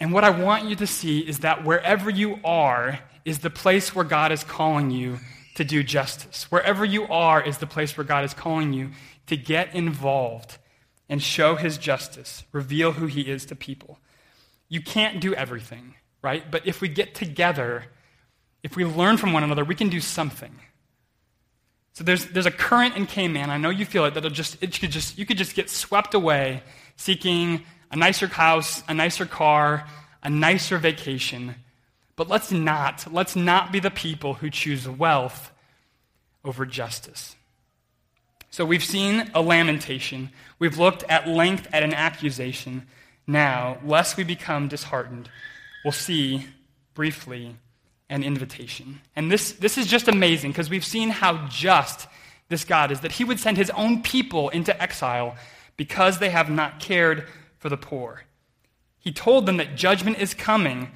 And 0.00 0.12
what 0.12 0.24
I 0.24 0.30
want 0.30 0.64
you 0.64 0.76
to 0.76 0.86
see 0.86 1.20
is 1.20 1.40
that 1.40 1.64
wherever 1.64 2.08
you 2.08 2.38
are 2.42 3.00
is 3.24 3.40
the 3.40 3.50
place 3.50 3.94
where 3.94 4.04
God 4.04 4.32
is 4.32 4.42
calling 4.42 4.90
you 4.90 5.18
to 5.56 5.64
do 5.64 5.82
justice. 5.82 6.50
Wherever 6.50 6.84
you 6.84 7.06
are 7.08 7.42
is 7.42 7.58
the 7.58 7.66
place 7.66 7.96
where 7.96 8.04
God 8.04 8.24
is 8.24 8.32
calling 8.32 8.72
you 8.72 8.90
to 9.26 9.36
get 9.36 9.74
involved 9.74 10.56
and 11.08 11.22
show 11.22 11.56
his 11.56 11.76
justice, 11.76 12.44
reveal 12.52 12.92
who 12.92 13.06
he 13.06 13.22
is 13.22 13.44
to 13.46 13.56
people. 13.56 13.98
You 14.68 14.80
can't 14.80 15.20
do 15.20 15.34
everything, 15.34 15.96
right? 16.22 16.50
But 16.50 16.66
if 16.66 16.80
we 16.80 16.88
get 16.88 17.14
together, 17.14 17.84
if 18.62 18.76
we 18.76 18.84
learn 18.84 19.16
from 19.16 19.32
one 19.32 19.42
another, 19.42 19.64
we 19.64 19.74
can 19.74 19.88
do 19.88 20.00
something. 20.00 20.58
So 22.00 22.04
there's, 22.04 22.24
there's 22.28 22.46
a 22.46 22.50
current 22.50 22.96
in 22.96 23.04
Cayman. 23.04 23.50
I 23.50 23.58
know 23.58 23.68
you 23.68 23.84
feel 23.84 24.06
it. 24.06 24.14
That'll 24.14 24.30
just, 24.30 24.62
it 24.62 24.80
could 24.80 24.90
just, 24.90 25.18
you 25.18 25.26
could 25.26 25.36
just 25.36 25.54
get 25.54 25.68
swept 25.68 26.14
away 26.14 26.62
seeking 26.96 27.66
a 27.90 27.96
nicer 27.96 28.26
house, 28.26 28.82
a 28.88 28.94
nicer 28.94 29.26
car, 29.26 29.86
a 30.22 30.30
nicer 30.30 30.78
vacation. 30.78 31.56
But 32.16 32.26
let's 32.26 32.50
not, 32.50 33.12
let's 33.12 33.36
not 33.36 33.70
be 33.70 33.80
the 33.80 33.90
people 33.90 34.32
who 34.32 34.48
choose 34.48 34.88
wealth 34.88 35.52
over 36.42 36.64
justice. 36.64 37.36
So 38.50 38.64
we've 38.64 38.82
seen 38.82 39.30
a 39.34 39.42
lamentation. 39.42 40.30
We've 40.58 40.78
looked 40.78 41.02
at 41.02 41.28
length 41.28 41.68
at 41.70 41.82
an 41.82 41.92
accusation. 41.92 42.86
Now, 43.26 43.76
lest 43.84 44.16
we 44.16 44.24
become 44.24 44.68
disheartened, 44.68 45.28
we'll 45.84 45.92
see 45.92 46.46
briefly 46.94 47.56
an 48.10 48.22
invitation. 48.22 49.00
And 49.16 49.32
this, 49.32 49.52
this 49.52 49.78
is 49.78 49.86
just 49.86 50.08
amazing 50.08 50.50
because 50.50 50.68
we've 50.68 50.84
seen 50.84 51.08
how 51.08 51.46
just 51.48 52.08
this 52.48 52.64
God 52.64 52.90
is 52.90 53.00
that 53.00 53.12
he 53.12 53.24
would 53.24 53.40
send 53.40 53.56
his 53.56 53.70
own 53.70 54.02
people 54.02 54.50
into 54.50 54.80
exile 54.82 55.36
because 55.76 56.18
they 56.18 56.30
have 56.30 56.50
not 56.50 56.80
cared 56.80 57.26
for 57.58 57.68
the 57.68 57.76
poor. 57.76 58.24
He 58.98 59.12
told 59.12 59.46
them 59.46 59.56
that 59.56 59.76
judgment 59.76 60.18
is 60.18 60.34
coming 60.34 60.90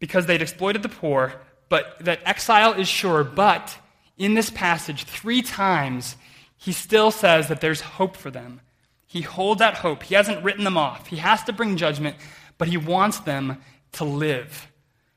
because 0.00 0.26
they'd 0.26 0.42
exploited 0.42 0.82
the 0.82 0.88
poor, 0.88 1.32
but 1.68 1.96
that 2.00 2.20
exile 2.26 2.74
is 2.74 2.88
sure. 2.88 3.24
But 3.24 3.78
in 4.18 4.34
this 4.34 4.50
passage, 4.50 5.04
three 5.04 5.40
times, 5.40 6.16
he 6.58 6.72
still 6.72 7.10
says 7.10 7.48
that 7.48 7.60
there's 7.60 7.80
hope 7.80 8.16
for 8.16 8.30
them. 8.30 8.60
He 9.06 9.20
holds 9.20 9.60
that 9.60 9.74
hope. 9.74 10.02
He 10.02 10.14
hasn't 10.14 10.42
written 10.42 10.64
them 10.64 10.76
off. 10.76 11.06
He 11.06 11.16
has 11.16 11.44
to 11.44 11.52
bring 11.52 11.76
judgment, 11.76 12.16
but 12.58 12.68
he 12.68 12.76
wants 12.76 13.20
them 13.20 13.62
to 13.92 14.04
live. 14.04 14.70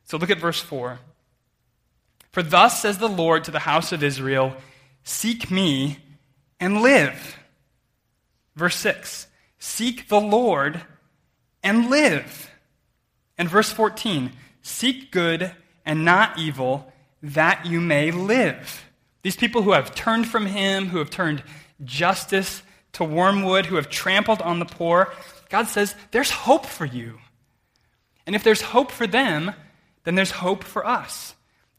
So 0.04 0.18
look 0.18 0.30
at 0.30 0.40
verse 0.40 0.62
4. 0.62 1.00
For 2.36 2.44
thus 2.44 2.82
says 2.82 2.98
the 2.98 3.08
Lord 3.08 3.46
to 3.46 3.52
the 3.52 3.60
house 3.60 3.94
of 3.94 4.04
Israel 4.04 4.58
Seek 5.06 5.50
me 5.50 6.00
and 6.60 6.82
live. 6.82 7.38
Verse 8.58 8.76
6 8.76 9.28
Seek 9.58 10.10
the 10.10 10.20
Lord 10.20 10.82
and 11.64 11.90
live. 11.90 12.52
And 13.38 13.48
verse 13.48 13.72
14 13.72 14.34
Seek 14.62 15.14
good 15.14 15.50
and 15.86 16.04
not 16.04 16.38
evil, 16.38 16.92
that 17.24 17.66
you 17.66 17.80
may 17.80 18.12
live. 18.12 18.84
These 19.22 19.38
people 19.38 19.62
who 19.62 19.72
have 19.72 19.96
turned 19.96 20.28
from 20.28 20.46
him, 20.46 20.88
who 20.88 20.98
have 20.98 21.10
turned 21.10 21.42
justice 21.86 22.64
to 22.92 23.06
wormwood, 23.06 23.68
who 23.68 23.78
have 23.78 23.90
trampled 23.90 24.42
on 24.42 24.60
the 24.60 24.66
poor, 24.66 25.14
God 25.48 25.70
says, 25.70 25.96
There's 26.12 26.32
hope 26.32 26.66
for 26.66 26.84
you. 26.84 27.18
And 28.28 28.36
if 28.36 28.44
there's 28.44 28.62
hope 28.62 28.92
for 28.92 29.08
them, 29.08 29.54
then 30.04 30.16
there's 30.16 30.32
hope 30.32 30.66
for 30.66 30.86
us. 30.86 31.34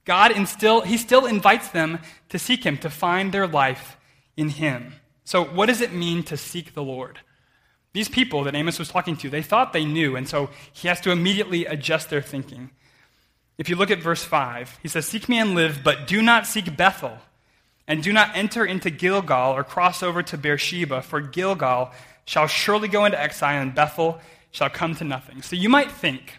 God 0.06 0.30
instill, 0.30 0.80
he 0.82 0.96
still 0.96 1.26
invites 1.26 1.68
them 1.68 1.98
to 2.30 2.38
seek 2.38 2.64
him, 2.64 2.78
to 2.78 2.88
find 2.88 3.32
their 3.32 3.46
life 3.46 3.98
in 4.36 4.48
him. 4.48 4.94
So, 5.24 5.44
what 5.44 5.66
does 5.66 5.80
it 5.80 5.92
mean 5.92 6.22
to 6.24 6.36
seek 6.36 6.72
the 6.72 6.82
Lord? 6.82 7.18
These 7.92 8.08
people 8.08 8.44
that 8.44 8.54
Amos 8.54 8.78
was 8.78 8.88
talking 8.88 9.16
to, 9.18 9.28
they 9.28 9.42
thought 9.42 9.72
they 9.72 9.84
knew, 9.84 10.16
and 10.16 10.28
so 10.28 10.50
he 10.72 10.86
has 10.88 11.00
to 11.00 11.10
immediately 11.10 11.66
adjust 11.66 12.08
their 12.08 12.22
thinking. 12.22 12.70
If 13.58 13.68
you 13.68 13.76
look 13.76 13.90
at 13.90 14.00
verse 14.00 14.22
5, 14.22 14.78
he 14.82 14.88
says, 14.88 15.06
Seek 15.06 15.28
me 15.28 15.38
and 15.38 15.54
live, 15.54 15.80
but 15.82 16.06
do 16.06 16.22
not 16.22 16.46
seek 16.46 16.76
Bethel, 16.76 17.18
and 17.88 18.02
do 18.02 18.12
not 18.12 18.36
enter 18.36 18.64
into 18.64 18.90
Gilgal 18.90 19.52
or 19.54 19.64
cross 19.64 20.02
over 20.02 20.22
to 20.22 20.38
Beersheba, 20.38 21.02
for 21.02 21.20
Gilgal 21.20 21.90
shall 22.26 22.46
surely 22.46 22.86
go 22.86 23.04
into 23.04 23.20
exile, 23.20 23.60
and 23.60 23.74
Bethel 23.74 24.20
shall 24.52 24.70
come 24.70 24.94
to 24.96 25.04
nothing. 25.04 25.42
So 25.42 25.56
you 25.56 25.68
might 25.68 25.90
think 25.90 26.38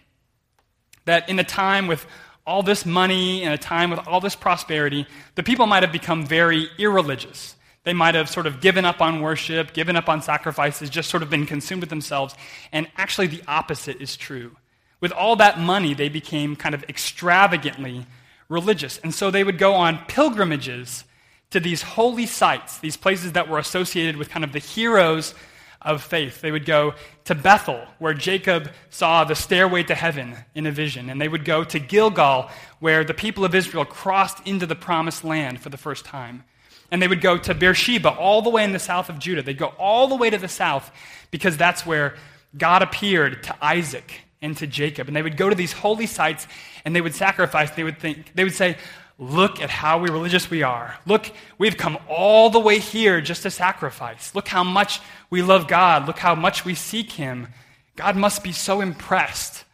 that 1.06 1.28
in 1.28 1.40
a 1.40 1.44
time 1.44 1.88
with 1.88 2.06
all 2.48 2.64
this 2.64 2.86
money 2.86 3.44
in 3.44 3.52
a 3.52 3.58
time 3.58 3.92
with 3.92 4.08
all 4.08 4.22
this 4.22 4.36
prosperity, 4.36 5.06
the 5.36 5.44
people 5.44 5.68
might 5.68 5.84
have 5.84 5.92
become 5.92 6.26
very 6.26 6.70
irreligious. 6.80 7.56
They 7.84 7.94
might 7.94 8.16
have 8.16 8.30
sort 8.30 8.48
of 8.48 8.62
given 8.62 8.86
up 8.86 9.02
on 9.02 9.22
worship, 9.22 9.74
given 9.74 9.96
up 9.96 10.10
on 10.10 10.22
sacrifices, 10.22 10.90
just 10.90 11.10
sort 11.10 11.24
of 11.24 11.30
been 11.30 11.46
consumed 11.46 11.82
with 11.82 11.90
themselves. 11.90 12.34
And 12.72 12.88
actually, 12.98 13.28
the 13.28 13.44
opposite 13.48 14.02
is 14.02 14.18
true. 14.18 14.56
With 15.00 15.12
all 15.12 15.36
that 15.36 15.60
money, 15.60 15.94
they 15.94 16.10
became 16.10 16.56
kind 16.56 16.74
of 16.74 16.84
extravagantly 16.90 18.06
religious. 18.50 18.98
And 19.00 19.14
so 19.14 19.30
they 19.30 19.44
would 19.44 19.58
go 19.58 19.74
on 19.74 20.00
pilgrimages 20.08 21.04
to 21.52 21.60
these 21.60 21.82
holy 21.82 22.26
sites, 22.26 22.80
these 22.80 22.98
places 22.98 23.34
that 23.34 23.48
were 23.48 23.60
associated 23.60 24.18
with 24.18 24.30
kind 24.30 24.44
of 24.44 24.54
the 24.54 24.60
heroes 24.60 25.34
of 25.82 26.04
faith. 26.04 26.42
They 26.42 26.52
would 26.52 26.66
go 26.66 26.94
to 27.26 27.36
Bethel, 27.36 27.86
where 28.00 28.14
Jacob 28.14 28.72
saw 28.90 29.24
the 29.24 29.36
stairway 29.36 29.84
to 29.84 29.96
heaven 29.96 30.36
in 30.56 30.66
a 30.66 30.72
vision. 30.72 31.10
And 31.10 31.22
they 31.22 31.28
would 31.28 31.46
go 31.46 31.64
to 31.64 31.80
Gilgal, 31.80 32.50
where 32.80 33.04
the 33.04 33.14
people 33.14 33.46
of 33.46 33.56
Israel 33.56 33.86
crossed 33.86 34.46
into 34.48 34.66
the 34.66 34.76
promised 34.76 35.24
land 35.24 35.62
for 35.62 35.70
the 35.70 35.78
first 35.78 36.06
time. 36.06 36.44
And 36.92 37.02
they 37.02 37.08
would 37.08 37.22
go 37.22 37.38
to 37.38 37.54
Beersheba, 37.54 38.10
all 38.10 38.42
the 38.42 38.50
way 38.50 38.64
in 38.64 38.72
the 38.72 38.80
south 38.80 39.10
of 39.10 39.20
Judah. 39.20 39.42
They'd 39.42 39.58
go 39.58 39.74
all 39.78 40.08
the 40.08 40.16
way 40.16 40.30
to 40.30 40.38
the 40.38 40.48
south 40.48 40.92
because 41.32 41.58
that's 41.58 41.86
where 41.86 42.16
God 42.58 42.82
appeared 42.82 43.44
to 43.44 43.56
Isaac 43.62 44.22
and 44.42 44.56
to 44.58 44.68
Jacob. 44.68 45.08
And 45.08 45.16
they 45.16 45.22
would 45.22 45.38
go 45.38 45.50
to 45.50 45.56
these 45.56 45.74
holy 45.74 46.06
sites 46.06 46.48
and 46.86 46.96
they 46.96 47.02
would 47.02 47.16
sacrifice. 47.16 47.72
They 47.72 47.84
would 47.84 48.00
think, 48.00 48.34
they 48.36 48.44
would 48.44 48.54
say, 48.54 48.78
Look 49.20 49.60
at 49.62 49.72
how 49.72 50.00
religious 50.00 50.50
we 50.50 50.62
are. 50.62 50.96
Look, 51.08 51.32
we've 51.58 51.78
come 51.78 51.98
all 52.08 52.52
the 52.52 52.60
way 52.60 52.78
here 52.78 53.20
just 53.20 53.44
to 53.44 53.52
sacrifice. 53.52 54.36
Look 54.36 54.48
how 54.48 54.64
much 54.64 55.00
we 55.32 55.42
love 55.42 55.68
God. 55.68 56.06
Look 56.06 56.20
how 56.20 56.36
much 56.36 56.66
we 56.66 56.76
seek 56.76 57.14
Him. 57.14 57.48
God 57.96 58.16
must 58.16 58.44
be 58.44 58.52
so 58.52 58.80
impressed 58.80 59.66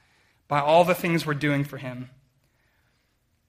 by 0.47 0.61
all 0.61 0.85
the 0.85 0.95
things 0.95 1.25
we're 1.25 1.33
doing 1.33 1.65
for 1.65 1.77
Him. 1.77 2.09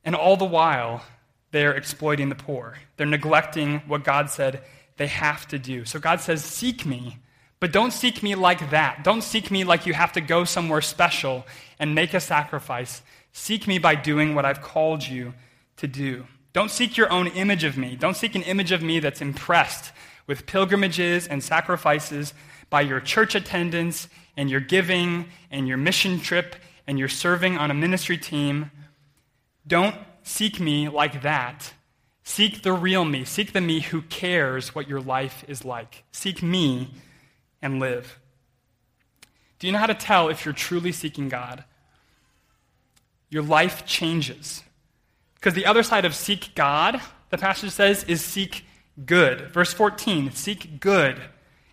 And 0.05 0.17
all 0.17 0.37
the 0.37 0.45
while, 0.45 1.05
they're 1.53 1.75
exploiting 1.75 2.29
the 2.29 2.35
poor. 2.35 2.77
They're 2.97 3.07
neglecting 3.07 3.79
what 3.87 4.03
God 4.03 4.31
said 4.31 4.63
they 4.97 5.07
have 5.07 5.47
to 5.49 5.59
do. 5.59 5.85
So 5.85 6.01
God 6.01 6.21
says, 6.21 6.45
Seek 6.45 6.85
me, 6.85 7.19
but 7.61 7.73
don't 7.73 7.93
seek 7.93 8.21
me 8.21 8.35
like 8.35 8.71
that. 8.71 9.05
Don't 9.05 9.23
seek 9.23 9.51
me 9.51 9.63
like 9.63 9.87
you 9.87 9.95
have 9.95 10.13
to 10.13 10.21
go 10.21 10.45
somewhere 10.45 10.81
special 10.81 11.47
and 11.79 11.95
make 11.95 12.15
a 12.15 12.21
sacrifice. 12.21 13.03
Seek 13.33 13.69
me 13.69 13.79
by 13.79 13.95
doing 13.95 14.35
what 14.35 14.45
I've 14.45 14.61
called 14.61 15.07
you 15.07 15.35
to 15.77 15.87
do. 15.87 16.27
Don't 16.53 16.71
seek 16.71 16.97
your 16.97 17.13
own 17.13 17.27
image 17.29 17.65
of 17.65 17.77
me. 17.77 17.97
Don't 17.97 18.17
seek 18.17 18.35
an 18.35 18.43
image 18.43 18.73
of 18.73 18.83
me 18.83 19.01
that's 19.01 19.21
impressed 19.21 19.93
with 20.27 20.47
pilgrimages 20.47 21.27
and 21.27 21.43
sacrifices 21.43 22.33
by 22.71 22.81
your 22.81 23.01
church 23.01 23.35
attendance 23.35 24.09
and 24.37 24.51
your 24.51 24.61
giving 24.61 25.27
and 25.51 25.69
your 25.69 25.77
mission 25.77 26.21
trip 26.21 26.57
and 26.87 26.99
your 26.99 27.09
serving 27.09 27.57
on 27.59 27.71
a 27.71 27.75
ministry 27.75 28.17
team. 28.17 28.71
Don't 29.67 29.95
seek 30.23 30.59
me 30.61 30.89
like 30.89 31.23
that. 31.23 31.73
Seek 32.25 32.63
the 32.63 32.73
real 32.73 33.05
me. 33.05 33.25
Seek 33.25 33.53
the 33.53 33.61
me 33.61 33.81
who 33.81 34.03
cares 34.03 34.75
what 34.75 34.89
your 34.89 35.01
life 35.01 35.45
is 35.47 35.65
like. 35.65 36.05
Seek 36.11 36.43
me 36.43 36.91
and 37.61 37.79
live. 37.79 38.19
Do 39.59 39.67
you 39.67 39.73
know 39.73 39.79
how 39.79 39.87
to 39.87 39.95
tell 39.95 40.29
if 40.29 40.45
you're 40.45 40.55
truly 40.55 40.91
seeking 40.91 41.29
God? 41.29 41.65
Your 43.29 43.43
life 43.43 43.87
changes. 43.87 44.63
Because 45.45 45.55
the 45.55 45.67
other 45.67 45.83
side 45.83 46.07
of 46.07 46.15
seek 46.15 46.55
God, 46.55 47.03
the 47.29 47.37
passage 47.37 47.73
says, 47.73 48.03
is 48.05 48.25
seek 48.25 48.65
good. 49.05 49.51
Verse 49.51 49.75
14 49.75 50.31
seek 50.31 50.81
good 50.81 51.21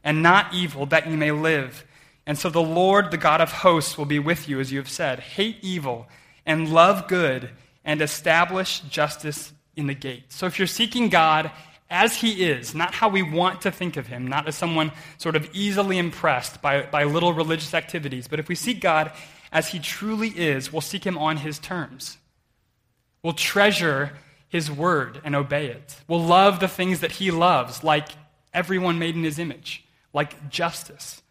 and 0.03 0.21
not 0.21 0.53
evil, 0.53 0.85
that 0.87 1.09
you 1.09 1.15
may 1.15 1.31
live. 1.31 1.85
And 2.25 2.37
so 2.37 2.49
the 2.49 2.61
Lord, 2.61 3.11
the 3.11 3.17
God 3.17 3.39
of 3.39 3.49
hosts, 3.49 3.97
will 3.97 4.03
be 4.03 4.19
with 4.19 4.49
you, 4.49 4.59
as 4.59 4.73
you 4.73 4.79
have 4.79 4.89
said. 4.89 5.21
Hate 5.21 5.55
evil 5.61 6.09
and 6.45 6.73
love 6.73 7.07
good 7.07 7.51
and 7.85 8.01
establish 8.01 8.81
justice 8.81 9.53
in 9.77 9.87
the 9.87 9.93
gate. 9.93 10.25
So 10.33 10.47
if 10.47 10.59
you're 10.59 10.67
seeking 10.67 11.07
God 11.07 11.49
as 11.89 12.17
He 12.17 12.43
is, 12.43 12.75
not 12.75 12.93
how 12.93 13.07
we 13.07 13.21
want 13.21 13.61
to 13.61 13.71
think 13.71 13.95
of 13.95 14.05
Him, 14.05 14.27
not 14.27 14.49
as 14.49 14.55
someone 14.57 14.91
sort 15.17 15.37
of 15.37 15.49
easily 15.53 15.97
impressed 15.97 16.61
by, 16.61 16.81
by 16.87 17.05
little 17.05 17.31
religious 17.31 17.73
activities, 17.73 18.27
but 18.27 18.37
if 18.37 18.49
we 18.49 18.55
seek 18.55 18.81
God 18.81 19.13
as 19.49 19.69
He 19.69 19.79
truly 19.79 20.27
is, 20.27 20.73
we'll 20.73 20.81
seek 20.81 21.05
Him 21.05 21.17
on 21.17 21.37
His 21.37 21.57
terms. 21.57 22.17
We'll 23.23 23.33
treasure 23.33 24.13
his 24.49 24.69
word 24.69 25.21
and 25.23 25.35
obey 25.35 25.67
it. 25.67 25.95
We'll 26.07 26.23
love 26.23 26.59
the 26.59 26.67
things 26.67 26.99
that 26.99 27.13
he 27.13 27.31
loves, 27.31 27.83
like 27.83 28.09
everyone 28.53 28.99
made 28.99 29.15
in 29.15 29.23
his 29.23 29.39
image, 29.39 29.85
like 30.13 30.49
justice. 30.49 31.21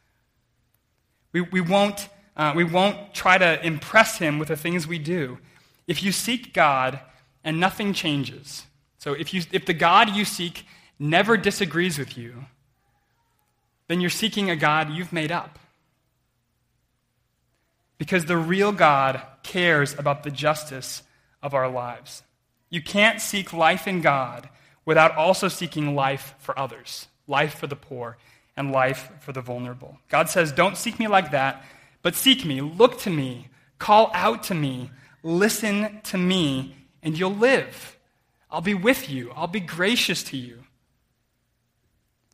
We, 1.33 1.43
we, 1.43 1.61
won't, 1.61 2.09
uh, 2.37 2.53
we 2.57 2.65
won't 2.65 3.13
try 3.13 3.39
to 3.39 3.65
impress 3.65 4.19
him 4.19 4.39
with 4.39 4.49
the 4.49 4.57
things 4.57 4.87
we 4.87 4.99
do. 4.99 5.39
If 5.87 6.03
you 6.03 6.13
seek 6.13 6.55
God 6.55 7.01
and 7.45 7.61
nothing 7.61 7.93
changes, 7.93 8.65
so 8.99 9.13
if, 9.13 9.35
you, 9.35 9.43
if 9.53 9.67
the 9.67 9.75
God 9.75 10.11
you 10.11 10.25
seek 10.25 10.65
never 10.99 11.37
disagrees 11.37 11.99
with 11.99 12.17
you, 12.17 12.45
then 13.89 14.01
you're 14.01 14.11
seeking 14.11 14.51
a 14.51 14.57
God 14.57 14.91
you've 14.91 15.13
made 15.13 15.33
up. 15.33 15.59
Because 17.99 18.27
the 18.27 18.37
real 18.37 18.73
God 18.73 19.21
cares 19.43 19.99
about 19.99 20.23
the 20.23 20.31
justice 20.31 21.03
of 21.43 21.55
our 21.55 21.69
lives. 21.69 22.23
You 22.69 22.83
can't 22.83 23.21
seek 23.21 23.53
life 23.53 23.87
in 23.87 24.01
God 24.01 24.49
without 24.85 25.17
also 25.17 25.49
seeking 25.49 25.95
life 25.95 26.35
for 26.39 26.59
others, 26.59 27.09
life 27.27 27.59
for 27.59 27.67
the 27.67 27.77
poor, 27.77 28.17
and 28.57 28.73
life 28.73 29.11
for 29.21 29.33
the 29.33 29.41
vulnerable. 29.41 29.99
God 30.09 30.29
says, 30.29 30.53
Don't 30.53 30.77
seek 30.77 30.99
me 30.99 31.09
like 31.09 31.31
that, 31.33 31.65
but 32.03 32.15
seek 32.15 32.45
me, 32.45 32.61
look 32.61 32.99
to 33.01 33.11
me, 33.11 33.49
call 33.79 34.11
out 34.15 34.43
to 34.45 34.55
me, 34.55 34.91
listen 35.23 36.01
to 36.05 36.19
me, 36.19 36.77
and 37.03 37.19
you'll 37.19 37.35
live. 37.35 37.97
I'll 38.51 38.61
be 38.61 38.75
with 38.75 39.09
you, 39.09 39.33
I'll 39.35 39.47
be 39.47 39.61
gracious 39.61 40.23
to 40.25 40.37
you. 40.37 40.65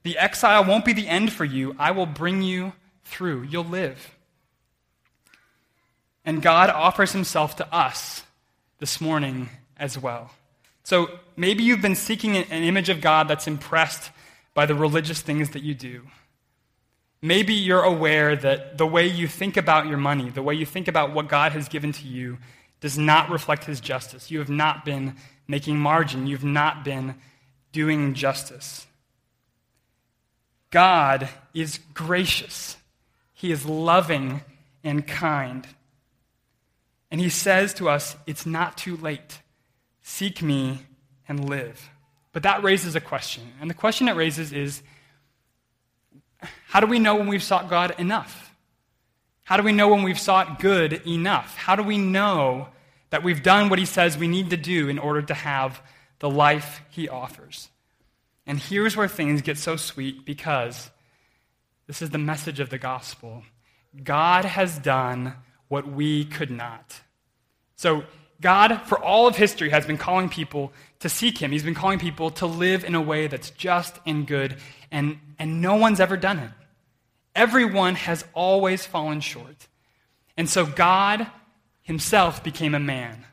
The 0.03 0.19
exile 0.19 0.65
won't 0.65 0.85
be 0.85 0.93
the 0.93 1.09
end 1.09 1.33
for 1.33 1.45
you. 1.45 1.75
I 1.81 1.91
will 1.91 2.07
bring 2.07 2.41
you 2.41 2.75
through. 3.05 3.43
You'll 3.43 3.65
live. 3.65 4.15
And 6.25 6.41
God 6.41 6.71
offers 6.71 7.11
himself 7.11 7.57
to 7.57 7.75
us 7.75 8.23
this 8.79 9.01
morning 9.01 9.49
as 9.77 9.99
well. 9.99 10.31
So 10.83 11.11
maybe 11.37 11.65
you've 11.65 11.83
been 11.83 11.97
seeking 11.97 12.37
an 12.37 12.63
image 12.63 12.89
of 12.89 13.01
God 13.01 13.29
that's 13.29 13.47
impressed 13.47 14.11
by 14.55 14.67
the 14.67 14.75
religious 14.75 15.21
things 15.21 15.51
that 15.51 15.63
you 15.63 15.75
do. 15.75 16.03
Maybe 17.23 17.55
you're 17.55 17.83
aware 17.83 18.37
that 18.37 18.79
the 18.79 18.87
way 18.87 19.07
you 19.07 19.27
think 19.27 19.57
about 19.57 19.87
your 19.87 19.99
money, 19.99 20.31
the 20.31 20.43
way 20.43 20.55
you 20.55 20.67
think 20.67 20.87
about 20.87 21.13
what 21.13 21.29
God 21.29 21.53
has 21.53 21.69
given 21.69 21.93
to 21.93 22.07
you, 22.07 22.39
does 22.81 22.97
not 22.97 23.31
reflect 23.31 23.65
His 23.65 23.81
justice. 23.81 24.31
You 24.31 24.39
have 24.39 24.51
not 24.51 24.85
been 24.85 25.17
making 25.49 25.79
margin, 25.79 26.27
you've 26.27 26.45
not 26.45 26.85
been 26.85 27.17
doing 27.73 28.15
justice. 28.15 28.87
God 30.71 31.29
is 31.55 31.81
gracious, 31.95 32.77
He 33.33 33.51
is 33.51 33.67
loving 33.67 34.43
and 34.85 35.07
kind. 35.07 35.67
And 37.11 37.21
he 37.21 37.29
says 37.29 37.75
to 37.75 37.89
us, 37.89 38.17
It's 38.27 38.47
not 38.47 38.77
too 38.77 38.97
late. 38.97 39.41
Seek 40.03 40.43
me 40.43 40.81
and 41.29 41.49
live. 41.49 41.91
But 42.33 42.43
that 42.43 42.63
raises 42.63 42.95
a 42.95 43.01
question. 43.01 43.53
And 43.61 43.71
the 43.71 43.75
question 43.75 44.09
it 44.09 44.17
raises 44.17 44.53
is 44.53 44.83
how 46.41 46.81
do 46.81 46.87
we 46.87 46.99
know 46.99 47.17
when 47.17 47.29
we've 47.29 47.43
sought 47.43 47.71
God 47.71 47.95
enough? 47.99 48.55
How 49.45 49.57
do 49.57 49.63
we 49.63 49.73
know 49.73 49.89
when 49.89 50.03
we've 50.03 50.19
sought 50.19 50.59
good 50.59 50.93
enough? 51.07 51.57
How 51.57 51.77
do 51.77 51.83
we 51.83 51.99
know 51.99 52.69
that 53.11 53.23
we've 53.23 53.43
done 53.43 53.69
what 53.69 53.79
he 53.79 53.87
says 53.87 54.19
we 54.19 54.29
need 54.29 54.51
to 54.51 54.57
do 54.57 54.89
in 54.89 54.99
order 54.99 55.23
to 55.23 55.35
have 55.35 55.81
the 56.19 56.29
life 56.29 56.83
he 56.91 57.09
offers? 57.09 57.69
And 58.47 58.59
here's 58.59 58.97
where 58.97 59.09
things 59.09 59.43
get 59.43 59.59
so 59.59 59.77
sweet 59.77 60.25
because 60.25 60.91
this 61.87 62.03
is 62.03 62.11
the 62.11 62.19
message 62.19 62.61
of 62.61 62.71
the 62.71 62.79
gospel. 62.79 63.43
God 64.03 64.45
has 64.45 64.79
done 64.79 65.35
what 65.69 65.87
we 65.87 66.25
could 66.25 66.51
not. 66.51 67.01
So, 67.77 68.05
God, 68.41 68.83
for 68.83 68.99
all 68.99 69.27
of 69.27 69.37
history, 69.37 69.71
has 69.71 69.87
been 69.87 69.99
calling 69.99 70.29
people 70.29 70.73
to 71.01 71.09
seek 71.09 71.39
Him. 71.39 71.53
He's 71.53 71.63
been 71.63 71.75
calling 71.75 71.99
people 71.99 72.31
to 72.33 72.47
live 72.47 72.85
in 72.85 72.95
a 72.95 73.01
way 73.01 73.27
that's 73.27 73.51
just 73.51 73.99
and 74.07 74.27
good, 74.27 74.57
and, 74.91 75.19
and 75.39 75.61
no 75.61 75.77
one's 75.77 76.01
ever 76.01 76.17
done 76.17 76.39
it. 76.39 76.51
Everyone 77.35 77.95
has 77.95 78.25
always 78.35 78.87
fallen 78.87 79.21
short. 79.21 79.69
And 80.37 80.49
so, 80.49 80.67
God 80.67 81.27
Himself 81.83 82.43
became 82.43 82.75
a 82.75 82.81
man, 82.81 83.25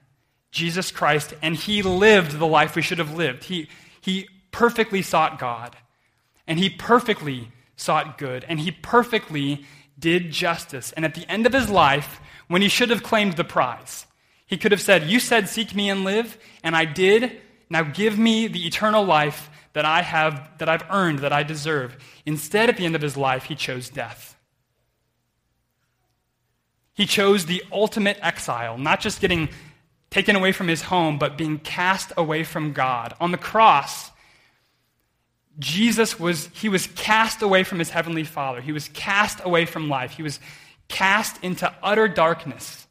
Jesus 0.51 0.91
Christ, 0.91 1.33
and 1.41 1.55
He 1.55 1.81
lived 1.81 2.37
the 2.37 2.47
life 2.47 2.75
we 2.75 2.81
should 2.81 2.99
have 2.99 3.15
lived. 3.15 3.45
He, 3.45 3.69
he 4.01 4.27
perfectly 4.51 5.01
sought 5.01 5.39
God, 5.39 5.75
and 6.47 6.59
He 6.59 6.69
perfectly 6.69 7.51
sought 7.75 8.17
good, 8.17 8.45
and 8.47 8.59
He 8.59 8.71
perfectly 8.71 9.65
did 9.97 10.31
justice. 10.31 10.91
And 10.93 11.05
at 11.05 11.15
the 11.15 11.29
end 11.31 11.45
of 11.45 11.53
his 11.53 11.69
life, 11.69 12.19
when 12.53 12.61
he 12.61 12.69
should 12.69 12.91
have 12.91 13.01
claimed 13.01 13.33
the 13.33 13.43
prize, 13.43 14.05
he 14.45 14.57
could 14.57 14.71
have 14.71 14.79
said, 14.79 15.09
You 15.09 15.19
said, 15.19 15.49
Seek 15.49 15.73
me 15.73 15.89
and 15.89 16.03
live, 16.03 16.37
and 16.63 16.75
I 16.75 16.85
did. 16.85 17.41
Now 17.67 17.81
give 17.81 18.19
me 18.19 18.45
the 18.45 18.67
eternal 18.67 19.03
life 19.03 19.49
that 19.73 19.85
I 19.85 20.03
have, 20.03 20.51
that 20.59 20.69
I've 20.69 20.85
earned, 20.91 21.17
that 21.19 21.33
I 21.33 21.41
deserve. 21.41 21.97
Instead, 22.27 22.69
at 22.69 22.77
the 22.77 22.85
end 22.85 22.93
of 22.93 23.01
his 23.01 23.17
life, 23.17 23.45
he 23.45 23.55
chose 23.55 23.89
death. 23.89 24.37
He 26.93 27.07
chose 27.07 27.47
the 27.47 27.63
ultimate 27.71 28.19
exile, 28.21 28.77
not 28.77 28.99
just 28.99 29.19
getting 29.19 29.49
taken 30.11 30.35
away 30.35 30.51
from 30.51 30.67
his 30.67 30.83
home, 30.83 31.17
but 31.17 31.39
being 31.39 31.57
cast 31.57 32.13
away 32.15 32.43
from 32.43 32.71
God. 32.71 33.15
On 33.19 33.31
the 33.31 33.37
cross, 33.39 34.11
Jesus 35.57 36.19
was, 36.19 36.51
he 36.53 36.69
was 36.69 36.85
cast 36.85 37.41
away 37.41 37.63
from 37.63 37.79
his 37.79 37.89
heavenly 37.89 38.25
Father. 38.25 38.61
He 38.61 38.71
was 38.71 38.89
cast 38.89 39.39
away 39.43 39.65
from 39.65 39.89
life. 39.89 40.11
He 40.11 40.21
was 40.21 40.39
cast 40.87 41.43
into 41.43 41.71
utter 41.81 42.07
darkness. 42.07 42.87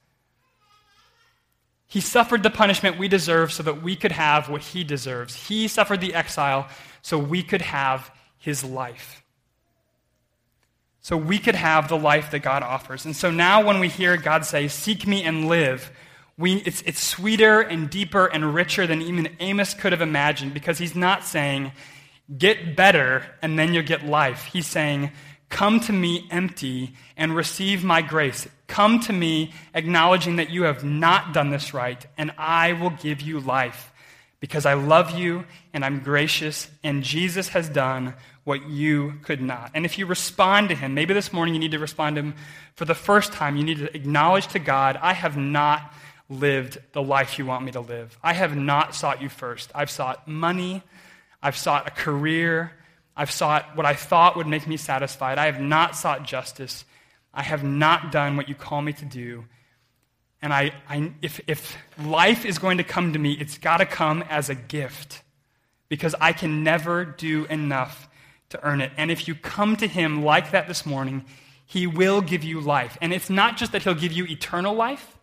He 1.86 2.00
suffered 2.00 2.42
the 2.42 2.50
punishment 2.50 2.98
we 2.98 3.08
deserve 3.08 3.52
so 3.52 3.62
that 3.64 3.82
we 3.82 3.96
could 3.96 4.12
have 4.12 4.48
what 4.48 4.62
he 4.62 4.82
deserves. 4.82 5.48
He 5.48 5.68
suffered 5.68 6.00
the 6.00 6.14
exile 6.14 6.68
so 7.02 7.18
we 7.18 7.42
could 7.42 7.62
have 7.62 8.10
his 8.38 8.64
life. 8.64 9.22
So 11.00 11.16
we 11.16 11.38
could 11.38 11.54
have 11.54 11.88
the 11.88 11.98
life 11.98 12.30
that 12.30 12.40
God 12.40 12.62
offers. 12.62 13.04
And 13.04 13.14
so 13.14 13.30
now 13.30 13.64
when 13.64 13.78
we 13.78 13.88
hear 13.88 14.16
God 14.16 14.46
say, 14.46 14.68
Seek 14.68 15.06
me 15.06 15.24
and 15.24 15.48
live, 15.48 15.90
we, 16.38 16.56
it's, 16.62 16.80
it's 16.82 17.02
sweeter 17.02 17.60
and 17.60 17.90
deeper 17.90 18.26
and 18.26 18.54
richer 18.54 18.86
than 18.86 19.02
even 19.02 19.28
Amos 19.40 19.74
could 19.74 19.92
have 19.92 20.00
imagined 20.00 20.54
because 20.54 20.78
he's 20.78 20.96
not 20.96 21.24
saying, 21.24 21.72
get 22.36 22.76
better, 22.76 23.24
and 23.42 23.58
then 23.58 23.74
you'll 23.74 23.82
get 23.82 24.04
life. 24.04 24.44
He's 24.46 24.66
saying, 24.66 25.10
Come 25.52 25.80
to 25.80 25.92
me 25.92 26.26
empty 26.30 26.94
and 27.14 27.36
receive 27.36 27.84
my 27.84 28.00
grace. 28.00 28.48
Come 28.68 29.00
to 29.00 29.12
me 29.12 29.52
acknowledging 29.74 30.36
that 30.36 30.48
you 30.48 30.62
have 30.62 30.82
not 30.82 31.34
done 31.34 31.50
this 31.50 31.74
right, 31.74 32.04
and 32.16 32.32
I 32.38 32.72
will 32.72 32.88
give 32.88 33.20
you 33.20 33.38
life 33.38 33.92
because 34.40 34.64
I 34.64 34.72
love 34.72 35.10
you 35.10 35.44
and 35.74 35.84
I'm 35.84 36.00
gracious, 36.00 36.70
and 36.82 37.02
Jesus 37.02 37.48
has 37.48 37.68
done 37.68 38.14
what 38.44 38.66
you 38.70 39.20
could 39.24 39.42
not. 39.42 39.70
And 39.74 39.84
if 39.84 39.98
you 39.98 40.06
respond 40.06 40.70
to 40.70 40.74
him, 40.74 40.94
maybe 40.94 41.12
this 41.12 41.34
morning 41.34 41.52
you 41.52 41.60
need 41.60 41.72
to 41.72 41.78
respond 41.78 42.16
to 42.16 42.22
him 42.22 42.34
for 42.74 42.86
the 42.86 42.94
first 42.94 43.34
time. 43.34 43.56
You 43.56 43.64
need 43.64 43.78
to 43.78 43.94
acknowledge 43.94 44.46
to 44.48 44.58
God, 44.58 44.98
I 45.02 45.12
have 45.12 45.36
not 45.36 45.92
lived 46.30 46.78
the 46.92 47.02
life 47.02 47.38
you 47.38 47.44
want 47.44 47.62
me 47.62 47.72
to 47.72 47.80
live. 47.80 48.18
I 48.22 48.32
have 48.32 48.56
not 48.56 48.94
sought 48.94 49.20
you 49.20 49.28
first. 49.28 49.70
I've 49.74 49.90
sought 49.90 50.26
money, 50.26 50.82
I've 51.42 51.58
sought 51.58 51.86
a 51.86 51.90
career. 51.90 52.72
I've 53.16 53.30
sought 53.30 53.76
what 53.76 53.86
I 53.86 53.94
thought 53.94 54.36
would 54.36 54.46
make 54.46 54.66
me 54.66 54.76
satisfied. 54.76 55.38
I 55.38 55.46
have 55.46 55.60
not 55.60 55.96
sought 55.96 56.24
justice. 56.24 56.84
I 57.34 57.42
have 57.42 57.62
not 57.62 58.12
done 58.12 58.36
what 58.36 58.48
you 58.48 58.54
call 58.54 58.82
me 58.82 58.92
to 58.94 59.04
do. 59.04 59.44
And 60.40 60.52
I, 60.52 60.72
I, 60.88 61.12
if, 61.22 61.40
if 61.46 61.76
life 62.02 62.44
is 62.44 62.58
going 62.58 62.78
to 62.78 62.84
come 62.84 63.12
to 63.12 63.18
me, 63.18 63.32
it's 63.32 63.58
got 63.58 63.78
to 63.78 63.86
come 63.86 64.22
as 64.28 64.48
a 64.48 64.54
gift 64.54 65.22
because 65.88 66.14
I 66.20 66.32
can 66.32 66.64
never 66.64 67.04
do 67.04 67.44
enough 67.46 68.08
to 68.50 68.64
earn 68.66 68.80
it. 68.80 68.90
And 68.96 69.10
if 69.10 69.28
you 69.28 69.34
come 69.34 69.76
to 69.76 69.86
Him 69.86 70.24
like 70.24 70.50
that 70.50 70.66
this 70.66 70.84
morning, 70.84 71.24
He 71.66 71.86
will 71.86 72.20
give 72.20 72.42
you 72.42 72.60
life. 72.60 72.98
And 73.00 73.12
it's 73.12 73.30
not 73.30 73.56
just 73.56 73.72
that 73.72 73.82
He'll 73.82 73.94
give 73.94 74.12
you 74.12 74.24
eternal 74.24 74.74
life, 74.74 75.18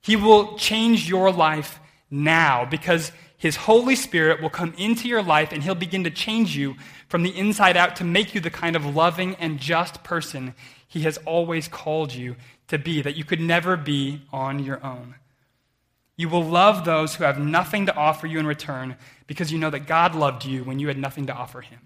He 0.00 0.16
will 0.16 0.56
change 0.56 1.08
your 1.08 1.30
life 1.30 1.78
now 2.10 2.64
because 2.64 3.12
his 3.42 3.56
Holy 3.56 3.96
Spirit 3.96 4.40
will 4.40 4.50
come 4.50 4.72
into 4.78 5.08
your 5.08 5.20
life 5.20 5.50
and 5.50 5.64
He'll 5.64 5.74
begin 5.74 6.04
to 6.04 6.10
change 6.10 6.56
you 6.56 6.76
from 7.08 7.24
the 7.24 7.36
inside 7.36 7.76
out 7.76 7.96
to 7.96 8.04
make 8.04 8.36
you 8.36 8.40
the 8.40 8.50
kind 8.50 8.76
of 8.76 8.94
loving 8.94 9.34
and 9.34 9.58
just 9.58 10.04
person 10.04 10.54
He 10.86 11.00
has 11.00 11.16
always 11.26 11.66
called 11.66 12.14
you 12.14 12.36
to 12.68 12.78
be, 12.78 13.02
that 13.02 13.16
you 13.16 13.24
could 13.24 13.40
never 13.40 13.76
be 13.76 14.22
on 14.32 14.60
your 14.60 14.80
own. 14.86 15.16
You 16.16 16.28
will 16.28 16.44
love 16.44 16.84
those 16.84 17.16
who 17.16 17.24
have 17.24 17.40
nothing 17.40 17.86
to 17.86 17.96
offer 17.96 18.28
you 18.28 18.38
in 18.38 18.46
return 18.46 18.94
because 19.26 19.50
you 19.50 19.58
know 19.58 19.70
that 19.70 19.88
God 19.88 20.14
loved 20.14 20.44
you 20.44 20.62
when 20.62 20.78
you 20.78 20.86
had 20.86 20.96
nothing 20.96 21.26
to 21.26 21.34
offer 21.34 21.62
Him. 21.62 21.80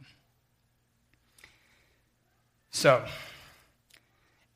So, 2.71 3.03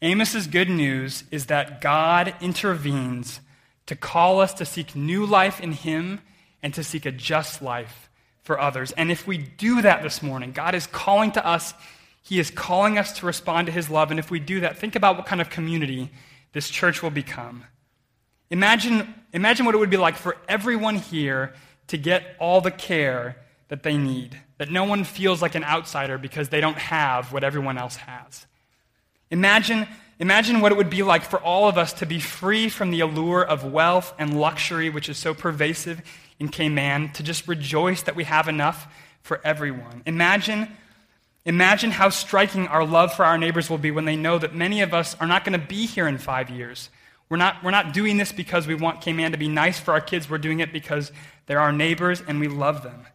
Amos's 0.02 0.46
good 0.46 0.68
news 0.68 1.24
is 1.30 1.46
that 1.46 1.80
God 1.80 2.34
intervenes 2.42 3.40
to 3.86 3.96
call 3.96 4.38
us 4.38 4.52
to 4.52 4.66
seek 4.66 4.94
new 4.94 5.24
life 5.24 5.62
in 5.62 5.72
Him 5.72 6.20
and 6.62 6.74
to 6.74 6.84
seek 6.84 7.06
a 7.06 7.12
just 7.12 7.62
life 7.62 8.10
for 8.42 8.60
others. 8.60 8.92
And 8.92 9.10
if 9.10 9.26
we 9.26 9.38
do 9.38 9.82
that 9.82 10.02
this 10.02 10.22
morning, 10.22 10.52
God 10.52 10.74
is 10.74 10.86
calling 10.86 11.32
to 11.32 11.46
us, 11.46 11.74
He 12.22 12.38
is 12.40 12.50
calling 12.50 12.98
us 12.98 13.18
to 13.18 13.26
respond 13.26 13.66
to 13.66 13.72
His 13.72 13.90
love. 13.90 14.10
And 14.10 14.18
if 14.18 14.30
we 14.30 14.40
do 14.40 14.60
that, 14.60 14.78
think 14.78 14.96
about 14.96 15.16
what 15.16 15.26
kind 15.26 15.40
of 15.40 15.50
community 15.50 16.10
this 16.52 16.68
church 16.68 17.02
will 17.02 17.10
become. 17.10 17.64
Imagine, 18.50 19.14
imagine 19.32 19.66
what 19.66 19.74
it 19.74 19.78
would 19.78 19.90
be 19.90 19.96
like 19.96 20.16
for 20.16 20.36
everyone 20.48 20.96
here 20.96 21.54
to 21.88 21.96
get 21.96 22.36
all 22.38 22.60
the 22.60 22.70
care 22.70 23.36
that 23.68 23.84
they 23.84 23.96
need, 23.96 24.36
that 24.58 24.70
no 24.70 24.84
one 24.84 25.04
feels 25.04 25.40
like 25.40 25.54
an 25.54 25.62
outsider 25.62 26.18
because 26.18 26.48
they 26.48 26.60
don't 26.60 26.78
have 26.78 27.32
what 27.32 27.44
everyone 27.44 27.78
else 27.78 27.96
has. 27.96 28.46
Imagine, 29.30 29.86
imagine 30.18 30.60
what 30.60 30.72
it 30.72 30.78
would 30.78 30.90
be 30.90 31.04
like 31.04 31.22
for 31.22 31.40
all 31.40 31.68
of 31.68 31.78
us 31.78 31.92
to 31.94 32.06
be 32.06 32.18
free 32.18 32.68
from 32.68 32.90
the 32.90 33.00
allure 33.00 33.44
of 33.44 33.64
wealth 33.64 34.12
and 34.18 34.40
luxury, 34.40 34.90
which 34.90 35.08
is 35.08 35.16
so 35.16 35.32
pervasive 35.34 36.02
in 36.40 36.48
Cayman 36.48 37.12
to 37.12 37.22
just 37.22 37.46
rejoice 37.46 38.02
that 38.02 38.16
we 38.16 38.24
have 38.24 38.48
enough 38.48 38.92
for 39.20 39.40
everyone. 39.44 40.02
Imagine, 40.06 40.68
imagine 41.44 41.90
how 41.90 42.08
striking 42.08 42.66
our 42.66 42.84
love 42.84 43.12
for 43.14 43.24
our 43.24 43.38
neighbors 43.38 43.68
will 43.70 43.78
be 43.78 43.90
when 43.90 44.06
they 44.06 44.16
know 44.16 44.38
that 44.38 44.54
many 44.54 44.80
of 44.80 44.94
us 44.94 45.14
are 45.20 45.26
not 45.26 45.44
going 45.44 45.60
to 45.60 45.66
be 45.66 45.86
here 45.86 46.08
in 46.08 46.18
five 46.18 46.48
years. 46.50 46.88
We're 47.28 47.36
not, 47.36 47.62
we're 47.62 47.70
not 47.70 47.92
doing 47.92 48.16
this 48.16 48.32
because 48.32 48.66
we 48.66 48.74
want 48.74 49.02
Cayman 49.02 49.32
to 49.32 49.38
be 49.38 49.48
nice 49.48 49.78
for 49.78 49.92
our 49.92 50.00
kids. 50.00 50.28
We're 50.28 50.38
doing 50.38 50.60
it 50.60 50.72
because 50.72 51.12
they're 51.46 51.60
our 51.60 51.72
neighbors 51.72 52.22
and 52.26 52.40
we 52.40 52.48
love 52.48 52.82
them. 52.82 53.06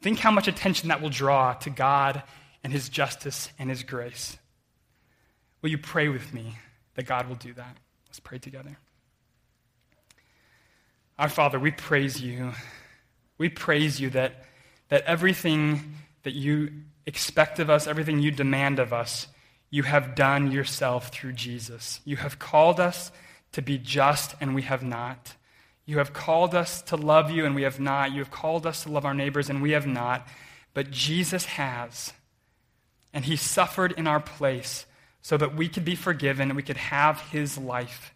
Think 0.00 0.20
how 0.20 0.30
much 0.30 0.48
attention 0.48 0.88
that 0.88 1.02
will 1.02 1.10
draw 1.10 1.52
to 1.54 1.68
God 1.68 2.22
and 2.64 2.72
His 2.72 2.88
justice 2.88 3.50
and 3.58 3.68
His 3.68 3.82
grace. 3.82 4.38
Will 5.60 5.70
you 5.70 5.78
pray 5.78 6.08
with 6.08 6.32
me 6.32 6.56
that 6.94 7.04
God 7.04 7.28
will 7.28 7.34
do 7.34 7.52
that? 7.52 7.76
Let's 8.06 8.20
pray 8.20 8.38
together. 8.38 8.78
Our 11.20 11.28
Father, 11.28 11.60
we 11.60 11.70
praise 11.70 12.18
you. 12.18 12.52
We 13.36 13.50
praise 13.50 14.00
you 14.00 14.08
that, 14.10 14.46
that 14.88 15.04
everything 15.04 15.96
that 16.22 16.32
you 16.32 16.72
expect 17.04 17.58
of 17.58 17.68
us, 17.68 17.86
everything 17.86 18.20
you 18.20 18.30
demand 18.30 18.78
of 18.78 18.94
us, 18.94 19.26
you 19.68 19.82
have 19.82 20.14
done 20.14 20.50
yourself 20.50 21.08
through 21.08 21.34
Jesus. 21.34 22.00
You 22.06 22.16
have 22.16 22.38
called 22.38 22.80
us 22.80 23.12
to 23.52 23.60
be 23.60 23.76
just, 23.76 24.34
and 24.40 24.54
we 24.54 24.62
have 24.62 24.82
not. 24.82 25.34
You 25.84 25.98
have 25.98 26.14
called 26.14 26.54
us 26.54 26.80
to 26.84 26.96
love 26.96 27.30
you, 27.30 27.44
and 27.44 27.54
we 27.54 27.64
have 27.64 27.78
not. 27.78 28.12
You 28.12 28.20
have 28.20 28.30
called 28.30 28.66
us 28.66 28.84
to 28.84 28.90
love 28.90 29.04
our 29.04 29.12
neighbors, 29.12 29.50
and 29.50 29.60
we 29.60 29.72
have 29.72 29.86
not. 29.86 30.26
But 30.72 30.90
Jesus 30.90 31.44
has. 31.44 32.14
And 33.12 33.26
he 33.26 33.36
suffered 33.36 33.92
in 33.92 34.06
our 34.06 34.20
place 34.20 34.86
so 35.20 35.36
that 35.36 35.54
we 35.54 35.68
could 35.68 35.84
be 35.84 35.96
forgiven 35.96 36.48
and 36.48 36.56
we 36.56 36.62
could 36.62 36.78
have 36.78 37.20
his 37.20 37.58
life. 37.58 38.14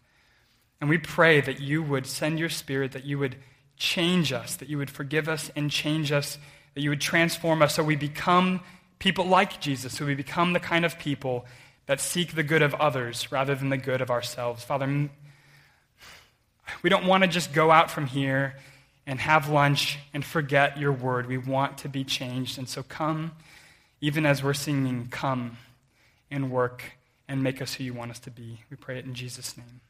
And 0.81 0.89
we 0.89 0.97
pray 0.97 1.41
that 1.41 1.59
you 1.59 1.81
would 1.81 2.05
send 2.05 2.39
your 2.39 2.49
spirit, 2.49 2.91
that 2.91 3.05
you 3.05 3.17
would 3.17 3.37
change 3.77 4.31
us, 4.31 4.55
that 4.55 4.69
you 4.69 4.77
would 4.77 4.89
forgive 4.89 5.27
us 5.27 5.51
and 5.55 5.71
change 5.71 6.11
us, 6.11 6.37
that 6.73 6.81
you 6.81 6.89
would 6.89 7.01
transform 7.01 7.61
us 7.61 7.75
so 7.75 7.83
we 7.83 7.95
become 7.95 8.61
people 8.99 9.25
like 9.25 9.59
Jesus, 9.59 9.93
so 9.93 10.05
we 10.05 10.15
become 10.15 10.53
the 10.53 10.59
kind 10.59 10.85
of 10.85 10.97
people 10.99 11.45
that 11.85 11.99
seek 11.99 12.35
the 12.35 12.43
good 12.43 12.61
of 12.61 12.73
others 12.75 13.31
rather 13.31 13.55
than 13.55 13.69
the 13.69 13.77
good 13.77 14.01
of 14.01 14.09
ourselves. 14.09 14.63
Father, 14.63 15.09
we 16.81 16.89
don't 16.89 17.05
want 17.05 17.23
to 17.23 17.29
just 17.29 17.53
go 17.53 17.71
out 17.71 17.91
from 17.91 18.07
here 18.07 18.55
and 19.05 19.19
have 19.19 19.49
lunch 19.49 19.99
and 20.13 20.25
forget 20.25 20.79
your 20.79 20.91
word. 20.91 21.27
We 21.27 21.37
want 21.37 21.77
to 21.79 21.89
be 21.89 22.03
changed. 22.03 22.57
And 22.57 22.67
so 22.67 22.81
come, 22.83 23.33
even 24.01 24.25
as 24.25 24.43
we're 24.43 24.53
singing, 24.53 25.07
come 25.11 25.57
and 26.31 26.49
work 26.49 26.83
and 27.27 27.43
make 27.43 27.61
us 27.61 27.75
who 27.75 27.83
you 27.83 27.93
want 27.93 28.11
us 28.11 28.19
to 28.19 28.31
be. 28.31 28.61
We 28.69 28.77
pray 28.77 28.97
it 28.97 29.05
in 29.05 29.13
Jesus' 29.13 29.57
name. 29.57 29.81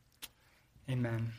Amen. 0.89 1.33